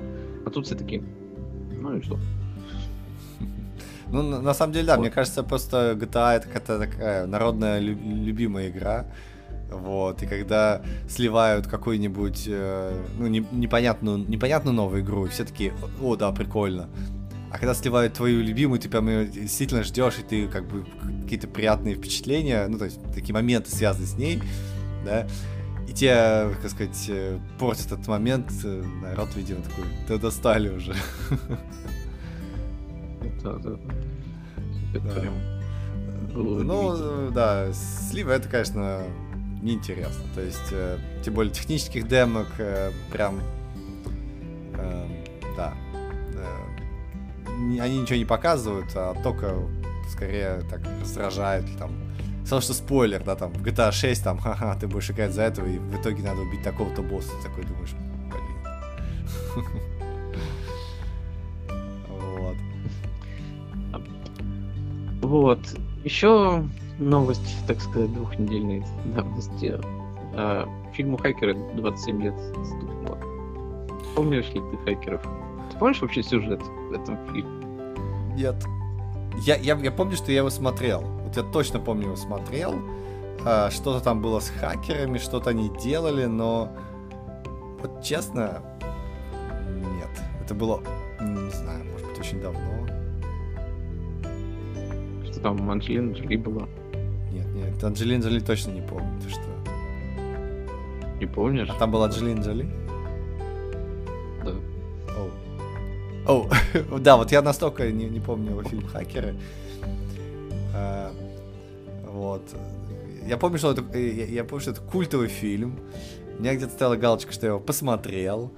А 0.46 0.50
тут 0.50 0.66
все 0.66 0.76
такие, 0.76 1.04
ну 1.72 1.98
и 1.98 2.02
что? 2.02 2.18
Ну, 4.08 4.22
на, 4.22 4.54
самом 4.54 4.74
деле, 4.74 4.88
да, 4.88 4.96
вот. 4.96 5.02
мне 5.02 5.12
кажется, 5.12 5.44
просто 5.44 5.98
GTA 6.00 6.38
это 6.38 6.48
какая-то 6.48 6.80
такая 6.80 7.26
народная 7.26 7.80
любимая 7.80 8.70
игра. 8.70 9.08
Вот, 9.72 10.22
и 10.22 10.28
когда 10.28 10.84
сливают 11.10 11.68
какую-нибудь, 11.68 12.46
э, 12.48 13.04
ну, 13.18 13.28
не, 13.28 13.46
непонятную, 13.52 14.20
непонятную 14.20 14.76
новую 14.76 15.02
игру, 15.02 15.26
и 15.26 15.30
все 15.30 15.44
таки 15.44 15.74
о, 16.02 16.16
да, 16.16 16.32
прикольно. 16.32 16.88
А 17.52 17.58
когда 17.58 17.74
сливают 17.74 18.14
твою 18.14 18.44
любимую, 18.44 18.80
ты 18.80 18.90
прям 18.90 19.10
ее 19.10 19.26
действительно 19.26 19.84
ждешь, 19.84 20.20
и 20.20 20.24
ты 20.24 20.48
как 20.48 20.68
бы 20.68 20.86
какие-то 21.24 21.48
приятные 21.48 21.96
впечатления, 21.96 22.68
ну, 22.68 22.78
то 22.78 22.86
есть 22.86 23.00
такие 23.14 23.34
моменты 23.34 23.72
связаны 23.72 24.06
с 24.06 24.16
ней, 24.16 24.40
да, 25.04 25.28
тебе, 25.96 26.56
как 26.62 26.72
сказать, 26.72 27.06
э, 27.10 27.40
портит 27.58 27.88
этот 27.88 28.08
момент, 28.08 28.52
э, 28.64 28.84
народ, 29.02 29.30
видимо, 29.36 29.62
такой, 29.62 29.86
да 30.08 30.18
достали 30.18 30.70
уже. 30.70 30.96
Да, 33.44 33.54
да. 33.58 33.78
Это 34.94 35.08
прям 35.20 35.34
ну, 36.36 37.32
да, 37.32 37.72
слива 37.74 38.32
это, 38.32 38.50
конечно, 38.50 39.04
неинтересно. 39.62 40.24
То 40.34 40.42
есть, 40.42 40.72
э, 40.72 40.98
тем 41.24 41.34
более 41.34 41.54
технических 41.54 42.08
демок 42.08 42.48
э, 42.58 42.92
прям, 43.12 43.40
э, 44.78 45.08
да, 45.56 45.74
э, 46.34 47.80
они 47.80 48.02
ничего 48.02 48.18
не 48.18 48.26
показывают, 48.26 48.92
а 48.96 49.16
только 49.24 49.56
скорее 50.10 50.62
так 50.70 50.82
раздражают 51.02 51.66
там. 51.78 51.92
Потому 52.46 52.62
что 52.62 52.74
спойлер, 52.76 53.24
да, 53.24 53.36
там, 53.36 53.52
в 53.52 53.64
GTA 53.64 53.92
6, 53.92 54.24
там, 54.24 54.38
ха-ха, 54.38 54.76
ты 54.76 54.88
будешь 54.88 55.10
играть 55.10 55.34
за 55.34 55.42
этого, 55.42 55.66
и 55.66 55.80
в 55.80 56.00
итоге 56.00 56.22
надо 56.22 56.42
убить 56.42 56.62
такого-то 56.62 57.02
босса. 57.02 57.32
Ты 57.42 57.50
такой 57.50 57.64
думаешь, 57.64 57.96
блин. 58.30 59.66
Вот. 62.08 62.56
Вот. 65.24 65.60
Еще 66.04 66.64
новость, 67.00 67.66
так 67.66 67.82
сказать, 67.82 68.14
двухнедельной 68.14 68.86
давности. 69.16 69.80
А, 70.36 70.70
фильму 70.94 71.18
«Хакеры» 71.18 71.56
27 71.78 72.22
лет 72.22 72.36
стукнуло. 72.64 73.18
Помнишь 74.16 74.50
ли 74.50 74.62
ты 74.62 74.78
«Хакеров»? 74.86 75.24
Ты 75.72 75.80
помнишь 75.80 76.00
вообще 76.00 76.22
сюжет 76.22 76.62
в 76.62 76.92
этом 76.94 77.18
фильме? 77.34 77.66
Нет. 78.36 78.64
Я, 79.48 79.56
я, 79.56 79.76
я 79.76 79.92
помню, 79.92 80.16
что 80.16 80.32
я 80.32 80.38
его 80.38 80.52
смотрел. 80.52 81.15
Я 81.36 81.44
точно 81.44 81.80
помню 81.80 82.06
его 82.06 82.16
смотрел. 82.16 82.76
А, 83.46 83.70
что-то 83.70 84.04
там 84.04 84.22
было 84.22 84.40
с 84.40 84.50
хакерами, 84.50 85.18
что-то 85.18 85.52
они 85.52 85.70
делали, 85.82 86.26
но 86.26 86.72
вот 87.82 88.02
честно, 88.04 88.62
Это 90.46 90.54
было, 90.54 90.80
не 91.20 91.52
знаю, 91.52 91.84
может 91.86 92.08
быть, 92.08 92.20
очень 92.20 92.40
давно. 92.40 92.60
Что 95.26 95.40
там, 95.40 95.72
Анджелина 95.72 96.14
Джоли 96.14 96.38
была? 96.38 96.68
Нет, 97.32 97.48
нет, 97.56 97.84
Анджелина 97.84 98.24
Джоли 98.24 98.40
точно 98.40 98.72
не 98.72 98.82
помню, 98.82 99.20
ты 99.24 99.30
что? 99.30 99.42
Не 101.20 101.26
помнишь? 101.26 101.68
А 101.68 101.80
там 101.80 101.90
была 101.90 102.06
Анджелина 102.06 102.42
Джоли? 102.42 102.70
Да. 104.44 104.52
Оу. 106.28 106.46
Оу, 106.46 106.50
да, 107.00 107.18
вот 107.18 107.32
я 107.32 107.42
настолько 107.42 107.92
не, 107.92 108.06
не 108.06 108.20
помню 108.20 108.52
его 108.52 108.62
фильм 108.62 108.88
«Хакеры». 108.88 109.36
А, 110.76 111.12
вот. 112.16 112.42
Я 113.28 113.38
помню, 113.38 113.58
что 113.58 113.72
это, 113.72 113.98
я, 113.98 114.26
я 114.26 114.44
помню, 114.44 114.62
что 114.62 114.72
это 114.72 114.82
культовый 114.82 115.28
фильм. 115.28 115.80
У 116.38 116.42
меня 116.42 116.56
где-то 116.56 116.74
стояла 116.74 116.96
галочка, 116.96 117.32
что 117.32 117.46
я 117.46 117.52
его 117.52 117.60
посмотрел. 117.60 118.52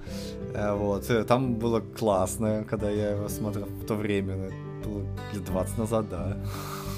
А, 0.54 0.74
вот. 0.74 1.10
Там 1.26 1.54
было 1.54 1.80
классно, 1.80 2.64
когда 2.68 2.90
я 2.90 3.10
его 3.10 3.28
смотрел 3.28 3.66
в 3.66 3.86
то 3.86 3.94
время. 3.94 4.50
Ну, 4.84 4.90
было 4.90 5.02
лет 5.32 5.44
20 5.44 5.78
назад, 5.78 6.08
да. 6.08 6.36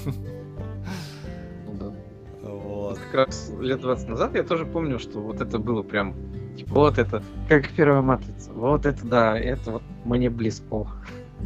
Ну 0.05 1.73
да. 1.79 1.93
Вот. 2.41 2.97
Как 2.97 3.27
раз 3.27 3.51
лет 3.59 3.81
20 3.81 4.09
назад 4.09 4.35
я 4.35 4.43
тоже 4.43 4.65
помню, 4.65 4.99
что 4.99 5.19
вот 5.19 5.41
это 5.41 5.59
было 5.59 5.83
прям 5.83 6.15
Типа, 6.57 6.73
вот 6.73 6.97
это, 6.97 7.23
как 7.47 7.69
первая 7.69 8.01
матрица. 8.01 8.51
Вот 8.51 8.85
это 8.85 9.05
да, 9.05 9.39
это 9.39 9.71
вот 9.71 9.83
мне 10.05 10.29
близко. 10.29 10.87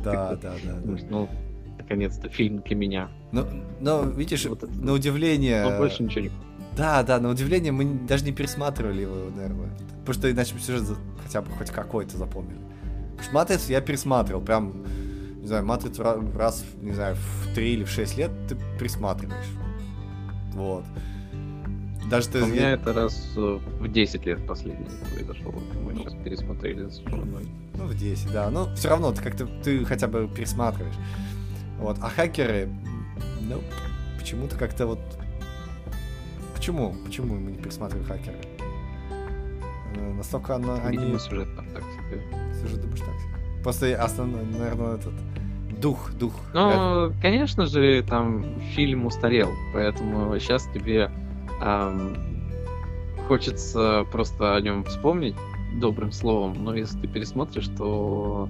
Да, 0.03 0.35
да, 0.35 0.35
да. 0.35 0.53
да. 0.63 0.97
Ну, 1.09 1.29
наконец-то 1.77 2.29
фильм 2.29 2.59
для 2.61 2.75
меня. 2.75 3.09
Ну, 3.35 3.45
но 3.81 4.03
видишь, 4.03 4.45
вот 4.45 4.63
на 4.81 4.93
удивление... 4.93 5.63
Но 5.69 5.77
больше 5.77 6.03
ничего 6.03 6.21
не 6.21 6.31
Да, 6.77 7.03
да, 7.03 7.19
на 7.19 7.29
удивление 7.29 7.73
мы 7.73 7.83
даже 8.07 8.23
не 8.23 8.31
пересматривали 8.31 9.01
его, 9.01 9.29
наверное. 9.35 9.69
Потому 9.99 10.13
что 10.13 10.31
иначе 10.31 10.53
мы 10.53 10.61
сюжет 10.61 10.83
хотя 11.21 11.41
бы 11.41 11.51
хоть 11.51 11.69
какой-то 11.69 12.17
запомнили. 12.17 12.59
Потому 13.11 13.23
что 13.23 13.33
Матрицу 13.33 13.71
я 13.71 13.81
пересматривал, 13.81 14.41
прям, 14.41 14.85
не 15.41 15.47
знаю, 15.47 15.65
Матрицу 15.65 16.03
раз, 16.33 16.63
не 16.81 16.93
знаю, 16.93 17.15
в 17.15 17.53
3 17.53 17.73
или 17.73 17.83
в 17.83 17.89
6 17.89 18.17
лет 18.17 18.31
ты 18.47 18.55
пересматриваешь. 18.79 19.49
Вот. 20.53 20.85
Даже 22.09 22.29
ты... 22.29 22.41
У 22.41 22.45
меня 22.45 22.71
это 22.71 22.93
раз 22.93 23.33
э, 23.35 23.59
в 23.79 23.87
10 23.91 24.25
лет 24.25 24.47
последний 24.47 24.85
произошел. 25.13 25.53
Мы 25.83 25.95
сейчас 25.95 26.13
пересмотрели 26.23 26.87
с 26.87 26.99
женой. 26.99 27.47
Ну, 27.73 27.85
в 27.85 27.97
10, 27.97 28.31
да. 28.31 28.49
Но 28.49 28.73
все 28.75 28.89
равно 28.89 29.11
ты 29.11 29.21
как-то 29.21 29.47
ты 29.63 29.83
хотя 29.83 30.07
бы 30.07 30.29
пересматриваешь. 30.33 30.95
Вот. 31.79 31.97
А 32.01 32.09
хакеры, 32.09 32.69
ну, 33.41 33.61
почему-то 34.17 34.55
как-то 34.57 34.87
вот... 34.87 34.99
Почему? 36.55 36.95
Почему 37.05 37.35
мы 37.35 37.51
не 37.51 37.57
пересматриваем 37.57 38.07
хакеры? 38.07 38.37
Э, 39.95 40.13
настолько 40.13 40.55
она, 40.55 40.77
Видимо, 40.89 41.11
они... 41.11 41.19
сюжет 41.19 41.55
там 41.55 41.67
так 41.69 41.83
себе. 41.83 42.21
Сюжет, 42.59 42.81
думаешь, 42.81 42.99
так 42.99 43.19
себе. 43.19 43.63
Просто 43.63 44.03
основной, 44.03 44.45
наверное, 44.45 44.95
этот... 44.95 45.13
Дух, 45.79 46.11
дух. 46.13 46.33
Ну, 46.53 46.69
это... 46.69 47.15
конечно 47.21 47.65
же, 47.65 48.01
там 48.03 48.45
фильм 48.73 49.05
устарел, 49.05 49.51
поэтому 49.73 50.39
сейчас 50.39 50.67
тебе 50.73 51.11
эм, 51.61 52.15
хочется 53.27 54.05
просто 54.11 54.55
о 54.55 54.61
нем 54.61 54.83
вспомнить 54.85 55.35
добрым 55.79 56.11
словом, 56.11 56.63
но 56.63 56.73
если 56.73 56.99
ты 56.99 57.07
пересмотришь, 57.07 57.67
то 57.77 58.49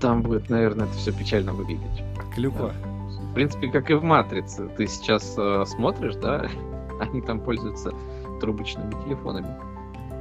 там 0.00 0.22
будет, 0.22 0.50
наверное, 0.50 0.86
это 0.86 0.96
все 0.96 1.12
печально 1.12 1.52
выглядеть. 1.52 2.02
Клюква. 2.34 2.74
Да. 2.84 2.95
В 3.36 3.38
принципе, 3.38 3.68
как 3.68 3.90
и 3.90 3.94
в 3.94 4.02
Матрице. 4.02 4.66
Ты 4.78 4.86
сейчас 4.86 5.34
э, 5.36 5.64
смотришь, 5.66 6.14
да, 6.14 6.46
они 7.02 7.20
там 7.20 7.38
пользуются 7.38 7.92
трубочными 8.40 8.92
телефонами. 9.04 9.54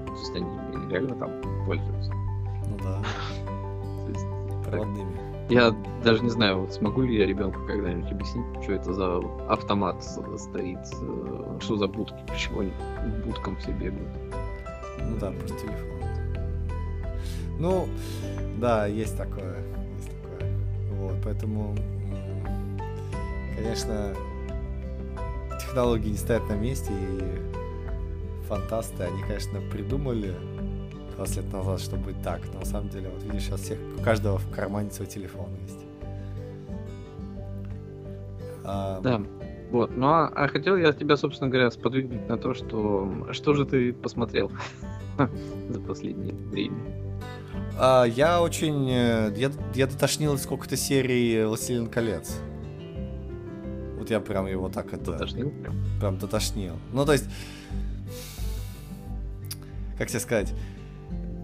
То 0.05 0.11
есть 0.19 0.35
они 0.35 0.45
реально 0.91 1.15
там 1.15 1.31
пользуются. 1.65 2.11
Ну 2.11 2.77
да. 2.83 3.01
Проводными. 4.69 5.17
Я 5.49 5.73
даже 6.03 6.23
не 6.23 6.29
знаю, 6.29 6.59
вот 6.59 6.73
смогу 6.73 7.03
ли 7.03 7.17
я 7.17 7.25
ребенку 7.25 7.61
когда-нибудь 7.65 8.11
объяснить, 8.11 8.45
что 8.61 8.73
это 8.73 8.93
за 8.93 9.21
автомат 9.47 10.03
стоит, 10.03 10.85
что 11.61 11.77
за 11.77 11.87
будки, 11.87 12.21
почему 12.27 12.59
они 12.59 12.71
будкам 13.25 13.55
все 13.55 13.71
бегают. 13.71 14.11
Ну 14.99 15.17
да, 15.21 15.31
просто 15.31 15.57
телефон. 15.61 15.85
Ну, 17.59 17.87
да, 18.57 18.87
есть 18.87 19.17
такое. 19.17 19.55
Есть 19.95 20.11
такое. 20.21 20.51
Вот, 20.99 21.15
поэтому, 21.23 21.77
конечно, 23.55 24.13
технологии 25.59 26.09
не 26.09 26.17
стоят 26.17 26.47
на 26.49 26.53
месте, 26.53 26.91
и 26.91 28.45
фантасты, 28.47 29.03
они, 29.03 29.21
конечно, 29.23 29.59
придумали 29.71 30.33
20 31.15 31.37
лет 31.37 31.53
назад, 31.53 31.79
что 31.81 31.95
будет 31.95 32.21
так. 32.21 32.41
Но 32.53 32.59
на 32.59 32.65
самом 32.65 32.89
деле, 32.89 33.09
вот 33.09 33.23
видишь, 33.23 33.43
сейчас 33.43 33.61
всех, 33.61 33.79
у 33.99 34.01
каждого 34.03 34.37
в 34.37 34.49
кармане 34.51 34.91
свой 34.91 35.07
телефон 35.07 35.49
есть. 35.61 35.85
А... 38.63 38.99
Да. 39.01 39.21
Вот. 39.71 39.95
Ну 39.95 40.07
а, 40.07 40.27
а 40.27 40.47
хотел 40.47 40.77
я 40.77 40.93
тебя, 40.93 41.17
собственно 41.17 41.49
говоря, 41.49 41.71
сподвигнуть 41.71 42.27
на 42.27 42.37
то, 42.37 42.53
что 42.53 43.27
что 43.31 43.53
же 43.53 43.65
ты 43.65 43.93
посмотрел 43.93 44.51
за 45.69 45.79
последнее 45.81 46.33
время. 46.33 46.77
А, 47.77 48.05
я 48.05 48.41
очень... 48.41 48.89
Э, 48.89 49.33
я, 49.35 49.51
я 49.73 49.87
дотошнил 49.87 50.37
сколько-то 50.37 50.77
серий 50.77 51.45
«Властелин 51.45 51.87
колец». 51.87 52.39
Вот 54.05 54.11
я 54.11 54.19
прям 54.19 54.45
его 54.45 54.69
так 54.69 54.93
это... 54.93 55.13
Дотошнил? 55.13 55.51
Прям 55.99 56.19
дотошнил. 56.19 56.77
Ну, 56.93 57.07
то 57.07 57.13
есть... 57.13 57.25
Как 59.97 60.09
тебе 60.09 60.19
сказать? 60.19 60.53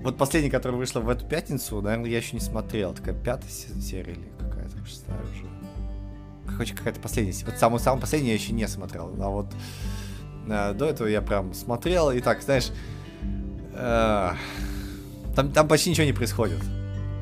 Вот 0.03 0.15
последняя, 0.15 0.51
которая 0.51 0.77
вышла 0.77 0.99
в 0.99 1.09
эту 1.09 1.25
пятницу, 1.25 1.81
наверное, 1.81 2.11
я 2.11 2.17
еще 2.17 2.35
не 2.35 2.39
смотрел. 2.39 2.93
Такая 2.93 3.15
пятая 3.15 3.49
серия 3.49 4.13
или 4.13 4.31
какая-то 4.37 4.85
шестая 4.85 5.19
уже. 5.23 5.49
Короче, 6.45 6.75
какая-то 6.75 6.99
последняя. 6.99 7.33
Вот 7.47 7.57
самую 7.57 7.79
самую 7.79 8.01
последнюю 8.01 8.35
я 8.35 8.39
еще 8.39 8.53
не 8.53 8.67
смотрел. 8.67 9.11
А 9.19 9.29
вот 9.29 9.47
э, 10.47 10.73
до 10.75 10.85
этого 10.85 11.07
я 11.07 11.23
прям 11.23 11.55
смотрел 11.55 12.11
и 12.11 12.19
так, 12.21 12.43
знаешь, 12.43 12.69
э, 13.73 14.29
там, 15.35 15.51
там 15.51 15.67
почти 15.67 15.89
ничего 15.89 16.05
не 16.05 16.13
происходит. 16.13 16.63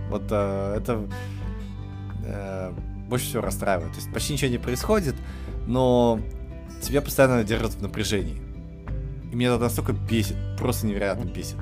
Вот 0.09 0.23
э, 0.31 0.75
это 0.79 1.07
э, 2.25 2.73
больше 3.09 3.25
всего 3.25 3.41
расстраивает. 3.41 3.91
То 3.91 3.97
есть 3.97 4.13
почти 4.13 4.33
ничего 4.33 4.51
не 4.51 4.57
происходит, 4.57 5.15
но 5.67 6.19
тебя 6.81 7.01
постоянно 7.01 7.43
держат 7.43 7.73
в 7.73 7.81
напряжении. 7.81 8.41
И 9.31 9.35
меня 9.35 9.49
это 9.49 9.63
настолько 9.63 9.93
бесит, 9.93 10.35
просто 10.57 10.87
невероятно 10.87 11.25
бесит. 11.25 11.57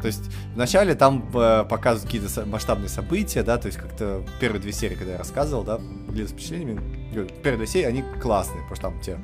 То 0.00 0.08
есть 0.08 0.30
вначале 0.54 0.94
там 0.94 1.30
э, 1.34 1.64
показывают 1.64 2.04
какие-то 2.04 2.44
масштабные 2.44 2.90
события, 2.90 3.42
да, 3.42 3.56
то 3.56 3.68
есть 3.68 3.78
как-то 3.78 4.22
первые 4.38 4.60
две 4.60 4.70
серии, 4.72 4.96
когда 4.96 5.12
я 5.12 5.18
рассказывал, 5.18 5.64
да, 5.64 5.78
были 5.78 6.26
впечатлениями, 6.26 6.80
первые 7.42 7.56
две 7.56 7.66
серии, 7.66 7.86
они 7.86 8.04
классные, 8.20 8.60
потому 8.68 8.76
что 8.76 8.82
там 8.82 9.00
тебе 9.00 9.18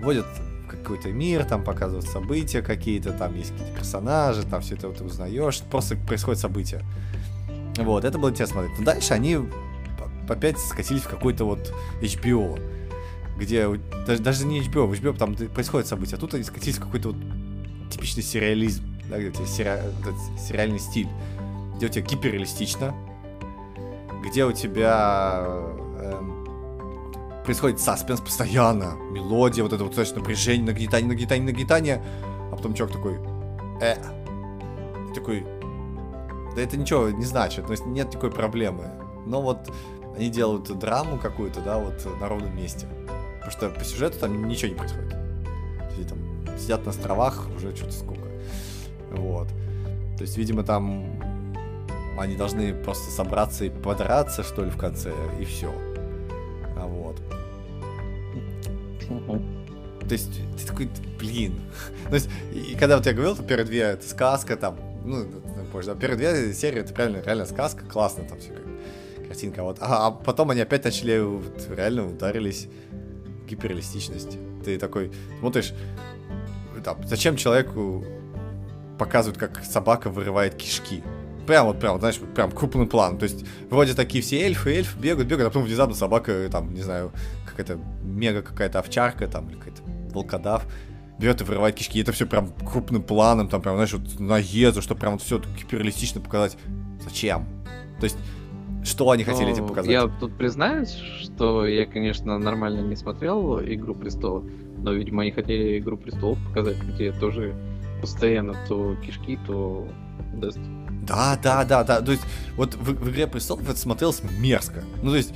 вводят 0.00 0.26
какой-то 0.66 1.10
мир, 1.10 1.44
там 1.44 1.62
показывают 1.62 2.06
события 2.06 2.62
какие-то, 2.62 3.12
там 3.12 3.34
есть 3.36 3.52
какие-то 3.52 3.76
персонажи, 3.76 4.44
там 4.44 4.62
все 4.62 4.76
это 4.76 4.88
вот 4.88 5.00
узнаешь, 5.02 5.60
просто 5.60 5.96
происходят 5.96 6.40
события. 6.40 6.82
Вот, 7.76 8.04
это 8.04 8.18
было 8.18 8.30
интересно 8.30 8.60
смотреть. 8.60 8.78
Но 8.78 8.84
дальше 8.86 9.12
они 9.12 9.38
опять 10.28 10.58
скатились 10.58 11.02
в 11.02 11.08
какой-то 11.08 11.44
вот 11.44 11.72
HBO, 12.00 12.60
где 13.38 13.68
даже, 14.06 14.22
даже 14.22 14.46
не 14.46 14.60
HBO, 14.60 14.86
в 14.86 14.92
HBO 14.92 15.16
там 15.16 15.34
происходят 15.34 15.86
события, 15.86 16.16
а 16.16 16.18
тут 16.18 16.34
они 16.34 16.44
скатились 16.44 16.78
в 16.78 16.82
какой-то 16.82 17.08
вот 17.08 17.16
типичный 17.90 18.22
сериализм 18.22 18.94
да, 19.08 19.18
где 19.18 19.28
у 19.28 19.32
тебя 19.32 19.46
сери... 19.46 19.80
сериальный 20.38 20.78
стиль, 20.78 21.08
где 21.76 21.86
у 21.86 21.88
тебя 21.88 22.04
гиперреалистично, 22.04 22.94
где 24.22 24.44
у 24.44 24.52
тебя 24.52 25.44
эм, 26.00 27.42
происходит 27.44 27.80
саспенс 27.80 28.20
постоянно, 28.20 28.94
мелодия, 29.10 29.62
вот 29.62 29.72
это 29.72 29.84
вот, 29.84 29.94
знаешь, 29.94 30.12
напряжение, 30.12 30.66
нагнетание, 30.66 31.08
нагнетание, 31.08 31.46
нагнетание, 31.46 32.04
а 32.50 32.56
потом 32.56 32.74
чувак 32.74 32.92
такой, 32.92 33.18
э, 33.80 33.96
такой, 35.14 35.46
да 36.56 36.62
это 36.62 36.76
ничего 36.76 37.10
не 37.10 37.24
значит, 37.24 37.66
то 37.66 37.72
есть 37.72 37.86
нет 37.86 38.10
такой 38.10 38.30
проблемы. 38.30 38.90
Но 39.26 39.40
вот 39.40 39.72
они 40.16 40.30
делают 40.30 40.76
драму 40.78 41.18
какую-то, 41.18 41.60
да, 41.60 41.78
вот 41.78 42.06
на 42.20 42.28
ровном 42.28 42.56
месте. 42.56 42.86
Потому 43.38 43.50
что 43.50 43.68
по 43.70 43.84
сюжету 43.84 44.18
там 44.18 44.48
ничего 44.48 44.72
не 44.72 44.78
происходит. 44.78 45.14
Они 45.14 46.04
там 46.04 46.18
сидят 46.58 46.84
на 46.84 46.90
островах 46.90 47.46
уже 47.56 47.74
что-то 47.74 47.92
сколько. 47.92 48.28
Вот. 49.10 49.48
То 50.16 50.22
есть, 50.22 50.36
видимо, 50.36 50.62
там 50.62 51.20
они 52.18 52.36
должны 52.36 52.72
просто 52.72 53.10
собраться 53.10 53.64
и 53.64 53.70
подраться, 53.70 54.42
что 54.42 54.64
ли, 54.64 54.70
в 54.70 54.76
конце, 54.76 55.12
и 55.40 55.44
все. 55.44 55.72
А 56.76 56.86
вот. 56.86 57.20
То 60.00 60.12
есть, 60.12 60.40
ты 60.58 60.66
такой, 60.66 60.88
блин. 61.18 61.60
То 62.08 62.14
есть, 62.14 62.30
и 62.52 62.76
когда 62.76 62.96
вот 62.96 63.06
я 63.06 63.12
говорил, 63.12 63.34
то 63.34 63.42
первые 63.42 63.66
две 63.66 63.80
это 63.80 64.06
сказка, 64.06 64.56
там, 64.56 64.78
ну, 65.04 65.26
позже, 65.72 65.92
да, 65.92 66.00
первые 66.00 66.16
две 66.16 66.54
серии 66.54 66.80
это 66.80 66.94
реально, 66.94 67.22
реально 67.22 67.46
сказка, 67.46 67.84
классно 67.84 68.24
там 68.24 68.38
все 68.38 68.50
как 68.50 68.73
картинка, 69.24 69.62
вот. 69.62 69.78
А, 69.80 70.06
а 70.06 70.10
потом 70.10 70.50
они 70.50 70.60
опять 70.60 70.84
начали, 70.84 71.18
вот, 71.18 71.66
реально 71.74 72.06
ударились 72.06 72.68
гиперреалистичность. 73.48 74.38
Ты 74.64 74.78
такой 74.78 75.12
смотришь, 75.40 75.72
там, 76.84 76.98
зачем 77.06 77.36
человеку 77.36 78.04
показывают, 78.98 79.38
как 79.38 79.64
собака 79.64 80.10
вырывает 80.10 80.54
кишки. 80.54 81.02
прям 81.46 81.66
вот, 81.66 81.80
прям, 81.80 81.98
знаешь, 81.98 82.18
прям 82.34 82.50
крупным 82.50 82.88
планом. 82.88 83.18
То 83.18 83.24
есть, 83.24 83.44
вроде 83.70 83.94
такие 83.94 84.22
все 84.22 84.42
эльфы, 84.42 84.74
эльфы 84.74 84.98
бегают, 84.98 85.28
бегают, 85.28 85.48
а 85.48 85.50
потом 85.50 85.64
внезапно 85.64 85.94
собака, 85.94 86.48
там, 86.50 86.72
не 86.74 86.82
знаю, 86.82 87.12
какая-то 87.46 87.78
мега 88.02 88.42
какая-то 88.42 88.78
овчарка, 88.78 89.26
там, 89.26 89.48
или 89.48 89.56
какая-то 89.56 89.82
волкодав, 90.12 90.66
берет 91.18 91.40
и 91.40 91.44
вырывает 91.44 91.74
кишки. 91.74 91.98
И 91.98 92.02
это 92.02 92.12
все 92.12 92.26
прям 92.26 92.52
крупным 92.52 93.02
планом, 93.02 93.48
там, 93.48 93.62
прям, 93.62 93.74
знаешь, 93.74 93.92
вот 93.92 94.20
наезду, 94.20 94.82
чтобы 94.82 95.00
прям 95.00 95.14
вот 95.14 95.22
все 95.22 95.38
гиперреалистично 95.38 96.20
показать. 96.20 96.56
Зачем? 97.02 97.46
То 97.98 98.04
есть, 98.04 98.16
что 98.84 99.10
они 99.10 99.24
хотели 99.24 99.52
этим 99.52 99.66
показать? 99.66 99.90
Я 99.90 100.06
тут 100.06 100.36
признаюсь, 100.36 100.94
что 101.22 101.66
я, 101.66 101.86
конечно, 101.86 102.38
нормально 102.38 102.80
не 102.80 102.96
смотрел 102.96 103.60
«Игру 103.60 103.94
престолов», 103.94 104.44
но, 104.78 104.92
видимо, 104.92 105.22
они 105.22 105.32
хотели 105.32 105.78
«Игру 105.78 105.96
престолов» 105.96 106.38
показать, 106.48 106.76
где 106.82 107.12
тоже 107.12 107.54
постоянно 108.00 108.54
то 108.68 108.94
кишки, 108.96 109.38
то 109.46 109.88
даст. 110.34 110.58
Да, 111.06 111.38
да, 111.42 111.64
да, 111.64 111.84
да. 111.84 112.00
То 112.00 112.12
есть, 112.12 112.24
вот 112.56 112.74
в, 112.74 112.84
в 112.84 113.10
«Игре 113.10 113.26
престолов» 113.26 113.68
это 113.68 113.78
смотрелось 113.78 114.22
мерзко. 114.38 114.84
Ну, 115.02 115.10
то 115.10 115.16
есть, 115.16 115.34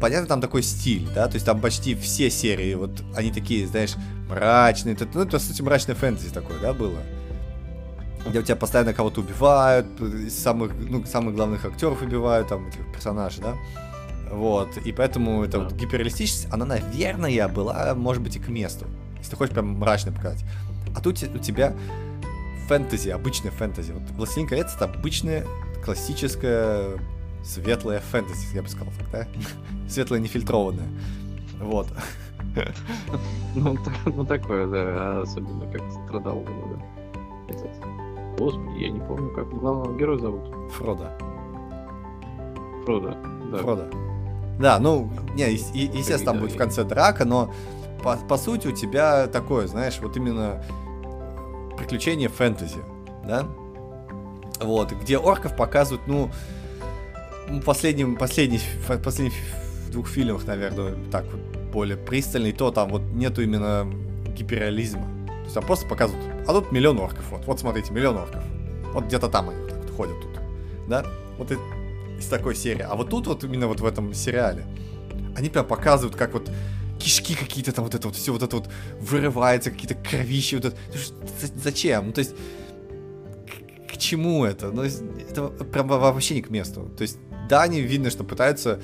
понятно, 0.00 0.26
там 0.26 0.40
такой 0.40 0.62
стиль, 0.62 1.06
да, 1.14 1.28
то 1.28 1.34
есть 1.34 1.46
там 1.46 1.60
почти 1.60 1.94
все 1.94 2.30
серии, 2.30 2.74
вот 2.74 3.02
они 3.14 3.30
такие, 3.30 3.66
знаешь, 3.66 3.94
мрачные, 4.28 4.94
это, 4.94 5.06
ну, 5.12 5.22
это, 5.22 5.32
по 5.32 5.38
сути, 5.38 5.62
мрачное 5.62 5.94
фэнтези 5.94 6.32
такое, 6.32 6.58
да, 6.60 6.72
было? 6.72 6.98
Где 8.26 8.40
у 8.40 8.42
тебя 8.42 8.56
постоянно 8.56 8.92
кого-то 8.92 9.20
убивают, 9.20 9.86
самых, 10.28 10.72
ну, 10.78 11.04
самых 11.06 11.34
главных 11.34 11.64
актеров 11.64 12.02
убивают, 12.02 12.48
там, 12.48 12.68
этих 12.68 12.92
персонажей, 12.92 13.42
да? 13.42 13.54
Вот, 14.30 14.76
и 14.76 14.92
поэтому 14.92 15.42
эта 15.42 15.58
вот 15.58 15.72
гиперреалистичность, 15.72 16.46
она, 16.52 16.64
наверное, 16.64 17.48
была, 17.48 17.94
может 17.94 18.22
быть, 18.22 18.36
и 18.36 18.38
к 18.38 18.48
месту, 18.48 18.86
если 19.18 19.30
ты 19.30 19.36
хочешь 19.36 19.52
прям 19.52 19.78
мрачно 19.78 20.12
показать. 20.12 20.44
А 20.94 21.00
тут 21.00 21.22
у 21.22 21.38
тебя 21.38 21.74
фэнтези, 22.68 23.08
обычная 23.08 23.50
фэнтези. 23.50 23.92
Вот 23.92 24.02
«Властелин 24.12 24.46
колец»— 24.46 24.74
это 24.76 24.84
обычная 24.84 25.44
классическая 25.84 27.00
светлая 27.42 28.00
фэнтези, 28.00 28.54
я 28.54 28.62
бы 28.62 28.68
сказал 28.68 28.92
так, 28.98 29.10
да? 29.10 29.28
Светлая 29.88 30.20
нефильтрованная. 30.20 30.88
Вот. 31.60 31.88
Ну, 33.54 33.76
ну 34.06 34.24
такое, 34.24 34.66
да, 34.66 35.20
особенно 35.22 35.70
как 35.72 35.82
страдал 36.06 36.44
да. 36.44 37.50
Господи, 38.40 38.78
я 38.78 38.88
не 38.88 39.00
помню, 39.00 39.30
как 39.34 39.50
главного 39.50 39.94
героя 39.98 40.18
зовут. 40.18 40.72
Фрода. 40.72 41.12
Фрода, 42.86 43.18
да. 43.52 43.58
Фрода. 43.58 43.90
Да, 44.58 44.78
ну, 44.78 45.12
не, 45.34 45.50
и, 45.50 45.58
естественно, 45.92 46.32
там 46.32 46.40
будет 46.40 46.52
в 46.52 46.56
конце 46.56 46.84
драка, 46.84 47.26
но 47.26 47.52
по, 48.02 48.16
по 48.16 48.38
сути 48.38 48.68
у 48.68 48.72
тебя 48.72 49.26
такое, 49.26 49.66
знаешь, 49.66 49.98
вот 50.00 50.16
именно 50.16 50.64
приключение 51.76 52.30
фэнтези, 52.30 52.78
да? 53.26 53.46
Вот, 54.58 54.90
где 54.92 55.18
орков 55.18 55.54
показывают, 55.54 56.06
ну, 56.06 56.30
последним, 57.66 58.16
последний, 58.16 58.60
в 58.88 59.90
двух 59.90 60.08
фильмах, 60.08 60.46
наверное, 60.46 60.94
так 61.12 61.26
вот 61.26 61.42
более 61.72 61.98
пристальный, 61.98 62.52
то 62.52 62.70
там 62.70 62.88
вот 62.88 63.02
нету 63.02 63.42
именно 63.42 63.86
гиперреализма. 64.34 65.19
Там 65.54 65.64
просто 65.64 65.86
показывают, 65.86 66.24
а 66.46 66.52
тут 66.52 66.72
миллион 66.72 66.98
орков, 66.98 67.24
вот, 67.30 67.44
вот 67.46 67.60
смотрите, 67.60 67.92
миллион 67.92 68.16
орков. 68.16 68.42
Вот 68.92 69.04
где-то 69.04 69.28
там 69.28 69.50
они 69.50 69.60
вот 69.60 69.70
так 69.70 69.78
вот 69.78 69.90
ходят 69.90 70.20
тут, 70.20 70.40
да? 70.88 71.04
Вот 71.38 71.52
из 72.18 72.26
такой 72.26 72.54
серии. 72.54 72.82
А 72.82 72.94
вот 72.94 73.10
тут 73.10 73.26
вот 73.26 73.44
именно 73.44 73.66
вот 73.66 73.80
в 73.80 73.84
этом 73.84 74.14
сериале 74.14 74.64
они 75.36 75.48
прям 75.48 75.66
показывают, 75.66 76.16
как 76.16 76.34
вот 76.34 76.50
кишки 76.98 77.34
какие-то 77.34 77.72
там 77.72 77.84
вот 77.84 77.94
это 77.94 78.08
вот 78.08 78.16
все 78.16 78.32
вот 78.32 78.42
это 78.42 78.56
вот 78.56 78.68
вырывается, 79.00 79.70
какие-то 79.70 79.94
кровищи 79.94 80.56
вот 80.56 80.66
это. 80.66 80.76
Зачем? 81.56 82.08
Ну 82.08 82.12
то 82.12 82.20
есть 82.20 82.34
к, 82.36 83.92
к 83.92 83.96
чему 83.96 84.44
это? 84.44 84.70
Ну 84.70 84.82
это 84.82 85.48
прям 85.64 85.88
вообще 85.88 86.34
не 86.34 86.42
к 86.42 86.50
месту. 86.50 86.90
То 86.96 87.02
есть 87.02 87.18
да, 87.48 87.62
они 87.62 87.80
видно, 87.80 88.10
что 88.10 88.22
пытаются, 88.22 88.80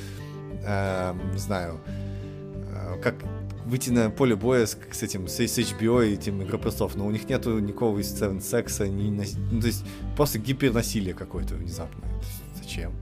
э, 0.65 1.15
не 1.33 1.39
знаю, 1.39 1.81
э, 1.85 3.01
как 3.03 3.17
выйти 3.67 3.91
на 3.91 4.11
поле 4.11 4.37
боя 4.37 4.65
с, 4.65 4.79
с 4.93 5.03
этим, 5.03 5.29
с, 5.29 5.39
с 5.39 5.59
HBO 5.59 6.07
и 6.07 6.15
этим 6.15 6.41
Игры 6.41 6.59
но 6.95 7.07
у 7.07 7.11
них 7.11 7.29
нету 7.29 7.59
никакого 7.59 8.03
сцен 8.03 8.41
секса, 8.41 8.89
ни, 8.89 9.11
ну, 9.51 9.61
то 9.61 9.67
есть 9.67 9.85
просто 10.17 10.39
гипернасилие 10.39 11.15
какое-то 11.15 11.55
внезапное. 11.55 12.09
Зачем? 12.55 12.93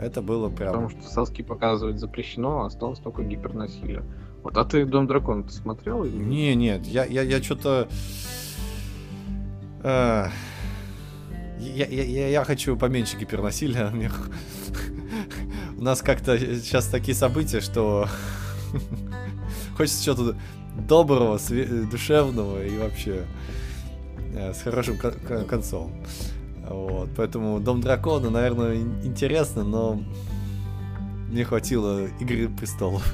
Это 0.00 0.22
было 0.22 0.48
прям... 0.48 0.72
Потому 0.72 0.90
что 0.90 1.02
соски 1.02 1.42
показывать 1.42 1.98
запрещено, 1.98 2.62
а 2.62 2.66
осталось 2.66 2.98
только 2.98 3.22
гипернасилие. 3.22 4.02
Вот, 4.42 4.56
а 4.56 4.64
ты 4.64 4.84
Дом 4.84 5.06
Дракона 5.06 5.44
ты 5.44 5.52
смотрел? 5.52 6.04
Или... 6.04 6.16
Не, 6.16 6.54
нет, 6.54 6.86
я, 6.86 7.04
я, 7.04 7.22
я 7.22 7.42
что-то... 7.42 7.88
Э, 9.82 10.28
я, 11.58 11.86
я, 11.86 12.02
я, 12.04 12.28
я 12.28 12.44
хочу 12.44 12.76
поменьше 12.76 13.16
гипернасилия. 13.16 13.92
У 15.76 15.82
нас 15.82 16.02
как-то 16.02 16.38
сейчас 16.38 16.86
такие 16.86 17.14
события, 17.14 17.60
что 17.60 18.08
хочется 19.76 20.04
чего-то 20.04 20.36
доброго, 20.88 21.38
душевного 21.90 22.64
и 22.64 22.78
вообще 22.78 23.24
э, 24.34 24.52
с 24.52 24.62
хорошим 24.62 24.96
концом. 25.48 25.92
Вот, 26.68 27.10
поэтому 27.16 27.60
Дом 27.60 27.80
Дракона, 27.80 28.30
наверное, 28.30 28.76
интересно, 29.04 29.62
но 29.62 30.00
не 31.30 31.44
хватило 31.44 32.06
Игры 32.20 32.48
Престолов. 32.48 33.04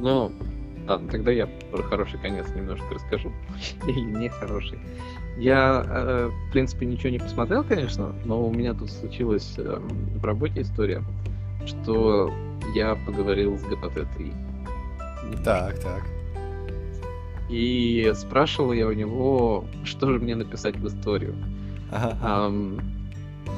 Ну, 0.00 0.32
ладно, 0.88 1.08
тогда 1.08 1.30
я 1.30 1.46
про 1.46 1.82
хороший 1.84 2.18
конец 2.18 2.48
немножко 2.56 2.94
расскажу. 2.94 3.32
Или 3.86 4.00
не 4.00 4.28
хороший. 4.28 4.78
Я, 5.38 5.84
э, 5.86 6.30
в 6.48 6.52
принципе, 6.52 6.86
ничего 6.86 7.10
не 7.10 7.18
посмотрел, 7.18 7.64
конечно, 7.64 8.12
но 8.24 8.44
у 8.44 8.52
меня 8.52 8.74
тут 8.74 8.90
случилась 8.90 9.54
э, 9.56 9.78
в 10.16 10.24
работе 10.24 10.62
история, 10.62 11.02
что 11.64 12.32
я 12.74 12.94
поговорил 12.94 13.58
с 13.58 13.64
ГПТ-3. 13.64 15.44
Так, 15.44 15.78
так. 15.80 16.02
И 17.48 18.10
спрашивал 18.14 18.72
я 18.72 18.86
у 18.86 18.92
него, 18.92 19.64
что 19.84 20.10
же 20.12 20.18
мне 20.18 20.34
написать 20.34 20.76
в 20.76 20.86
историю. 20.86 21.34
Ага. 21.90 22.16
Um, 22.22 22.80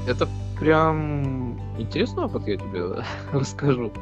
это 0.09 0.29
прям 0.59 1.59
интересный 1.79 2.25
опыт, 2.25 2.47
я 2.47 2.57
тебе 2.57 3.05
расскажу. 3.33 3.93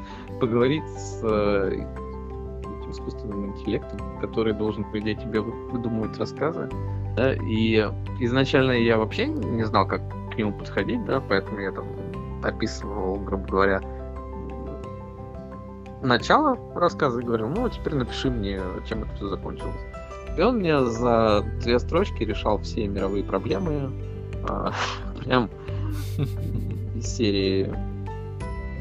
Поговорить 0.41 0.85
с 0.97 1.21
э, 1.23 1.73
этим 1.73 2.91
искусственным 2.91 3.47
интеллектом, 3.53 4.19
который 4.21 4.53
должен, 4.55 4.85
по 4.85 4.99
идее, 4.99 5.15
тебе 5.15 5.41
выдумывать 5.41 6.19
рассказы. 6.19 6.69
Да? 7.17 7.35
И 7.35 7.77
изначально 8.21 8.73
я 8.73 8.97
вообще 8.99 9.27
не 9.27 9.65
знал, 9.65 9.87
как 9.87 10.03
к 10.33 10.37
нему 10.37 10.53
подходить, 10.53 11.05
да, 11.05 11.21
поэтому 11.21 11.61
я 11.61 11.73
там 11.73 11.87
описывал, 12.43 13.17
грубо 13.17 13.47
говоря, 13.47 13.81
начало 16.03 16.59
рассказа 16.75 17.21
и 17.21 17.25
говорил, 17.25 17.49
ну, 17.49 17.69
теперь 17.69 17.95
напиши 17.95 18.31
мне, 18.31 18.61
чем 18.89 19.05
это 19.05 19.15
все 19.17 19.29
закончилось. 19.29 19.81
И 20.37 20.41
он 20.41 20.59
мне 20.59 20.85
за 20.85 21.45
две 21.63 21.79
строчки 21.79 22.23
решал 22.23 22.59
все 22.59 22.87
мировые 22.89 23.25
проблемы. 23.25 23.93
А, 24.49 24.73
прям 25.25 25.51
из 26.97 27.07
серии 27.07 27.73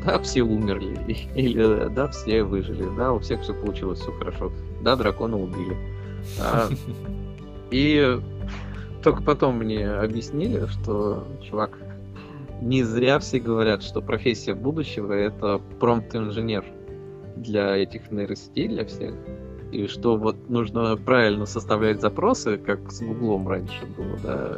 да, 0.05 0.19
все 0.19 0.41
умерли, 0.41 0.97
или 1.35 1.89
да, 1.89 2.07
все 2.09 2.43
выжили, 2.43 2.87
да, 2.97 3.13
у 3.13 3.19
всех 3.19 3.41
все 3.41 3.53
получилось, 3.53 3.99
все 3.99 4.11
хорошо, 4.13 4.51
да, 4.81 4.95
дракона 4.95 5.37
убили. 5.37 5.77
А, 6.39 6.69
и 7.71 8.19
только 9.03 9.21
потом 9.23 9.57
мне 9.57 9.89
объяснили, 9.89 10.65
что, 10.67 11.27
чувак, 11.43 11.77
не 12.61 12.83
зря 12.83 13.19
все 13.19 13.39
говорят, 13.39 13.83
что 13.83 14.01
профессия 14.01 14.53
будущего 14.53 15.13
это 15.13 15.59
промпт-инженер 15.79 16.63
для 17.35 17.75
этих 17.77 18.11
нейросетей, 18.11 18.67
для 18.67 18.85
всех. 18.85 19.13
И 19.71 19.87
что 19.87 20.17
вот 20.17 20.49
нужно 20.49 20.97
правильно 20.97 21.45
составлять 21.45 22.01
запросы, 22.01 22.57
как 22.57 22.91
с 22.91 23.01
Гуглом 23.01 23.47
раньше 23.47 23.85
было, 23.85 24.17
да, 24.21 24.57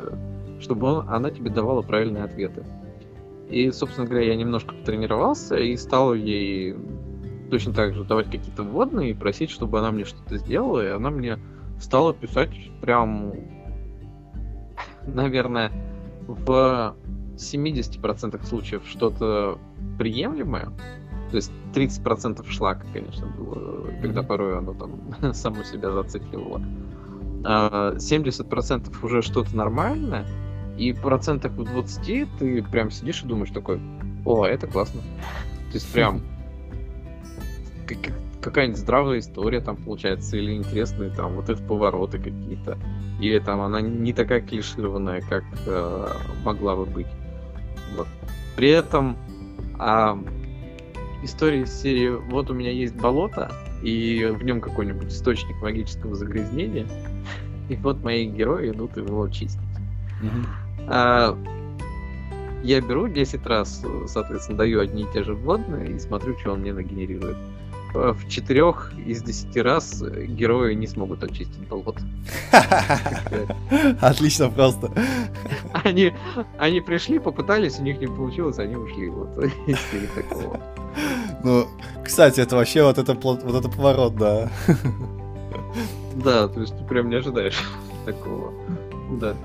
чтобы 0.60 0.88
он, 0.88 1.10
она 1.10 1.30
тебе 1.30 1.52
давала 1.52 1.82
правильные 1.82 2.24
ответы. 2.24 2.66
И, 3.50 3.70
собственно 3.72 4.08
говоря, 4.08 4.26
я 4.26 4.36
немножко 4.36 4.74
потренировался 4.74 5.56
и 5.58 5.76
стал 5.78 6.16
ей 6.16 6.76
точно 7.52 7.74
так 7.74 7.94
же 7.94 8.04
давать 8.04 8.32
какие-то 8.32 8.64
вводные 8.64 9.12
и 9.12 9.14
просить, 9.14 9.52
чтобы 9.52 9.78
она 9.78 9.92
мне 9.92 10.06
что-то 10.06 10.38
сделала, 10.38 10.84
и 10.84 10.90
она 10.90 11.12
мне 11.12 11.38
стала 11.80 12.14
писать 12.14 12.50
прям, 12.82 13.34
наверное, 15.06 15.72
в 16.28 16.96
70% 17.36 18.44
случаев 18.46 18.82
что-то 18.88 19.60
приемлемое, 20.00 20.72
то 21.34 21.38
есть 21.38 21.52
30% 21.74 22.48
шлака, 22.48 22.86
конечно, 22.94 23.26
было, 23.26 23.88
когда 24.04 24.22
mm-hmm. 24.22 24.28
порой 24.28 24.56
оно 24.56 24.76
там 24.76 25.34
само 25.34 25.64
себя 25.64 25.90
зацикливало. 25.90 26.62
А 27.44 27.96
70% 27.96 28.96
уже 29.04 29.24
что-то 29.24 29.58
нормальное, 29.58 30.28
и 30.78 30.94
процентах 30.94 31.54
в 31.54 31.64
20 31.64 32.38
ты 32.38 32.62
прям 32.62 32.92
сидишь 32.92 33.24
и 33.24 33.26
думаешь 33.26 33.50
такой, 33.50 33.82
о, 34.26 34.46
это 34.46 34.68
классно. 34.68 35.02
То 35.02 35.74
есть 35.74 35.92
прям 35.92 36.22
какая-нибудь 38.40 38.80
здравая 38.80 39.18
история 39.18 39.60
там 39.60 39.78
получается, 39.78 40.38
или 40.38 40.54
интересные 40.54 41.10
там 41.10 41.34
вот 41.34 41.50
эти 41.50 41.64
повороты 41.64 42.20
какие-то, 42.20 42.78
или 43.20 43.40
там 43.40 43.60
она 43.62 43.82
не 43.82 44.14
такая 44.14 44.42
клишированная, 44.42 45.22
как 45.22 45.46
э, 45.66 46.08
могла 46.46 46.76
бы 46.76 46.86
быть. 46.86 47.08
Вот. 47.98 48.08
При 48.56 48.70
этом 48.70 49.18
а, 49.80 50.16
история 51.24 51.62
из 51.62 51.74
серии 51.74 52.10
«Вот 52.10 52.50
у 52.50 52.54
меня 52.54 52.72
есть 52.72 52.96
болото, 52.96 53.52
и 53.82 54.26
в 54.32 54.44
нем 54.44 54.62
какой-нибудь 54.62 55.12
источник 55.12 55.62
магического 55.62 56.16
загрязнения, 56.16 56.88
и 57.70 57.76
вот 57.78 58.04
мои 58.04 58.26
герои 58.26 58.72
идут 58.72 58.98
его 58.98 59.28
чистить». 59.30 59.60
Mm-hmm. 60.22 60.46
А, 60.88 61.38
я 62.64 62.82
беру 62.82 63.08
10 63.08 63.46
раз, 63.46 63.84
соответственно, 64.08 64.58
даю 64.58 64.80
одни 64.80 65.04
и 65.04 65.08
те 65.14 65.24
же 65.24 65.34
вводные 65.34 65.96
и 65.96 66.00
смотрю, 66.00 66.38
что 66.40 66.54
он 66.54 66.62
мне 66.62 66.74
нагенерирует. 66.74 67.38
В 67.94 68.28
четырех 68.28 68.92
из 69.06 69.22
десяти 69.22 69.62
раз 69.62 70.02
герои 70.02 70.74
не 70.74 70.88
смогут 70.88 71.24
очистить 71.24 71.68
болото. 71.68 72.02
Отлично 74.02 74.50
просто. 74.50 74.92
Они, 75.84 76.12
они 76.58 76.82
пришли, 76.82 77.20
попытались, 77.20 77.80
у 77.80 77.84
них 77.84 78.00
не 78.00 78.08
получилось, 78.08 78.58
они 78.58 78.76
ушли. 78.78 79.10
Вот 79.10 79.44
из 79.68 79.78
такого. 80.16 80.60
Ну, 81.44 81.68
кстати, 82.04 82.40
это 82.40 82.56
вообще 82.56 82.84
вот 82.84 82.98
это, 82.98 83.14
вот 83.14 83.44
это 83.44 83.70
поворот, 83.70 84.16
да. 84.16 84.50
Да, 86.16 86.48
то 86.48 86.62
есть 86.62 86.78
ты 86.78 86.84
прям 86.86 87.10
не 87.10 87.16
ожидаешь 87.16 87.62
такого. 88.06 88.54
Да. 89.20 89.36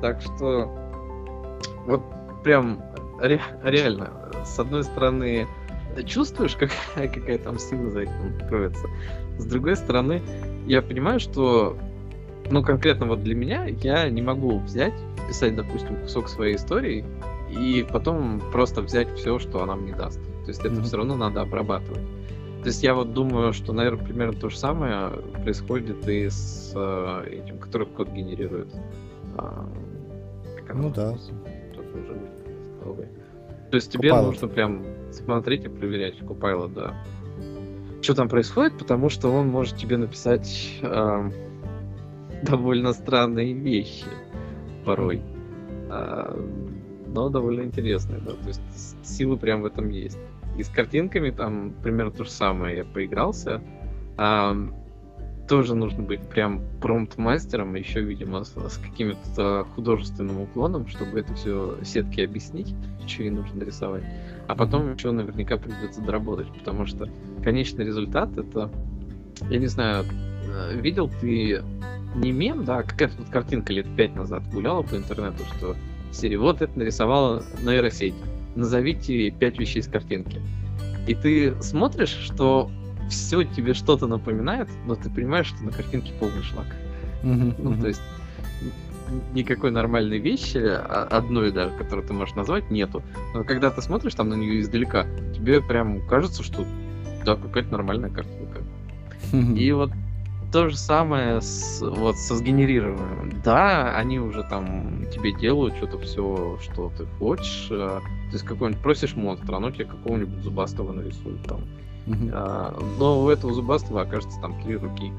Так 0.00 0.20
что 0.20 0.70
вот 1.86 2.02
прям 2.44 2.82
ре, 3.20 3.40
реально, 3.62 4.10
с 4.44 4.58
одной 4.58 4.84
стороны, 4.84 5.46
чувствуешь, 6.06 6.56
как, 6.60 6.70
какая 6.94 7.38
там 7.38 7.58
сила 7.58 7.90
за 7.90 8.02
этим 8.02 8.38
кроется. 8.48 8.86
С 9.38 9.44
другой 9.44 9.76
стороны, 9.76 10.22
я 10.66 10.82
понимаю, 10.82 11.18
что, 11.18 11.76
ну, 12.50 12.62
конкретно 12.62 13.06
вот 13.06 13.22
для 13.22 13.34
меня, 13.34 13.64
я 13.64 14.08
не 14.08 14.22
могу 14.22 14.58
взять, 14.58 14.94
писать, 15.26 15.56
допустим, 15.56 15.96
кусок 15.96 16.28
своей 16.28 16.56
истории 16.56 17.04
и 17.50 17.86
потом 17.90 18.40
просто 18.52 18.82
взять 18.82 19.08
все, 19.16 19.38
что 19.38 19.62
она 19.62 19.76
мне 19.76 19.94
даст. 19.94 20.20
То 20.44 20.48
есть 20.48 20.60
это 20.60 20.74
mm-hmm. 20.74 20.82
все 20.82 20.96
равно 20.96 21.16
надо 21.16 21.40
обрабатывать. 21.42 22.02
То 22.62 22.68
есть 22.68 22.82
я 22.84 22.94
вот 22.94 23.12
думаю, 23.12 23.52
что, 23.52 23.72
наверное, 23.72 24.04
примерно 24.04 24.38
то 24.38 24.48
же 24.48 24.56
самое 24.56 25.10
происходит 25.42 26.08
и 26.08 26.28
с 26.28 26.72
э, 26.74 27.42
этим, 27.42 27.58
который 27.58 27.88
код 27.88 28.08
генерирует. 28.10 28.72
А, 29.36 29.68
ну 30.72 30.90
да. 30.90 31.16
То 33.72 33.76
есть 33.76 33.90
тебе 33.90 34.10
Copilot. 34.10 34.22
нужно 34.26 34.48
прям 34.48 34.84
смотреть 35.10 35.64
и 35.64 35.68
проверять 35.68 36.20
Copilot, 36.20 36.72
да. 36.74 36.94
Что 38.00 38.14
там 38.14 38.28
происходит, 38.28 38.78
потому 38.78 39.08
что 39.08 39.28
он 39.28 39.48
может 39.48 39.76
тебе 39.76 39.96
написать 39.96 40.78
э, 40.82 41.30
довольно 42.42 42.92
странные 42.92 43.54
вещи 43.54 44.06
порой. 44.84 45.22
Э, 45.90 46.38
но 47.08 47.28
довольно 47.28 47.62
интересные, 47.62 48.20
да. 48.20 48.32
То 48.32 48.48
есть 48.48 48.60
силы 49.02 49.36
прям 49.36 49.62
в 49.62 49.66
этом 49.66 49.88
есть. 49.88 50.18
И 50.56 50.62
с 50.62 50.68
картинками 50.68 51.30
там 51.30 51.72
примерно 51.82 52.12
то 52.12 52.24
же 52.24 52.30
самое. 52.30 52.78
Я 52.78 52.84
поигрался. 52.84 53.62
А, 54.16 54.54
тоже 55.48 55.74
нужно 55.74 56.02
быть 56.02 56.20
прям 56.28 56.62
промпт-мастером, 56.80 57.74
еще, 57.74 58.00
видимо, 58.00 58.44
с, 58.44 58.54
с 58.54 58.78
каким-то 58.78 59.66
художественным 59.74 60.40
уклоном, 60.40 60.86
чтобы 60.86 61.20
это 61.20 61.34
все 61.34 61.76
сетки 61.82 62.20
объяснить, 62.20 62.74
что 63.06 63.22
ей 63.22 63.30
нужно 63.30 63.60
нарисовать. 63.60 64.04
А 64.46 64.54
потом 64.54 64.94
еще 64.94 65.10
наверняка 65.10 65.56
придется 65.56 66.00
доработать, 66.00 66.48
потому 66.58 66.86
что 66.86 67.08
конечный 67.42 67.84
результат 67.84 68.36
это, 68.36 68.70
я 69.50 69.58
не 69.58 69.66
знаю, 69.66 70.04
э, 70.04 70.76
видел 70.80 71.10
ты 71.20 71.62
не 72.14 72.32
мем, 72.32 72.64
да, 72.64 72.82
какая-то 72.82 73.16
тут 73.18 73.28
картинка 73.28 73.72
лет 73.72 73.86
пять 73.96 74.14
назад 74.14 74.42
гуляла 74.52 74.82
по 74.82 74.96
интернету, 74.96 75.44
что 75.56 75.76
серии 76.12 76.36
вот 76.36 76.62
это 76.62 76.78
нарисовала 76.78 77.42
нейросеть, 77.62 78.14
назовите 78.54 79.30
пять 79.30 79.58
вещей 79.58 79.82
с 79.82 79.88
картинки. 79.88 80.40
И 81.06 81.14
ты 81.14 81.60
смотришь, 81.62 82.10
что 82.10 82.70
все 83.10 83.42
тебе 83.44 83.74
что-то 83.74 84.06
напоминает, 84.06 84.68
но 84.86 84.94
ты 84.94 85.10
понимаешь, 85.10 85.46
что 85.46 85.64
на 85.64 85.70
картинке 85.70 86.12
полный 86.18 86.42
шлак. 86.42 86.66
Mm-hmm. 87.22 87.54
Ну, 87.58 87.80
то 87.80 87.88
есть 87.88 88.02
никакой 89.34 89.70
нормальной 89.70 90.18
вещи, 90.18 90.58
а, 90.58 91.06
одной 91.10 91.52
даже, 91.52 91.76
которую 91.76 92.06
ты 92.06 92.14
можешь 92.14 92.34
назвать, 92.34 92.70
нету. 92.70 93.02
Но 93.34 93.44
когда 93.44 93.70
ты 93.70 93.82
смотришь 93.82 94.14
там 94.14 94.28
на 94.28 94.34
нее 94.34 94.60
издалека, 94.60 95.06
тебе 95.34 95.60
прям 95.60 96.06
кажется, 96.06 96.42
что 96.42 96.64
да, 97.24 97.36
какая-то 97.36 97.70
нормальная 97.72 98.10
картинка. 98.10 98.62
Mm-hmm. 99.32 99.58
И 99.58 99.72
вот 99.72 99.90
то 100.52 100.68
же 100.68 100.76
самое 100.76 101.40
с, 101.40 101.80
вот 101.80 102.16
со 102.16 102.36
сгенерированием. 102.36 103.40
Да, 103.42 103.96
они 103.96 104.20
уже 104.20 104.44
там 104.44 105.06
тебе 105.10 105.32
делают 105.32 105.74
что-то 105.76 105.98
все, 105.98 106.58
что 106.60 106.92
ты 106.96 107.06
хочешь. 107.18 107.68
Э, 107.70 108.00
то 108.00 108.32
есть 108.32 108.44
какой-нибудь 108.44 108.82
просишь 108.82 109.16
монстра, 109.16 109.56
оно 109.56 109.70
тебе 109.70 109.86
какого-нибудь 109.86 110.42
зубастого 110.42 110.92
нарисует 110.92 111.42
там. 111.44 111.62
А, 112.32 112.76
но 112.98 113.22
у 113.22 113.28
этого 113.28 113.52
зубастого 113.52 114.02
окажется 114.02 114.40
там 114.40 114.60
три 114.62 114.76
руки. 114.76 115.12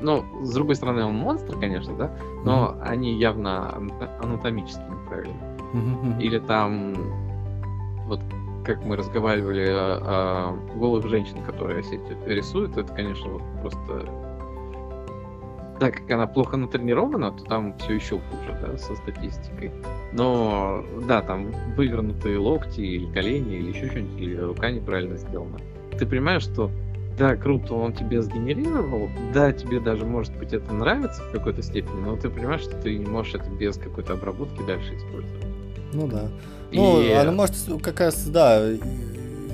Ну, 0.00 0.24
с 0.42 0.52
другой 0.54 0.76
стороны, 0.76 1.04
он 1.04 1.14
монстр, 1.14 1.58
конечно, 1.58 1.94
да, 1.94 2.10
но 2.44 2.76
uh-huh. 2.78 2.82
они 2.82 3.18
явно 3.18 3.74
анатомически 4.22 4.80
неправильно. 4.80 5.34
Uh-huh. 5.74 6.22
Или 6.22 6.38
там, 6.38 6.94
вот 8.06 8.20
как 8.64 8.84
мы 8.84 8.96
разговаривали 8.96 9.66
о, 9.68 9.98
о 10.02 10.78
голых 10.78 11.06
женщин, 11.08 11.42
которые 11.44 11.82
сеть 11.82 12.00
рисуют, 12.26 12.76
это, 12.76 12.92
конечно, 12.92 13.30
вот 13.30 13.42
просто 13.60 14.08
так 15.80 15.96
как 15.96 16.10
она 16.12 16.28
плохо 16.28 16.56
натренирована, 16.56 17.32
то 17.32 17.42
там 17.44 17.76
все 17.78 17.94
еще 17.94 18.20
хуже, 18.20 18.56
да, 18.62 18.78
со 18.78 18.94
статистикой. 18.94 19.72
Но, 20.12 20.84
да, 21.08 21.22
там 21.22 21.50
вывернутые 21.76 22.38
локти 22.38 22.80
или 22.80 23.12
колени, 23.12 23.56
или 23.56 23.70
еще 23.70 23.88
что-нибудь, 23.88 24.20
или 24.20 24.36
рука 24.36 24.70
неправильно 24.70 25.16
сделана. 25.16 25.58
Ты 25.98 26.06
понимаешь, 26.06 26.44
что 26.44 26.70
да, 27.18 27.36
круто, 27.36 27.74
он 27.74 27.92
тебе 27.92 28.22
сгенерировал, 28.22 29.10
да, 29.34 29.52
тебе 29.52 29.80
даже, 29.80 30.06
может 30.06 30.36
быть, 30.38 30.52
это 30.52 30.72
нравится 30.72 31.20
в 31.22 31.32
какой-то 31.32 31.62
степени, 31.62 32.00
но 32.04 32.16
ты 32.16 32.30
понимаешь, 32.30 32.62
что 32.62 32.80
ты 32.80 32.96
не 32.96 33.06
можешь 33.06 33.34
это 33.34 33.50
без 33.50 33.76
какой-то 33.76 34.12
обработки 34.12 34.62
дальше 34.66 34.96
использовать. 34.96 35.46
Ну 35.92 36.06
да. 36.06 36.28
И... 36.72 36.76
Ну, 36.76 37.16
она 37.16 37.32
может 37.32 37.54
как 37.82 38.00
раз, 38.00 38.24
да, 38.26 38.72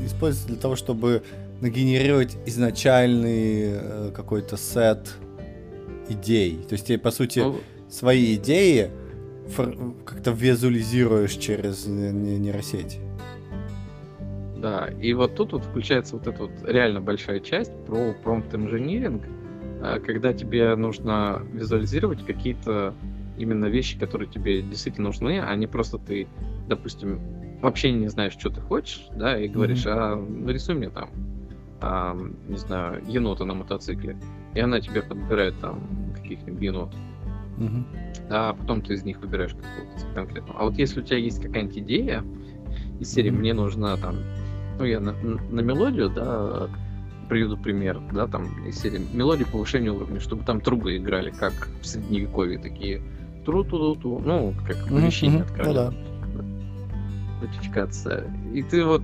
использоваться 0.04 0.48
для 0.48 0.56
того, 0.56 0.76
чтобы 0.76 1.22
нагенерировать 1.60 2.36
изначальный 2.46 3.72
э, 3.72 4.10
какой-то 4.14 4.56
сет 4.56 5.14
идей. 6.08 6.60
То 6.68 6.74
есть 6.74 6.86
ты, 6.86 6.98
по 6.98 7.10
сути, 7.10 7.40
ну... 7.40 7.56
свои 7.88 8.36
идеи 8.36 8.90
как-то 10.04 10.30
визуализируешь 10.30 11.32
через 11.32 11.86
нейросеть. 11.86 12.98
Да, 14.58 14.88
и 15.00 15.14
вот 15.14 15.36
тут 15.36 15.52
вот 15.52 15.64
включается 15.64 16.16
вот 16.16 16.26
эта 16.26 16.42
вот 16.42 16.50
реально 16.64 17.00
большая 17.00 17.40
часть 17.40 17.72
про 17.86 18.12
промпт 18.12 18.54
инжиниринг, 18.54 19.22
а, 19.80 20.00
когда 20.00 20.32
тебе 20.32 20.74
нужно 20.74 21.42
визуализировать 21.52 22.26
какие-то 22.26 22.94
именно 23.38 23.66
вещи, 23.66 23.98
которые 23.98 24.28
тебе 24.28 24.62
действительно 24.62 25.08
нужны, 25.08 25.40
а 25.40 25.54
не 25.56 25.66
просто 25.66 25.98
ты, 25.98 26.28
допустим, 26.68 27.20
вообще 27.62 27.92
не 27.92 28.08
знаешь, 28.08 28.32
что 28.32 28.50
ты 28.50 28.60
хочешь, 28.60 29.06
да, 29.14 29.38
и 29.38 29.48
говоришь, 29.48 29.86
mm-hmm. 29.86 29.90
а 29.90 30.16
нарисуй 30.16 30.74
мне 30.74 30.90
там, 30.90 31.10
а, 31.80 32.16
не 32.48 32.56
знаю, 32.56 33.02
енота 33.06 33.44
на 33.44 33.54
мотоцикле, 33.54 34.16
и 34.54 34.60
она 34.60 34.80
тебе 34.80 35.02
подбирает 35.02 35.58
там 35.60 36.12
каких-нибудь 36.14 36.62
енот. 36.62 36.94
Mm-hmm. 37.58 37.84
А 38.30 38.54
потом 38.54 38.82
ты 38.82 38.94
из 38.94 39.04
них 39.04 39.20
выбираешь 39.20 39.52
какого-то 39.52 40.14
конкретного. 40.14 40.60
А 40.60 40.64
вот 40.64 40.78
если 40.78 41.00
у 41.00 41.02
тебя 41.02 41.18
есть 41.18 41.42
какая-нибудь 41.42 41.78
идея 41.78 42.24
из 43.00 43.12
серии 43.12 43.30
mm-hmm. 43.30 43.38
«Мне 43.38 43.54
нужна 43.54 43.96
там 43.96 44.16
ну, 44.78 44.84
я 44.84 45.00
на, 45.00 45.12
на 45.12 45.60
мелодию, 45.60 46.08
да, 46.08 46.68
приведу 47.28 47.56
пример, 47.56 48.00
да, 48.12 48.26
там, 48.26 48.66
из 48.66 48.80
серии 48.80 49.00
мелодии 49.12 49.44
повышения 49.44 49.90
уровня, 49.90 50.20
чтобы 50.20 50.44
там 50.44 50.60
трубы 50.60 50.96
играли, 50.96 51.30
как 51.30 51.68
в 51.80 51.86
средневековье, 51.86 52.58
такие 52.58 53.02
тру 53.48 53.64
ту 53.64 53.78
ту 53.78 53.96
ту 53.96 54.18
ну, 54.18 54.54
как 54.66 54.76
помещение 54.88 55.40
mm-hmm. 55.40 55.42
открыли. 55.44 55.68
Ну, 55.68 55.74
да. 55.74 55.92
Нотификация. 57.40 58.24
И 58.52 58.62
ты 58.62 58.84
вот 58.84 59.02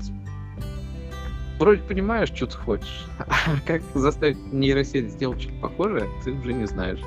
вроде 1.59 1.80
понимаешь, 1.80 2.28
что 2.28 2.47
ты 2.47 2.59
хочешь, 2.59 3.07
а 3.18 3.32
как 3.66 3.80
заставить 3.95 4.36
нейросеть 4.53 5.12
сделать 5.12 5.40
что-то 5.40 5.61
похожее, 5.61 6.07
ты 6.22 6.32
уже 6.32 6.53
не 6.53 6.66
знаешь. 6.66 7.01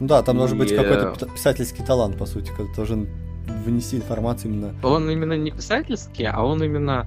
Да, 0.00 0.22
там 0.22 0.36
и... 0.36 0.38
должен 0.40 0.58
быть 0.58 0.74
какой-то 0.74 1.26
писательский 1.26 1.84
талант, 1.84 2.18
по 2.18 2.26
сути, 2.26 2.50
который 2.50 2.74
должен 2.74 3.08
вынести 3.64 3.94
информацию 3.94 4.52
именно. 4.52 4.74
Он 4.82 5.08
именно 5.08 5.34
не 5.34 5.52
писательский, 5.52 6.26
а 6.26 6.42
он 6.42 6.64
именно 6.64 7.06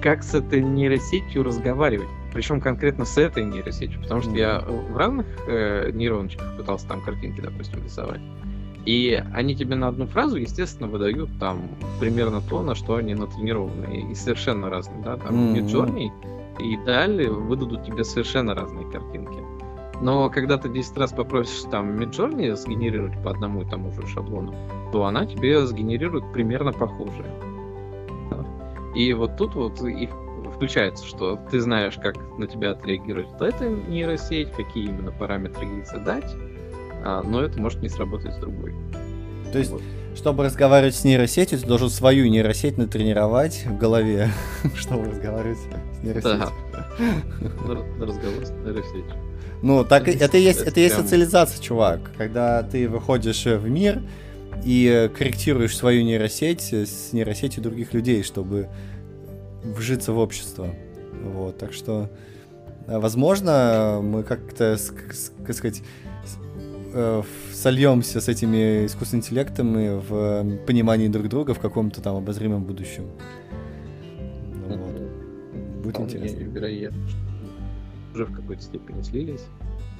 как 0.00 0.22
с 0.22 0.34
этой 0.34 0.62
нейросетью 0.62 1.42
разговаривать. 1.42 2.08
Причем 2.32 2.62
конкретно 2.62 3.04
с 3.04 3.18
этой 3.18 3.44
нейросетью, 3.44 4.00
потому 4.00 4.22
что 4.22 4.30
mm-hmm. 4.30 4.38
я 4.38 4.60
в 4.60 4.96
разных 4.96 5.26
э, 5.46 5.90
нейроночках 5.92 6.56
пытался 6.56 6.86
там 6.86 7.02
картинки, 7.02 7.42
допустим, 7.42 7.84
рисовать. 7.84 8.20
И 8.86 9.20
они 9.34 9.56
тебе 9.56 9.74
на 9.74 9.88
одну 9.88 10.06
фразу, 10.06 10.36
естественно, 10.36 10.88
выдают 10.88 11.28
там 11.40 11.68
примерно 11.98 12.40
то, 12.40 12.62
на 12.62 12.76
что 12.76 12.94
они 12.94 13.14
натренированы, 13.14 14.12
и 14.12 14.14
совершенно 14.14 14.70
разные, 14.70 15.02
да, 15.02 15.16
там 15.16 15.34
mm-hmm. 15.34 15.54
Midjourney, 15.56 16.10
и 16.60 16.76
далее 16.84 17.30
выдадут 17.30 17.84
тебе 17.84 18.04
совершенно 18.04 18.54
разные 18.54 18.88
картинки. 18.90 19.38
Но 20.00 20.30
когда 20.30 20.56
ты 20.56 20.68
10 20.68 20.96
раз 20.98 21.12
попросишь 21.12 21.68
там 21.70 21.98
Midjourney 21.98 22.54
сгенерировать 22.54 23.20
по 23.24 23.30
одному 23.30 23.62
и 23.62 23.64
тому 23.68 23.92
же 23.92 24.06
шаблону, 24.06 24.54
то 24.92 25.04
она 25.04 25.26
тебе 25.26 25.66
сгенерирует 25.66 26.32
примерно 26.32 26.72
похожее. 26.72 27.32
И 28.94 29.12
вот 29.14 29.36
тут 29.36 29.54
вот 29.54 29.82
и 29.82 30.08
включается, 30.54 31.04
что 31.04 31.38
ты 31.50 31.60
знаешь, 31.60 31.96
как 31.96 32.16
на 32.38 32.46
тебя 32.46 32.70
отреагирует 32.70 33.28
эта 33.40 33.68
нейросеть, 33.68 34.52
какие 34.52 34.88
именно 34.88 35.12
параметры 35.12 35.66
ей 35.66 35.84
задать, 35.84 36.34
но 37.24 37.42
это 37.42 37.60
может 37.60 37.82
не 37.82 37.88
сработать 37.88 38.34
с 38.34 38.38
другой. 38.38 38.74
То 39.52 39.58
есть, 39.58 39.70
вот. 39.70 39.82
чтобы 40.16 40.44
разговаривать 40.44 40.94
с 40.94 41.04
нейросетью, 41.04 41.58
ты 41.58 41.66
должен 41.66 41.90
свою 41.90 42.26
нейросеть 42.26 42.78
натренировать 42.78 43.64
в 43.66 43.78
голове, 43.78 44.30
чтобы 44.74 45.10
разговаривать 45.10 45.58
с 45.58 46.02
нейросетью. 46.02 46.48
Да. 46.72 46.86
Разговор 48.04 48.44
с 48.44 48.50
нейросетью. 48.50 49.14
Ну, 49.62 49.84
так 49.84 50.08
это 50.08 50.36
есть, 50.36 50.60
это 50.60 50.80
есть 50.80 50.94
социализация, 50.94 51.62
чувак. 51.62 52.12
Когда 52.18 52.62
ты 52.62 52.88
выходишь 52.88 53.46
в 53.46 53.68
мир 53.68 54.02
и 54.64 55.10
корректируешь 55.16 55.76
свою 55.76 56.04
нейросеть 56.04 56.72
с 56.72 57.12
нейросетью 57.12 57.62
других 57.62 57.94
людей, 57.94 58.22
чтобы 58.22 58.68
вжиться 59.64 60.12
в 60.12 60.18
общество. 60.18 60.68
Вот, 61.24 61.58
так 61.58 61.72
что, 61.72 62.10
возможно, 62.86 64.00
мы 64.02 64.22
как-то, 64.22 64.76
как 65.44 65.56
сказать, 65.56 65.82
э, 66.96 67.22
сольемся 67.52 68.20
с 68.20 68.28
этими 68.28 68.86
искусственными 68.86 69.24
интеллектами 69.24 70.00
в 70.00 70.64
понимании 70.66 71.08
друг 71.08 71.28
друга 71.28 71.54
в 71.54 71.60
каком-то 71.60 72.00
там 72.00 72.16
обозримом 72.16 72.64
будущем. 72.64 73.04
Ну, 74.68 74.76
вот. 74.76 75.82
Будет 75.82 76.00
интересно. 76.00 76.38
Вероятно, 76.38 76.98
уже 78.14 78.24
в 78.24 78.34
какой-то 78.34 78.62
степени 78.62 79.02
слились. 79.02 79.44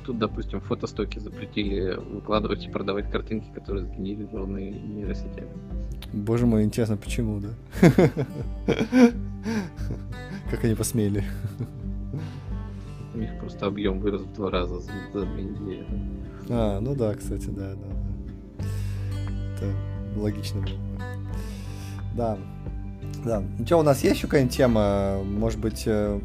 Тут, 0.04 0.18
допустим, 0.18 0.60
фотостоки 0.60 1.18
запретили 1.18 1.96
выкладывать 1.96 2.64
и 2.64 2.70
продавать 2.70 3.10
картинки, 3.10 3.48
которые 3.52 3.86
сгенерированы 3.86 4.70
нейросетями. 4.70 5.48
Боже 6.12 6.46
мой, 6.46 6.62
интересно, 6.62 6.96
почему, 6.96 7.40
да? 7.40 7.50
Как 10.50 10.64
они 10.64 10.74
посмели? 10.74 11.24
У 13.14 13.18
них 13.18 13.30
просто 13.40 13.66
объем 13.66 13.98
вырос 13.98 14.22
в 14.22 14.32
два 14.34 14.50
раза 14.50 14.78
за, 14.78 15.26
две 15.26 15.42
недели. 15.42 15.86
А, 16.48 16.80
ну 16.80 16.94
да, 16.94 17.14
кстати, 17.14 17.46
да, 17.46 17.74
да, 17.74 17.86
да. 18.58 18.66
Это 19.56 20.20
логично 20.20 20.60
было. 20.60 20.78
Да. 22.14 22.38
Да. 23.24 23.42
Ну 23.58 23.66
что, 23.66 23.78
у 23.78 23.82
нас 23.82 24.02
есть 24.04 24.16
еще 24.16 24.26
какая-нибудь 24.26 24.56
тема? 24.56 25.22
Может 25.24 25.58
быть, 25.58 25.82
э, 25.86 26.20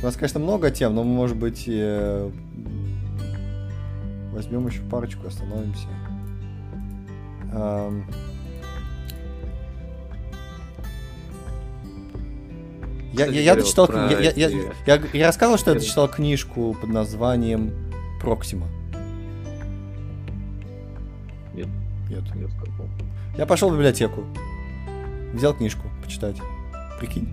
у 0.00 0.04
нас, 0.04 0.14
конечно, 0.14 0.40
много 0.40 0.70
тем, 0.70 0.94
но, 0.94 1.04
может 1.04 1.36
быть, 1.36 1.64
э, 1.66 2.30
возьмем 4.32 4.66
еще 4.66 4.80
парочку, 4.82 5.26
остановимся. 5.26 5.88
Я, 13.12 13.26
я, 13.26 13.40
я 13.54 13.62
читал, 13.62 13.88
я, 13.90 14.18
я, 14.18 14.30
я, 14.30 14.50
я, 14.86 15.02
я 15.12 15.26
рассказывал, 15.26 15.58
что 15.58 15.74
я 15.74 15.80
читал 15.80 16.08
книжку 16.08 16.76
под 16.80 16.90
названием 16.90 17.72
Проксима. 18.20 18.68
Нет. 21.66 21.68
Нет. 22.10 22.34
Нет 22.34 22.50
я 23.38 23.46
пошел 23.46 23.70
в 23.70 23.74
библиотеку. 23.74 24.24
Взял 25.32 25.54
книжку 25.54 25.82
почитать. 26.02 26.36
Прикинь. 26.98 27.28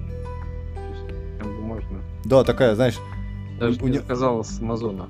Можно. 1.62 2.00
Да, 2.24 2.44
такая, 2.44 2.76
знаешь. 2.76 3.00
Даже 3.60 3.82
у, 3.82 3.88
не 3.88 3.98
сказал 3.98 4.44
с 4.44 4.60
Амазона. 4.60 5.10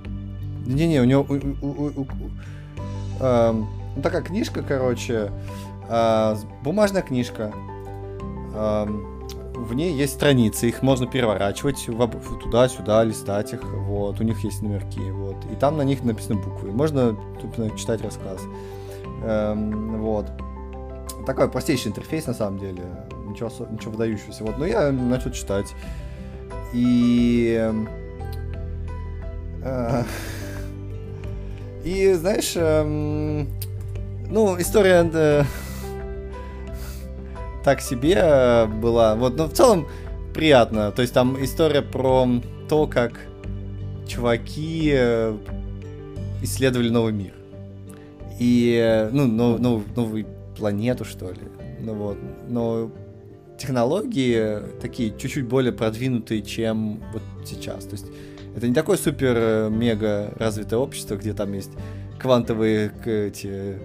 Не-не, 0.66 1.02
у 1.02 1.04
него... 1.04 1.26
У, 1.28 1.34
у, 1.34 1.70
у, 1.70 2.02
у, 2.02 2.08
э, 3.20 3.52
ну, 3.52 4.02
такая 4.02 4.22
книжка, 4.22 4.64
короче. 4.64 5.32
Э, 5.90 6.38
бумажная 6.64 7.02
книжка. 7.02 7.52
Э, 8.54 8.88
в 9.54 9.74
ней 9.74 9.94
есть 9.94 10.14
страницы, 10.14 10.70
их 10.70 10.82
можно 10.82 11.08
переворачивать 11.08 11.88
туда-сюда, 12.44 13.04
листать 13.04 13.54
их, 13.54 13.64
вот, 13.64 14.20
у 14.20 14.24
них 14.24 14.44
есть 14.44 14.62
номерки, 14.62 15.00
вот, 15.00 15.38
и 15.52 15.56
там 15.56 15.78
на 15.78 15.84
них 15.84 16.04
написаны 16.04 16.42
буквы, 16.42 16.72
можно 16.72 17.16
тупо 17.40 17.70
читать 17.78 18.02
рассказ, 18.02 18.42
эм, 19.24 20.02
вот. 20.02 20.28
Такой 21.26 21.50
простейший 21.50 21.92
интерфейс, 21.92 22.28
на 22.28 22.34
самом 22.34 22.60
деле, 22.60 22.84
ничего, 23.28 23.50
ничего 23.72 23.92
выдающегося, 23.92 24.44
вот, 24.44 24.58
но 24.58 24.66
я 24.66 24.92
начал 24.92 25.32
читать, 25.32 25.74
и... 26.74 27.72
Э, 29.64 30.04
и, 31.84 32.14
знаешь, 32.14 32.54
эм, 32.56 33.48
ну, 34.30 34.60
история... 34.60 35.10
Э, 35.14 35.44
так 37.66 37.82
себе 37.82 38.68
была. 38.68 39.16
Вот, 39.16 39.36
но 39.38 39.48
в 39.48 39.54
целом 39.54 39.88
приятно. 40.34 40.92
То 40.92 41.02
есть 41.02 41.14
там 41.14 41.44
история 41.44 41.82
про 41.82 42.28
то, 42.70 42.86
как 42.86 43.14
чуваки 44.08 44.92
э, 44.94 45.36
исследовали 46.44 46.90
новый 46.90 47.12
мир. 47.12 47.34
И, 48.40 48.78
э, 48.82 49.10
ну, 49.12 49.28
нов, 49.28 49.60
нов, 49.60 49.84
новую 49.96 50.26
планету, 50.58 51.06
что 51.06 51.32
ли. 51.32 51.42
Ну 51.80 51.94
вот. 51.94 52.18
Но 52.48 52.92
технологии 53.58 54.60
такие 54.82 55.18
чуть-чуть 55.18 55.48
более 55.48 55.72
продвинутые, 55.72 56.42
чем 56.42 57.02
вот 57.14 57.22
сейчас. 57.46 57.86
То 57.86 57.94
есть 57.94 58.08
это 58.56 58.68
не 58.68 58.74
такое 58.74 58.98
супер-мега 58.98 60.34
развитое 60.38 60.80
общество, 60.80 61.16
где 61.16 61.34
там 61.34 61.54
есть 61.54 61.72
квантовые 62.20 62.92
эти 63.06 63.80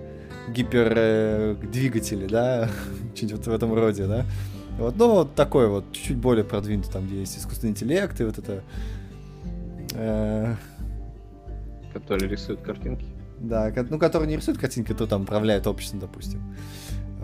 гипердвигатели, 0.48 2.26
да, 2.26 2.68
что-нибудь 3.14 3.38
вот 3.38 3.46
в 3.46 3.52
этом 3.54 3.74
роде, 3.74 4.06
да. 4.06 4.26
Вот, 4.78 4.96
ну, 4.96 5.10
вот 5.10 5.34
такой 5.34 5.68
вот, 5.68 5.92
чуть-чуть 5.92 6.16
более 6.16 6.44
продвинутый, 6.44 6.92
там, 6.92 7.06
где 7.06 7.20
есть 7.20 7.36
искусственный 7.36 7.72
интеллект 7.72 8.18
и 8.20 8.24
вот 8.24 8.38
это... 8.38 8.62
Э... 9.94 10.54
Который 11.92 12.28
рисует 12.28 12.60
картинки. 12.60 13.04
Да, 13.40 13.72
ну, 13.88 13.98
который 13.98 14.28
не 14.28 14.36
рисует 14.36 14.58
картинки, 14.58 14.92
то 14.92 15.06
там 15.06 15.22
управляет 15.22 15.66
обществом, 15.66 16.00
допустим. 16.00 16.42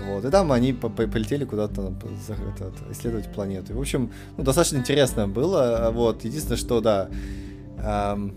Вот, 0.06 0.24
и 0.24 0.30
там 0.30 0.50
они 0.50 0.72
по 0.72 0.86
-по 0.86 1.10
полетели 1.10 1.44
куда-то 1.44 1.92
исследовать 2.90 3.32
планету. 3.32 3.74
В 3.74 3.80
общем, 3.80 4.10
ну, 4.36 4.44
достаточно 4.44 4.78
интересно 4.78 5.28
было. 5.28 5.90
Вот, 5.92 6.24
единственное, 6.24 6.56
что, 6.56 6.80
да, 6.80 7.08
эм, 7.78 8.34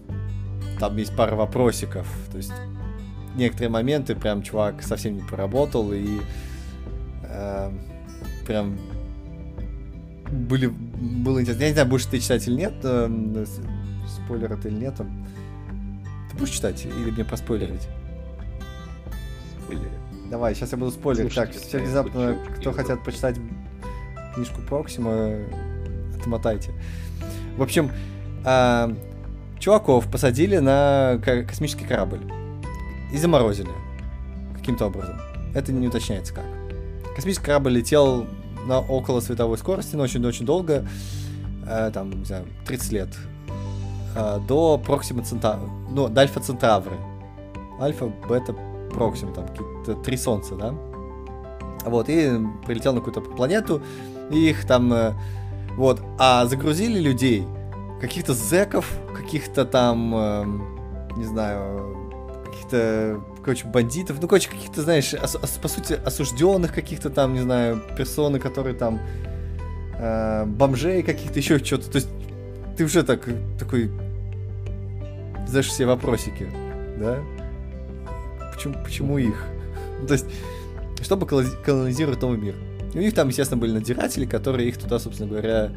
там 0.79 0.97
есть 0.97 1.15
пара 1.15 1.35
вопросиков. 1.35 2.07
То 2.31 2.37
есть 2.37 2.51
некоторые 3.35 3.69
моменты 3.69 4.15
прям 4.15 4.41
чувак 4.41 4.83
совсем 4.83 5.15
не 5.15 5.21
поработал 5.21 5.91
и 5.93 6.19
э, 7.23 7.71
прям 8.45 8.77
были 10.31 10.67
было 10.67 11.41
интересно. 11.41 11.61
Я 11.61 11.67
не 11.69 11.73
знаю, 11.73 11.87
будешь 11.87 12.05
ты 12.05 12.19
читать 12.19 12.47
или 12.47 12.55
нет, 12.55 12.73
э, 12.83 13.45
спойлер 14.07 14.53
это 14.53 14.67
или 14.67 14.77
нет. 14.77 14.95
Ты 14.97 15.05
будешь 16.39 16.53
читать 16.53 16.85
или 16.85 17.11
мне 17.11 17.25
проспойлерить? 17.25 17.87
Спойлер. 19.63 19.89
Давай, 20.29 20.55
сейчас 20.55 20.71
я 20.71 20.77
буду 20.77 20.91
спойлерить. 20.91 21.33
Так, 21.33 21.51
все 21.51 21.79
внезапно, 21.79 22.37
кто 22.57 22.71
хотят 22.71 23.03
почитать 23.03 23.37
книжку 24.33 24.61
Проксима, 24.61 25.35
отмотайте. 26.19 26.71
В 27.57 27.61
общем, 27.63 27.91
э, 28.45 28.95
чуваков 29.59 30.09
посадили 30.09 30.57
на 30.57 31.19
космический 31.23 31.85
корабль 31.85 32.21
и 33.11 33.17
заморозили. 33.17 33.69
Каким-то 34.57 34.87
образом. 34.87 35.19
Это 35.53 35.71
не 35.71 35.87
уточняется 35.87 36.33
как. 36.33 36.45
Космический 37.15 37.45
корабль 37.45 37.73
летел 37.73 38.27
на 38.65 38.79
около 38.79 39.19
световой 39.19 39.57
скорости, 39.57 39.95
но 39.95 40.03
очень-очень 40.03 40.45
долго, 40.45 40.87
э, 41.65 41.91
там, 41.93 42.11
не 42.11 42.25
знаю, 42.25 42.45
30 42.65 42.91
лет, 42.91 43.09
э, 44.15 44.39
до 44.47 44.77
Проксима 44.77 45.23
Центавра, 45.23 45.67
ну, 45.89 46.07
до 46.07 46.21
Альфа 46.21 46.39
Центавры. 46.39 46.97
Альфа, 47.81 48.11
Бета, 48.27 48.55
Проксима, 48.93 49.31
там, 49.33 49.47
какие-то 49.47 49.95
три 49.95 50.17
солнца, 50.17 50.55
да? 50.55 50.73
Вот, 51.85 52.09
и 52.09 52.31
прилетел 52.65 52.93
на 52.93 52.99
какую-то 52.99 53.21
планету, 53.21 53.81
и 54.31 54.49
их 54.49 54.65
там, 54.65 54.91
э, 54.93 55.13
вот, 55.77 56.01
а 56.17 56.45
загрузили 56.45 56.99
людей, 56.99 57.45
каких-то 58.01 58.33
зеков, 58.33 58.91
каких-то 59.15 59.65
там, 59.65 60.13
э, 60.15 60.45
не 61.17 61.25
знаю, 61.25 61.95
каких-то, 62.45 63.21
короче, 63.43 63.67
бандитов, 63.67 64.17
ну, 64.21 64.27
короче, 64.27 64.49
каких-то, 64.49 64.81
знаешь, 64.81 65.13
ос- 65.13 65.59
по 65.61 65.67
сути, 65.67 65.93
осужденных 65.93 66.73
каких-то 66.73 67.09
там, 67.09 67.33
не 67.33 67.41
знаю, 67.41 67.81
персоны, 67.97 68.39
которые 68.39 68.75
там, 68.75 68.99
э, 69.97 70.45
бомжей 70.45 71.03
каких-то, 71.03 71.39
еще 71.39 71.59
что-то. 71.59 71.89
То 71.91 71.95
есть 71.97 72.09
ты 72.79 72.85
уже 72.85 73.03
так, 73.03 73.27
такой, 73.59 73.91
знаешь, 75.45 75.67
все 75.67 75.85
вопросики, 75.85 76.49
да? 76.97 77.19
Почему, 78.53 78.75
почему 78.81 79.17
их? 79.17 79.43
То 80.07 80.13
есть, 80.13 80.25
чтобы 81.01 81.27
колонизировать 81.27 82.21
новый 82.21 82.37
мир. 82.37 82.55
И 82.93 82.97
у 82.97 83.01
них 83.01 83.13
там, 83.13 83.27
естественно, 83.27 83.59
были 83.59 83.73
надзиратели, 83.73 84.25
которые 84.25 84.69
их 84.69 84.77
туда, 84.77 84.97
собственно 84.97 85.29
говоря, 85.29 85.73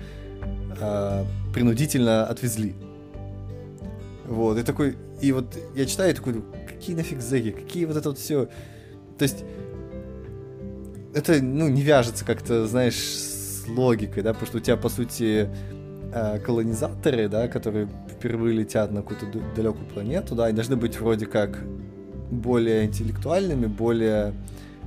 э, 0.81 1.25
принудительно 1.53 2.25
отвезли. 2.25 2.77
Вот, 4.25 4.57
и 4.59 4.63
такой, 4.63 4.97
и 5.21 5.33
вот 5.33 5.59
я 5.75 5.87
читаю, 5.87 6.13
и 6.13 6.15
такой, 6.15 6.41
какие 6.69 6.95
нафиг 6.95 7.21
зэки, 7.21 7.51
какие 7.51 7.85
вот 7.85 7.97
это 7.97 8.11
вот 8.11 8.19
все. 8.21 8.45
То 9.19 9.23
есть, 9.25 9.43
это, 11.17 11.43
ну, 11.43 11.67
не 11.67 11.83
вяжется 11.83 12.25
как-то, 12.25 12.65
знаешь, 12.69 12.95
с 12.95 13.67
логикой, 13.67 14.23
да, 14.23 14.35
потому 14.35 14.47
что 14.47 14.59
у 14.59 14.61
тебя, 14.61 14.77
по 14.77 14.89
сути, 14.89 15.49
э, 16.13 16.39
колонизаторы, 16.39 17.29
да, 17.29 17.49
которые 17.49 17.89
впервые 18.09 18.57
летят 18.57 18.93
на 18.93 19.03
какую-то 19.03 19.27
далекую 19.57 19.87
планету, 19.87 20.35
да, 20.35 20.49
и 20.51 20.53
должны 20.53 20.77
быть 20.77 20.99
вроде 21.01 21.27
как 21.27 21.59
более 22.31 22.87
интеллектуальными, 22.87 23.67
более 23.67 24.33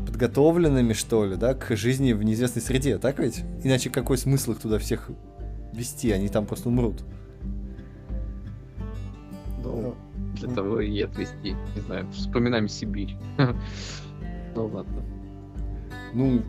подготовленными, 0.05 0.93
что 0.93 1.25
ли, 1.25 1.35
да, 1.35 1.53
к 1.53 1.75
жизни 1.75 2.13
в 2.13 2.23
неизвестной 2.23 2.61
среде, 2.61 2.97
так 2.97 3.19
ведь? 3.19 3.43
Иначе 3.63 3.89
какой 3.89 4.17
смысл 4.17 4.51
их 4.51 4.59
туда 4.59 4.77
всех 4.79 5.09
вести? 5.73 6.11
Они 6.11 6.29
там 6.29 6.45
просто 6.45 6.69
умрут. 6.69 7.03
Ну, 9.63 9.95
для 10.35 10.49
того 10.49 10.79
и 10.79 11.01
отвести. 11.01 11.55
Не 11.75 11.81
знаю, 11.81 12.07
вспоминаем 12.11 12.67
Сибирь. 12.67 13.15
Ну 14.57 14.67
ладно. 14.67 15.03
Ну, 16.13 16.41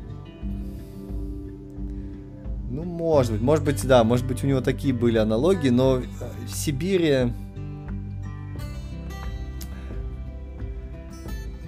ну, 2.68 2.82
может 2.82 3.32
быть, 3.32 3.40
может 3.40 3.64
быть, 3.64 3.86
да, 3.86 4.04
может 4.04 4.26
быть, 4.26 4.42
у 4.42 4.46
него 4.46 4.60
такие 4.60 4.92
были 4.92 5.18
аналогии, 5.18 5.70
но 5.70 6.00
в 6.46 6.50
Сибири... 6.50 7.32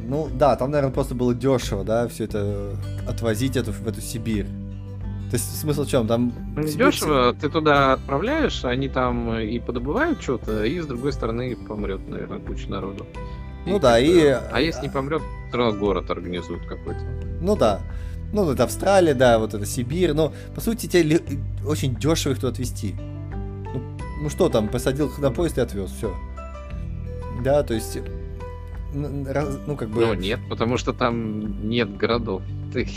Ну, 0.06 0.28
да, 0.32 0.56
там, 0.56 0.70
наверное, 0.70 0.92
просто 0.92 1.14
было 1.14 1.34
дешево, 1.34 1.84
да, 1.84 2.08
все 2.08 2.24
это 2.24 2.74
отвозить 3.06 3.56
эту, 3.56 3.72
в 3.72 3.86
эту 3.86 4.00
Сибирь. 4.00 4.46
То 5.30 5.34
есть 5.34 5.60
смысл 5.60 5.84
в 5.84 5.88
чем? 5.88 6.06
Там 6.06 6.32
ну, 6.56 6.62
не 6.62 6.72
дешево, 6.72 7.34
ты 7.34 7.50
туда 7.50 7.92
отправляешь, 7.92 8.64
они 8.64 8.88
там 8.88 9.38
и 9.38 9.58
подобывают 9.58 10.22
что-то, 10.22 10.64
и 10.64 10.80
с 10.80 10.86
другой 10.86 11.12
стороны 11.12 11.54
помрет, 11.54 12.00
наверное, 12.08 12.38
куча 12.38 12.70
народу. 12.70 13.06
Ну 13.66 13.76
и 13.76 13.80
да, 13.80 13.98
и... 13.98 14.18
А 14.50 14.60
если 14.60 14.86
не 14.86 14.88
помрет, 14.88 15.22
то 15.52 15.72
город 15.72 16.10
организуют 16.10 16.64
какой-то. 16.66 17.00
Ну 17.42 17.54
да. 17.56 17.80
Ну, 18.32 18.50
это 18.50 18.64
Австралия, 18.64 19.14
да, 19.14 19.38
вот 19.38 19.54
это 19.54 19.64
Сибирь. 19.64 20.12
Но, 20.12 20.32
по 20.54 20.60
сути, 20.60 20.86
тебе 20.86 21.20
очень 21.66 21.96
дешево 21.96 22.32
их 22.32 22.38
туда 22.38 22.52
отвезти. 22.52 22.94
Ну, 22.94 23.82
ну 24.22 24.30
что 24.30 24.48
там, 24.48 24.68
посадил 24.68 25.10
на 25.18 25.30
поезд 25.30 25.58
и 25.58 25.60
отвез, 25.60 25.90
все. 25.90 26.14
Да, 27.42 27.62
то 27.62 27.74
есть 27.74 27.98
ну, 28.92 29.76
как 29.76 29.88
бы... 29.90 30.06
Ну, 30.06 30.14
нет, 30.14 30.40
потому 30.48 30.78
что 30.78 30.92
там 30.92 31.68
нет 31.68 31.96
городов. 31.96 32.42
Ты... 32.72 32.88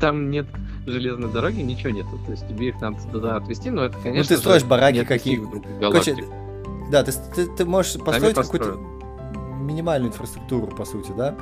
Там 0.00 0.30
нет 0.30 0.46
железной 0.86 1.32
дороги, 1.32 1.60
ничего 1.60 1.90
нету. 1.90 2.18
То 2.26 2.32
есть 2.32 2.46
тебе 2.48 2.68
их 2.68 2.80
надо 2.80 2.98
туда 3.10 3.36
отвезти, 3.36 3.70
но 3.70 3.84
это, 3.84 3.96
конечно 3.98 4.18
Ну, 4.18 4.24
ты 4.24 4.36
строишь 4.36 4.64
бараки 4.64 5.04
какие 5.04 5.40
Короче, 5.80 6.16
да, 6.90 7.02
ты, 7.02 7.12
ты, 7.34 7.46
ты 7.46 7.64
можешь 7.64 7.94
построить 7.94 8.36
какую-то 8.36 8.78
минимальную 9.60 10.10
инфраструктуру, 10.12 10.68
по 10.68 10.84
сути, 10.84 11.12
да? 11.16 11.34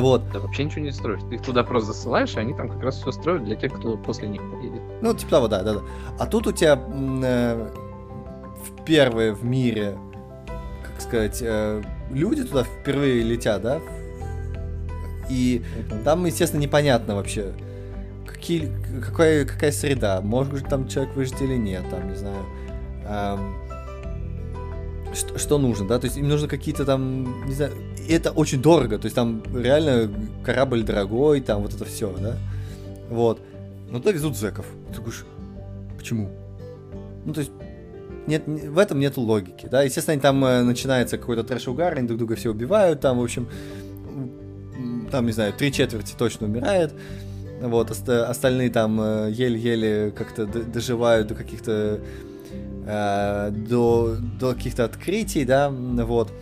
Вот. 0.00 0.22
Да 0.32 0.40
вообще 0.40 0.64
ничего 0.64 0.84
не 0.84 0.92
строишь. 0.92 1.20
Ты 1.28 1.36
их 1.36 1.42
туда 1.42 1.64
просто 1.64 1.92
засылаешь, 1.92 2.34
и 2.34 2.40
они 2.40 2.54
там 2.54 2.68
как 2.68 2.82
раз 2.82 3.00
все 3.00 3.12
строят 3.12 3.44
для 3.44 3.56
тех, 3.56 3.72
кто 3.72 3.96
после 3.96 4.28
них 4.28 4.40
поедет. 4.50 4.80
Ну, 5.00 5.14
типа 5.14 5.30
того, 5.30 5.48
да, 5.48 5.62
да, 5.62 5.74
да. 5.74 5.80
А 6.18 6.26
тут 6.26 6.46
у 6.46 6.52
тебя 6.52 6.80
э, 7.24 7.70
впервые 8.64 9.32
в 9.32 9.44
мире, 9.44 9.98
как 10.82 11.00
сказать, 11.00 11.38
э, 11.42 11.82
люди 12.10 12.44
туда 12.44 12.64
впервые 12.64 13.22
летят, 13.22 13.62
да? 13.62 13.80
И 15.30 15.62
там, 16.04 16.24
естественно, 16.26 16.60
непонятно 16.60 17.14
вообще, 17.14 17.52
какие, 18.26 18.70
какая, 19.00 19.44
какая 19.44 19.72
среда, 19.72 20.20
может 20.20 20.68
там 20.68 20.88
человек 20.88 21.14
выжить 21.14 21.40
или 21.40 21.56
нет, 21.56 21.82
там, 21.90 22.08
не 22.08 22.16
знаю. 22.16 22.44
Эм, 23.06 23.54
что, 25.14 25.38
что 25.38 25.58
нужно, 25.58 25.86
да, 25.86 25.98
то 25.98 26.06
есть 26.06 26.16
им 26.16 26.28
нужно 26.28 26.48
какие-то 26.48 26.84
там, 26.84 27.46
не 27.46 27.54
знаю, 27.54 27.72
это 28.08 28.30
очень 28.30 28.60
дорого, 28.60 28.98
то 28.98 29.06
есть 29.06 29.14
там 29.14 29.42
реально 29.54 30.10
корабль 30.44 30.82
дорогой, 30.82 31.40
там 31.40 31.62
вот 31.62 31.74
это 31.74 31.84
все, 31.84 32.14
да, 32.20 32.36
вот. 33.08 33.40
Но 33.90 33.98
туда 33.98 34.12
везут 34.12 34.36
зеков. 34.36 34.64
Ты 34.88 35.00
говоришь, 35.00 35.24
почему? 35.98 36.30
Ну, 37.26 37.34
то 37.34 37.40
есть 37.40 37.52
нет, 38.26 38.44
в 38.46 38.78
этом 38.78 39.00
нет 39.00 39.16
логики, 39.16 39.68
да. 39.70 39.82
Естественно, 39.82 40.20
там 40.20 40.44
э, 40.44 40.62
начинается 40.62 41.18
какой-то 41.18 41.42
трэш-угар, 41.42 41.96
они 41.98 42.06
друг 42.06 42.18
друга 42.18 42.36
все 42.36 42.50
убивают, 42.50 43.00
там, 43.00 43.18
в 43.18 43.22
общем, 43.22 43.48
там, 45.10 45.26
не 45.26 45.32
знаю, 45.32 45.52
три 45.52 45.72
четверти 45.72 46.14
точно 46.16 46.46
умирает, 46.46 46.92
вот, 47.60 47.90
оста- 47.90 48.28
остальные 48.28 48.70
там 48.70 49.00
э, 49.00 49.30
еле-еле 49.32 50.12
как-то 50.12 50.46
доживают 50.46 51.28
до 51.28 51.34
каких-то 51.34 52.00
э, 52.86 53.50
до, 53.50 54.16
до 54.40 54.54
каких-то 54.54 54.84
открытий, 54.84 55.44
да, 55.44 55.68
вот. 55.70 56.32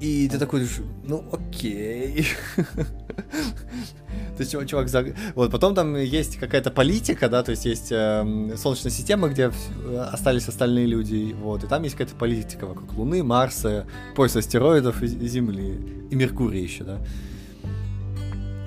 И 0.00 0.28
ты 0.28 0.38
такой, 0.38 0.66
ну 1.04 1.24
окей. 1.30 2.26
То 4.36 4.42
есть 4.42 4.70
чувак, 4.70 4.88
вот 5.34 5.50
потом 5.50 5.74
там 5.74 5.94
есть 5.96 6.38
какая-то 6.38 6.70
политика, 6.70 7.28
да, 7.28 7.42
то 7.42 7.50
есть 7.50 7.66
есть 7.66 7.92
э, 7.92 8.54
Солнечная 8.56 8.90
система, 8.90 9.28
где 9.28 9.52
остались 9.98 10.48
остальные 10.48 10.86
люди, 10.86 11.36
вот, 11.38 11.62
и 11.62 11.66
там 11.66 11.82
есть 11.82 11.94
какая-то 11.94 12.16
политика 12.16 12.66
вокруг 12.66 12.90
Луны, 12.94 13.22
Марса, 13.22 13.86
пояса 14.16 14.38
астероидов 14.38 15.02
и, 15.02 15.06
Земли, 15.06 16.06
и 16.10 16.14
Меркурия 16.14 16.62
еще, 16.62 16.84
да. 16.84 16.98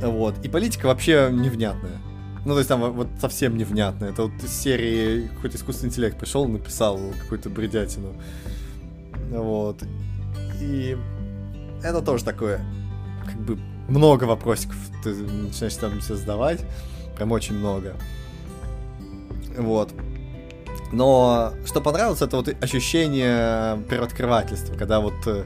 Вот, 0.01 0.35
и 0.45 0.49
политика 0.49 0.85
вообще 0.85 1.29
невнятная. 1.31 1.99
Ну, 2.45 2.53
то 2.53 2.59
есть 2.59 2.69
там 2.69 2.91
вот 2.91 3.07
совсем 3.19 3.57
невнятно. 3.57 4.05
Это 4.05 4.23
вот 4.23 4.43
из 4.43 4.51
серии 4.51 5.27
какой-то 5.27 5.57
искусственный 5.57 5.89
интеллект 5.89 6.19
пришел, 6.19 6.45
написал 6.45 6.99
какую-то 7.21 7.49
бредятину. 7.49 8.13
Вот. 9.31 9.81
И 10.61 10.97
это 11.83 12.01
тоже 12.01 12.23
такое, 12.23 12.61
как 13.25 13.35
бы, 13.35 13.57
много 13.87 14.23
вопросиков 14.23 14.77
ты 15.03 15.13
начинаешь 15.13 15.75
там 15.75 15.99
все 15.99 16.15
задавать. 16.15 16.61
Прям 17.15 17.31
очень 17.31 17.55
много. 17.55 17.93
Вот. 19.57 19.91
Но 20.91 21.53
что 21.65 21.81
понравилось, 21.81 22.21
это 22.21 22.37
вот 22.37 22.49
ощущение 22.63 23.83
первооткрывательства, 23.89 24.75
когда 24.75 24.99
вот 24.99 25.13
э, 25.25 25.43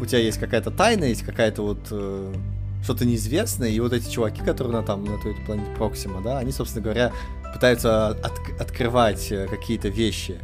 у 0.00 0.06
тебя 0.06 0.18
есть 0.18 0.38
какая-то 0.38 0.70
тайна, 0.70 1.04
есть 1.04 1.22
какая-то 1.22 1.62
вот 1.62 1.78
э, 1.90 2.34
что-то 2.82 3.04
неизвестное, 3.04 3.68
и 3.68 3.80
вот 3.80 3.92
эти 3.92 4.10
чуваки, 4.10 4.42
которые 4.42 4.72
на 4.72 4.82
там, 4.82 5.04
на 5.04 5.18
той 5.20 5.34
планете 5.46 5.70
Проксима, 5.76 6.22
да, 6.22 6.38
они, 6.38 6.52
собственно 6.52 6.82
говоря, 6.82 7.12
пытаются 7.52 8.08
от 8.08 8.32
открывать 8.58 9.30
э, 9.30 9.46
какие-то 9.48 9.88
вещи. 9.88 10.38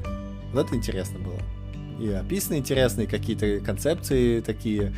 Вот 0.53 0.67
это 0.67 0.77
интересно 0.77 1.19
было. 1.19 1.39
И 1.99 2.11
описаны 2.11 2.59
интересные 2.59 3.07
какие-то 3.07 3.61
концепции 3.65 4.41
такие, 4.41 4.93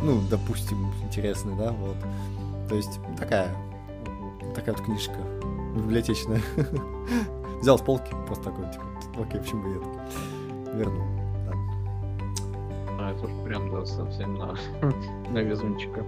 ну, 0.00 0.20
допустим, 0.30 0.92
интересные, 1.04 1.56
да, 1.56 1.72
вот. 1.72 1.96
То 2.68 2.76
есть 2.76 3.00
такая, 3.18 3.54
такая 4.54 4.74
вот 4.74 4.84
книжка 4.84 5.16
библиотечная. 5.76 6.40
Взял 7.60 7.78
с 7.78 7.82
полки, 7.82 8.14
просто 8.26 8.44
такой, 8.44 8.66
типа, 8.70 8.84
окей, 9.22 9.40
почему 9.40 9.62
бы 9.62 9.76
это? 9.76 10.76
Вернул. 10.76 11.06
Да. 11.46 11.52
А, 12.98 13.12
это 13.12 13.24
уж 13.24 13.44
прям, 13.44 13.70
да, 13.70 13.84
совсем 13.86 14.34
на, 14.34 14.54
на 15.30 15.38
везунчика. 15.38 16.04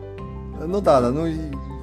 Ну 0.65 0.81
да, 0.81 1.01
да, 1.01 1.11
ну... 1.11 1.23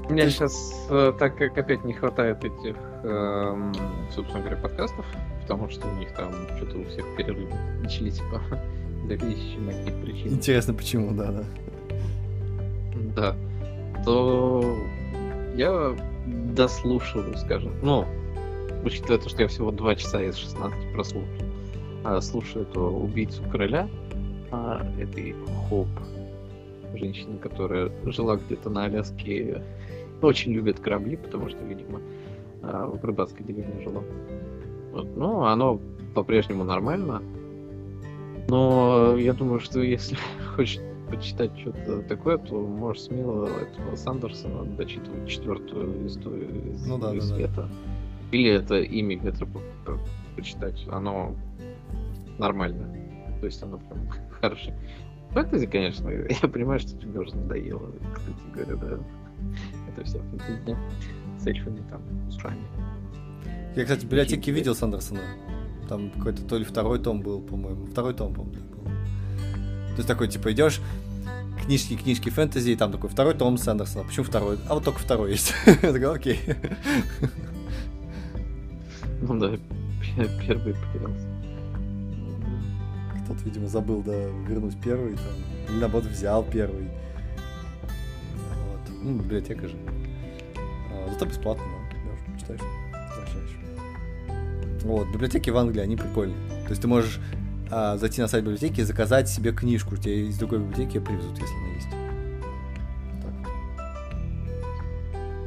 У 0.08 0.14
меня 0.14 0.30
сейчас, 0.30 0.86
э, 0.90 1.14
так 1.18 1.36
как 1.36 1.58
опять 1.58 1.84
не 1.84 1.94
хватает 1.94 2.44
этих, 2.44 2.76
э, 3.04 3.72
собственно 4.14 4.42
говоря, 4.42 4.58
подкастов, 4.58 5.06
потому 5.48 5.70
что 5.70 5.88
у 5.88 5.96
них 5.98 6.12
там 6.14 6.34
что-то 6.58 6.80
у 6.80 6.86
всех 6.86 7.06
перерывы 7.16 7.54
начались 7.84 8.18
по 8.18 8.42
зависящим 9.08 9.70
от 9.70 9.86
них 9.86 9.94
причин. 10.02 10.34
Интересно, 10.34 10.74
почему, 10.74 11.14
да, 11.14 11.32
да. 11.32 11.44
Да. 13.16 13.36
То 14.04 14.76
я 15.56 15.96
дослушиваю, 16.26 17.38
скажем, 17.38 17.74
ну, 17.84 18.06
учитывая 18.84 19.20
то, 19.20 19.30
что 19.30 19.44
я 19.44 19.48
всего 19.48 19.72
2 19.72 19.96
часа 19.96 20.24
из 20.24 20.36
16 20.36 20.94
прослушал, 20.94 21.30
а 22.04 22.20
слушаю 22.22 22.66
эту 22.66 22.82
убийцу 22.82 23.44
короля, 23.52 23.88
а, 24.52 24.84
этой 25.00 25.36
Хоп 25.70 25.88
женщина, 26.96 27.38
которая 27.38 27.92
жила 28.06 28.38
где-то 28.38 28.72
на 28.72 28.86
Аляске, 28.86 29.62
очень 30.22 30.54
любит 30.54 30.80
корабли, 30.80 31.18
потому 31.18 31.50
что, 31.50 31.60
видимо, 31.64 32.02
а, 32.64 32.88
в 32.88 33.04
рыбацкой 33.06 33.46
деревне 33.46 33.84
жила. 33.84 34.02
Вот. 34.96 35.18
Ну, 35.18 35.44
оно 35.44 35.80
по-прежнему 36.14 36.64
нормально. 36.64 37.22
Но 38.48 39.18
я 39.18 39.34
думаю, 39.34 39.60
что 39.60 39.82
если 39.82 40.18
хочешь 40.56 40.80
почитать 41.10 41.52
что-то 41.60 42.02
такое, 42.04 42.38
то 42.38 42.56
можешь 42.56 43.04
смело 43.04 43.46
этого 43.46 43.96
Сандерсона 43.96 44.64
дочитывать 44.64 45.28
четвертую 45.28 46.08
историю 46.08 46.72
из, 46.72 46.88
ну, 46.88 46.98
да, 46.98 47.14
из 47.14 47.30
да, 47.30 47.36
света. 47.36 47.56
Да. 47.56 47.70
Или 48.32 48.52
это 48.52 48.80
имя 48.80 49.18
ветра 49.18 49.48
почитать. 50.36 50.88
Оно 50.90 51.36
нормально. 52.40 52.90
То 53.42 53.46
есть 53.48 53.62
оно 53.62 53.78
прям 53.78 54.10
хорошее. 54.42 54.78
Фэнтези, 55.32 55.68
конечно, 55.68 56.10
я 56.42 56.48
понимаю, 56.48 56.80
что 56.80 56.98
тебе 56.98 57.20
уже 57.20 57.36
надоело, 57.36 57.92
кстати 58.14 58.38
говоря, 58.54 58.76
да. 58.78 59.00
Это 59.92 60.06
вся 60.06 60.20
фэнтези 60.20 60.78
с 61.38 61.48
эльфами 61.48 61.84
там, 61.90 62.02
с 62.32 62.38
ушами. 62.38 62.64
Я, 63.76 63.84
кстати, 63.84 64.02
в 64.02 64.04
библиотеке 64.06 64.52
видел 64.52 64.74
Сандерсона. 64.74 65.20
Там 65.90 66.10
какой-то 66.12 66.44
то 66.44 66.58
ли 66.58 66.64
второй 66.64 67.00
том 67.00 67.22
был, 67.22 67.42
по-моему. 67.42 67.86
Второй 67.88 68.14
том, 68.14 68.34
по-моему, 68.34 68.66
был. 68.70 68.84
То 68.86 69.98
есть 69.98 70.08
такой, 70.08 70.30
типа, 70.30 70.54
идешь, 70.54 70.80
книжки, 71.66 71.98
книжки 71.98 72.30
фэнтези, 72.30 72.72
и 72.72 72.76
там 72.76 72.92
такой 72.92 73.10
второй 73.10 73.34
том 73.34 73.58
Сандерсона. 73.58 74.06
Почему 74.06 74.26
второй? 74.26 74.58
А 74.70 74.76
вот 74.76 74.86
только 74.86 75.00
второй 75.00 75.32
есть. 75.32 75.54
Я 75.66 75.92
такой, 75.92 76.16
окей. 76.16 76.40
Ну 79.22 79.40
да, 79.40 79.58
первый 80.46 80.74
потерялся. 80.74 81.28
Кто-то, 83.24 83.44
видимо, 83.44 83.68
забыл, 83.68 84.04
да, 84.04 84.14
вернуть 84.48 84.76
первый, 84.82 85.16
там, 85.16 85.70
или 85.70 85.80
наоборот 85.80 86.06
взял 86.06 86.44
первый. 86.44 86.90
Вот. 88.72 88.82
Ну, 89.02 89.18
библиотека 89.20 89.68
же. 89.68 89.76
А, 90.92 91.10
зато 91.12 91.26
бесплатно, 91.26 91.64
да. 91.92 92.40
Читаешь. 92.40 92.62
Вот, 94.86 95.08
библиотеки 95.08 95.50
в 95.50 95.58
Англии, 95.58 95.82
они 95.82 95.96
прикольные. 95.96 96.38
То 96.66 96.70
есть 96.70 96.82
ты 96.84 96.88
можешь 96.88 97.20
а, 97.72 97.98
зайти 97.98 98.22
на 98.22 98.28
сайт 98.28 98.44
библиотеки 98.44 98.82
и 98.82 98.84
заказать 98.84 99.28
себе 99.28 99.52
книжку. 99.52 99.98
Тебе 99.98 100.28
из 100.28 100.38
другой 100.38 100.60
библиотеки 100.60 101.00
привезут, 101.00 101.40
если 101.40 101.56
она 101.56 101.68
есть. 101.74 101.90
Так. 103.24 103.34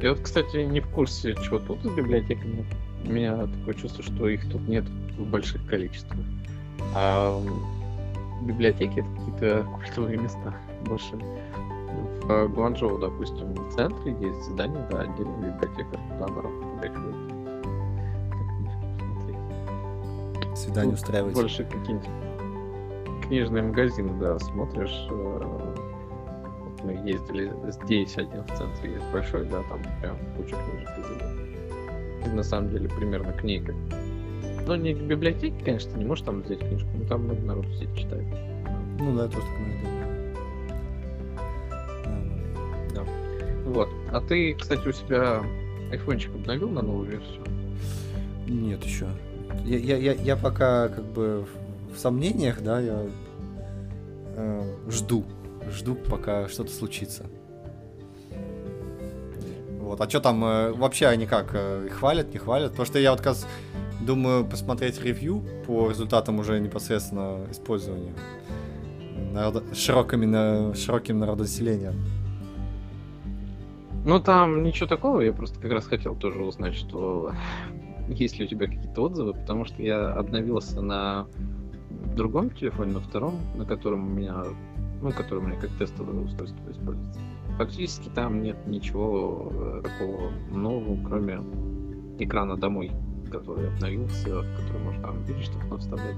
Я 0.03 0.09
вот, 0.09 0.19
кстати, 0.19 0.57
не 0.57 0.81
в 0.81 0.89
курсе, 0.89 1.35
чего 1.35 1.59
тут 1.59 1.81
с 1.83 1.87
библиотеками. 1.87 2.65
У 3.05 3.11
меня 3.11 3.47
такое 3.47 3.75
чувство, 3.75 4.03
что 4.03 4.27
их 4.27 4.41
тут 4.51 4.67
нет 4.67 4.83
в 5.17 5.23
больших 5.23 5.65
количествах. 5.67 6.19
А 6.93 7.41
библиотеки 8.41 8.99
это 8.99 9.09
какие-то 9.09 9.67
культовые 9.73 10.17
места 10.17 10.53
больше. 10.85 11.15
В 12.23 12.47
Гуанчжоу, 12.49 12.99
допустим, 12.99 13.53
в 13.53 13.73
центре 13.73 14.11
есть 14.19 14.43
здание, 14.51 14.85
да, 14.91 14.99
отдельная 14.99 15.53
библиотека, 15.53 15.97
туда 16.09 16.27
народ 16.27 16.81
приходит. 16.81 17.38
Свидание 20.59 20.93
устраивать. 20.93 21.33
Больше 21.33 21.63
какие-нибудь 21.63 22.09
книжные 23.25 23.63
магазины, 23.63 24.11
да, 24.19 24.37
смотришь. 24.39 25.07
Э, 25.09 25.43
вот 26.63 26.83
мы 26.83 26.91
ездили 27.09 27.53
здесь 27.71 28.17
один 28.17 28.43
в 28.43 28.57
центре 28.57 28.93
есть 28.93 29.05
большой, 29.13 29.45
да, 29.45 29.63
там 29.69 29.79
прям 30.01 30.17
куча 30.35 30.55
книжек 30.55 30.89
из 32.25 32.33
На 32.33 32.43
самом 32.43 32.71
деле 32.71 32.89
примерно 32.89 33.31
книга. 33.31 33.73
Ну, 34.67 34.75
не 34.75 34.93
в 34.93 35.01
библиотеке, 35.01 35.55
конечно, 35.63 35.95
не 35.95 36.03
можешь 36.03 36.25
там 36.25 36.41
взять 36.41 36.59
книжку, 36.59 36.89
но 36.93 37.05
там 37.07 37.23
много 37.23 37.41
народу 37.41 37.71
сидит 37.75 37.95
читает. 37.95 38.27
Ну 38.99 39.15
да, 39.15 39.29
тоже 39.29 39.45
так 39.45 39.57
Да. 42.95 43.05
Вот. 43.65 43.89
А 44.11 44.19
ты, 44.19 44.55
кстати, 44.55 44.85
у 44.85 44.91
себя 44.91 45.41
айфончик 45.89 46.35
обновил 46.35 46.69
на 46.69 46.81
новую 46.81 47.11
версию? 47.11 47.43
Нет, 48.45 48.83
еще. 48.83 49.07
Я, 49.65 49.97
я, 49.97 50.13
я, 50.13 50.35
пока 50.35 50.89
как 50.89 51.03
бы 51.05 51.45
в 51.93 51.97
сомнениях, 51.97 52.61
да, 52.61 52.79
я 52.79 53.05
э, 54.35 54.75
жду. 54.89 55.25
Жду, 55.71 55.95
пока 55.95 56.47
что-то 56.47 56.71
случится. 56.71 57.25
Вот. 59.79 59.99
А 60.01 60.09
что 60.09 60.19
там 60.19 60.43
э, 60.43 60.71
вообще 60.71 61.07
они 61.07 61.25
как? 61.25 61.51
Э, 61.53 61.87
хвалят, 61.89 62.31
не 62.33 62.39
хвалят? 62.39 62.71
Потому 62.71 62.85
что 62.85 62.99
я 62.99 63.11
вот 63.11 63.21
как 63.21 63.35
думаю 64.01 64.45
посмотреть 64.45 65.01
ревью 65.01 65.43
по 65.65 65.89
результатам 65.89 66.39
уже 66.39 66.59
непосредственно 66.59 67.45
использования 67.51 68.13
народа, 69.31 69.63
широкими, 69.73 70.25
на, 70.25 70.73
широким 70.75 71.19
народонаселением. 71.19 71.95
Ну, 74.05 74.19
там 74.19 74.63
ничего 74.63 74.87
такого, 74.87 75.21
я 75.21 75.33
просто 75.33 75.59
как 75.59 75.71
раз 75.71 75.85
хотел 75.85 76.15
тоже 76.15 76.41
узнать, 76.41 76.75
что 76.75 77.33
есть 78.13 78.39
ли 78.39 78.45
у 78.45 78.47
тебя 78.47 78.67
какие-то 78.67 79.01
отзывы, 79.03 79.33
потому 79.33 79.65
что 79.65 79.81
я 79.81 80.13
обновился 80.13 80.81
на 80.81 81.27
другом 82.15 82.49
телефоне, 82.49 82.93
на 82.93 82.99
втором, 82.99 83.35
на 83.55 83.65
котором 83.65 84.07
у 84.07 84.09
меня, 84.09 84.43
ну, 85.01 85.11
который 85.11 85.39
у 85.39 85.47
меня 85.47 85.59
как 85.59 85.69
тестовое 85.77 86.23
устройство 86.23 86.71
используется. 86.71 87.19
Фактически 87.57 88.09
там 88.09 88.41
нет 88.41 88.57
ничего 88.67 89.51
э, 89.51 89.81
такого 89.83 90.31
нового, 90.49 90.97
кроме 91.05 91.41
экрана 92.17 92.57
домой, 92.57 92.91
который 93.31 93.67
обновился, 93.69 94.23
который 94.25 94.83
можно 94.83 95.01
там 95.01 95.15
что 95.41 95.77
вставлять, 95.77 96.17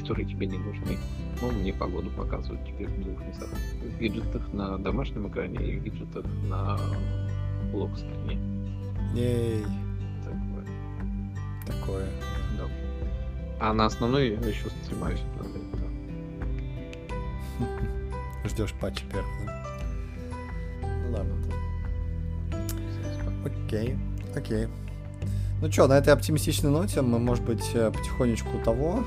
которые 0.00 0.26
тебе 0.26 0.46
не 0.46 0.58
нужны. 0.58 0.96
Ну, 1.40 1.50
мне 1.52 1.72
погоду 1.72 2.10
показывают 2.16 2.64
теперь 2.66 2.88
в 2.88 3.02
двух 3.02 3.24
местах. 3.26 3.48
В 3.48 4.00
виджетах 4.00 4.52
на 4.52 4.78
домашнем 4.78 5.28
экране 5.28 5.64
и 5.64 5.78
в 5.78 5.82
виджетах 5.82 6.24
на 6.48 6.78
лог-скрине. 7.72 8.38
Ей. 9.14 9.64
Такое. 11.80 12.06
Да. 12.58 12.64
А 13.60 13.72
на 13.72 13.86
основной 13.86 14.30
я 14.30 14.48
еще 14.48 14.68
стремаюсь 14.84 15.20
да. 15.38 15.44
Ждешь 18.48 18.74
патча 18.80 19.04
первого, 19.06 19.46
да? 19.46 19.64
Ну 20.82 21.12
ладно. 21.16 21.34
Окей, 23.44 23.96
окей. 24.36 24.68
Ну 25.60 25.70
что, 25.70 25.86
на 25.86 25.98
этой 25.98 26.12
оптимистичной 26.12 26.70
ноте 26.70 27.02
мы, 27.02 27.20
может 27.20 27.44
быть, 27.44 27.70
э, 27.74 27.92
потихонечку 27.92 28.58
того. 28.64 29.04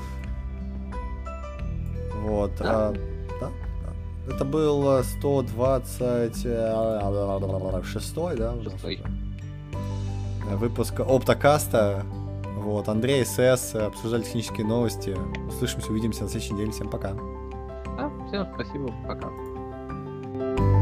Вот. 2.22 2.52
Да. 2.58 2.88
А, 2.88 2.92
да, 3.40 3.50
да. 4.26 4.32
Это 4.32 4.44
был 4.44 5.02
126 5.04 6.44
да? 8.36 8.54
Шестой. 8.62 9.02
Выпуск 10.54 11.00
Оптокаста. 11.00 12.04
Вот, 12.66 12.88
Андрей 12.88 13.24
СС, 13.24 13.76
обсуждали 13.76 14.24
технические 14.24 14.66
новости. 14.66 15.16
Услышимся, 15.46 15.92
увидимся 15.92 16.24
на 16.24 16.28
следующей 16.28 16.54
неделе. 16.54 16.72
Всем 16.72 16.90
пока. 16.90 17.12
Да, 17.96 18.10
всем 18.26 18.48
спасибо, 18.54 18.92
пока. 19.06 20.75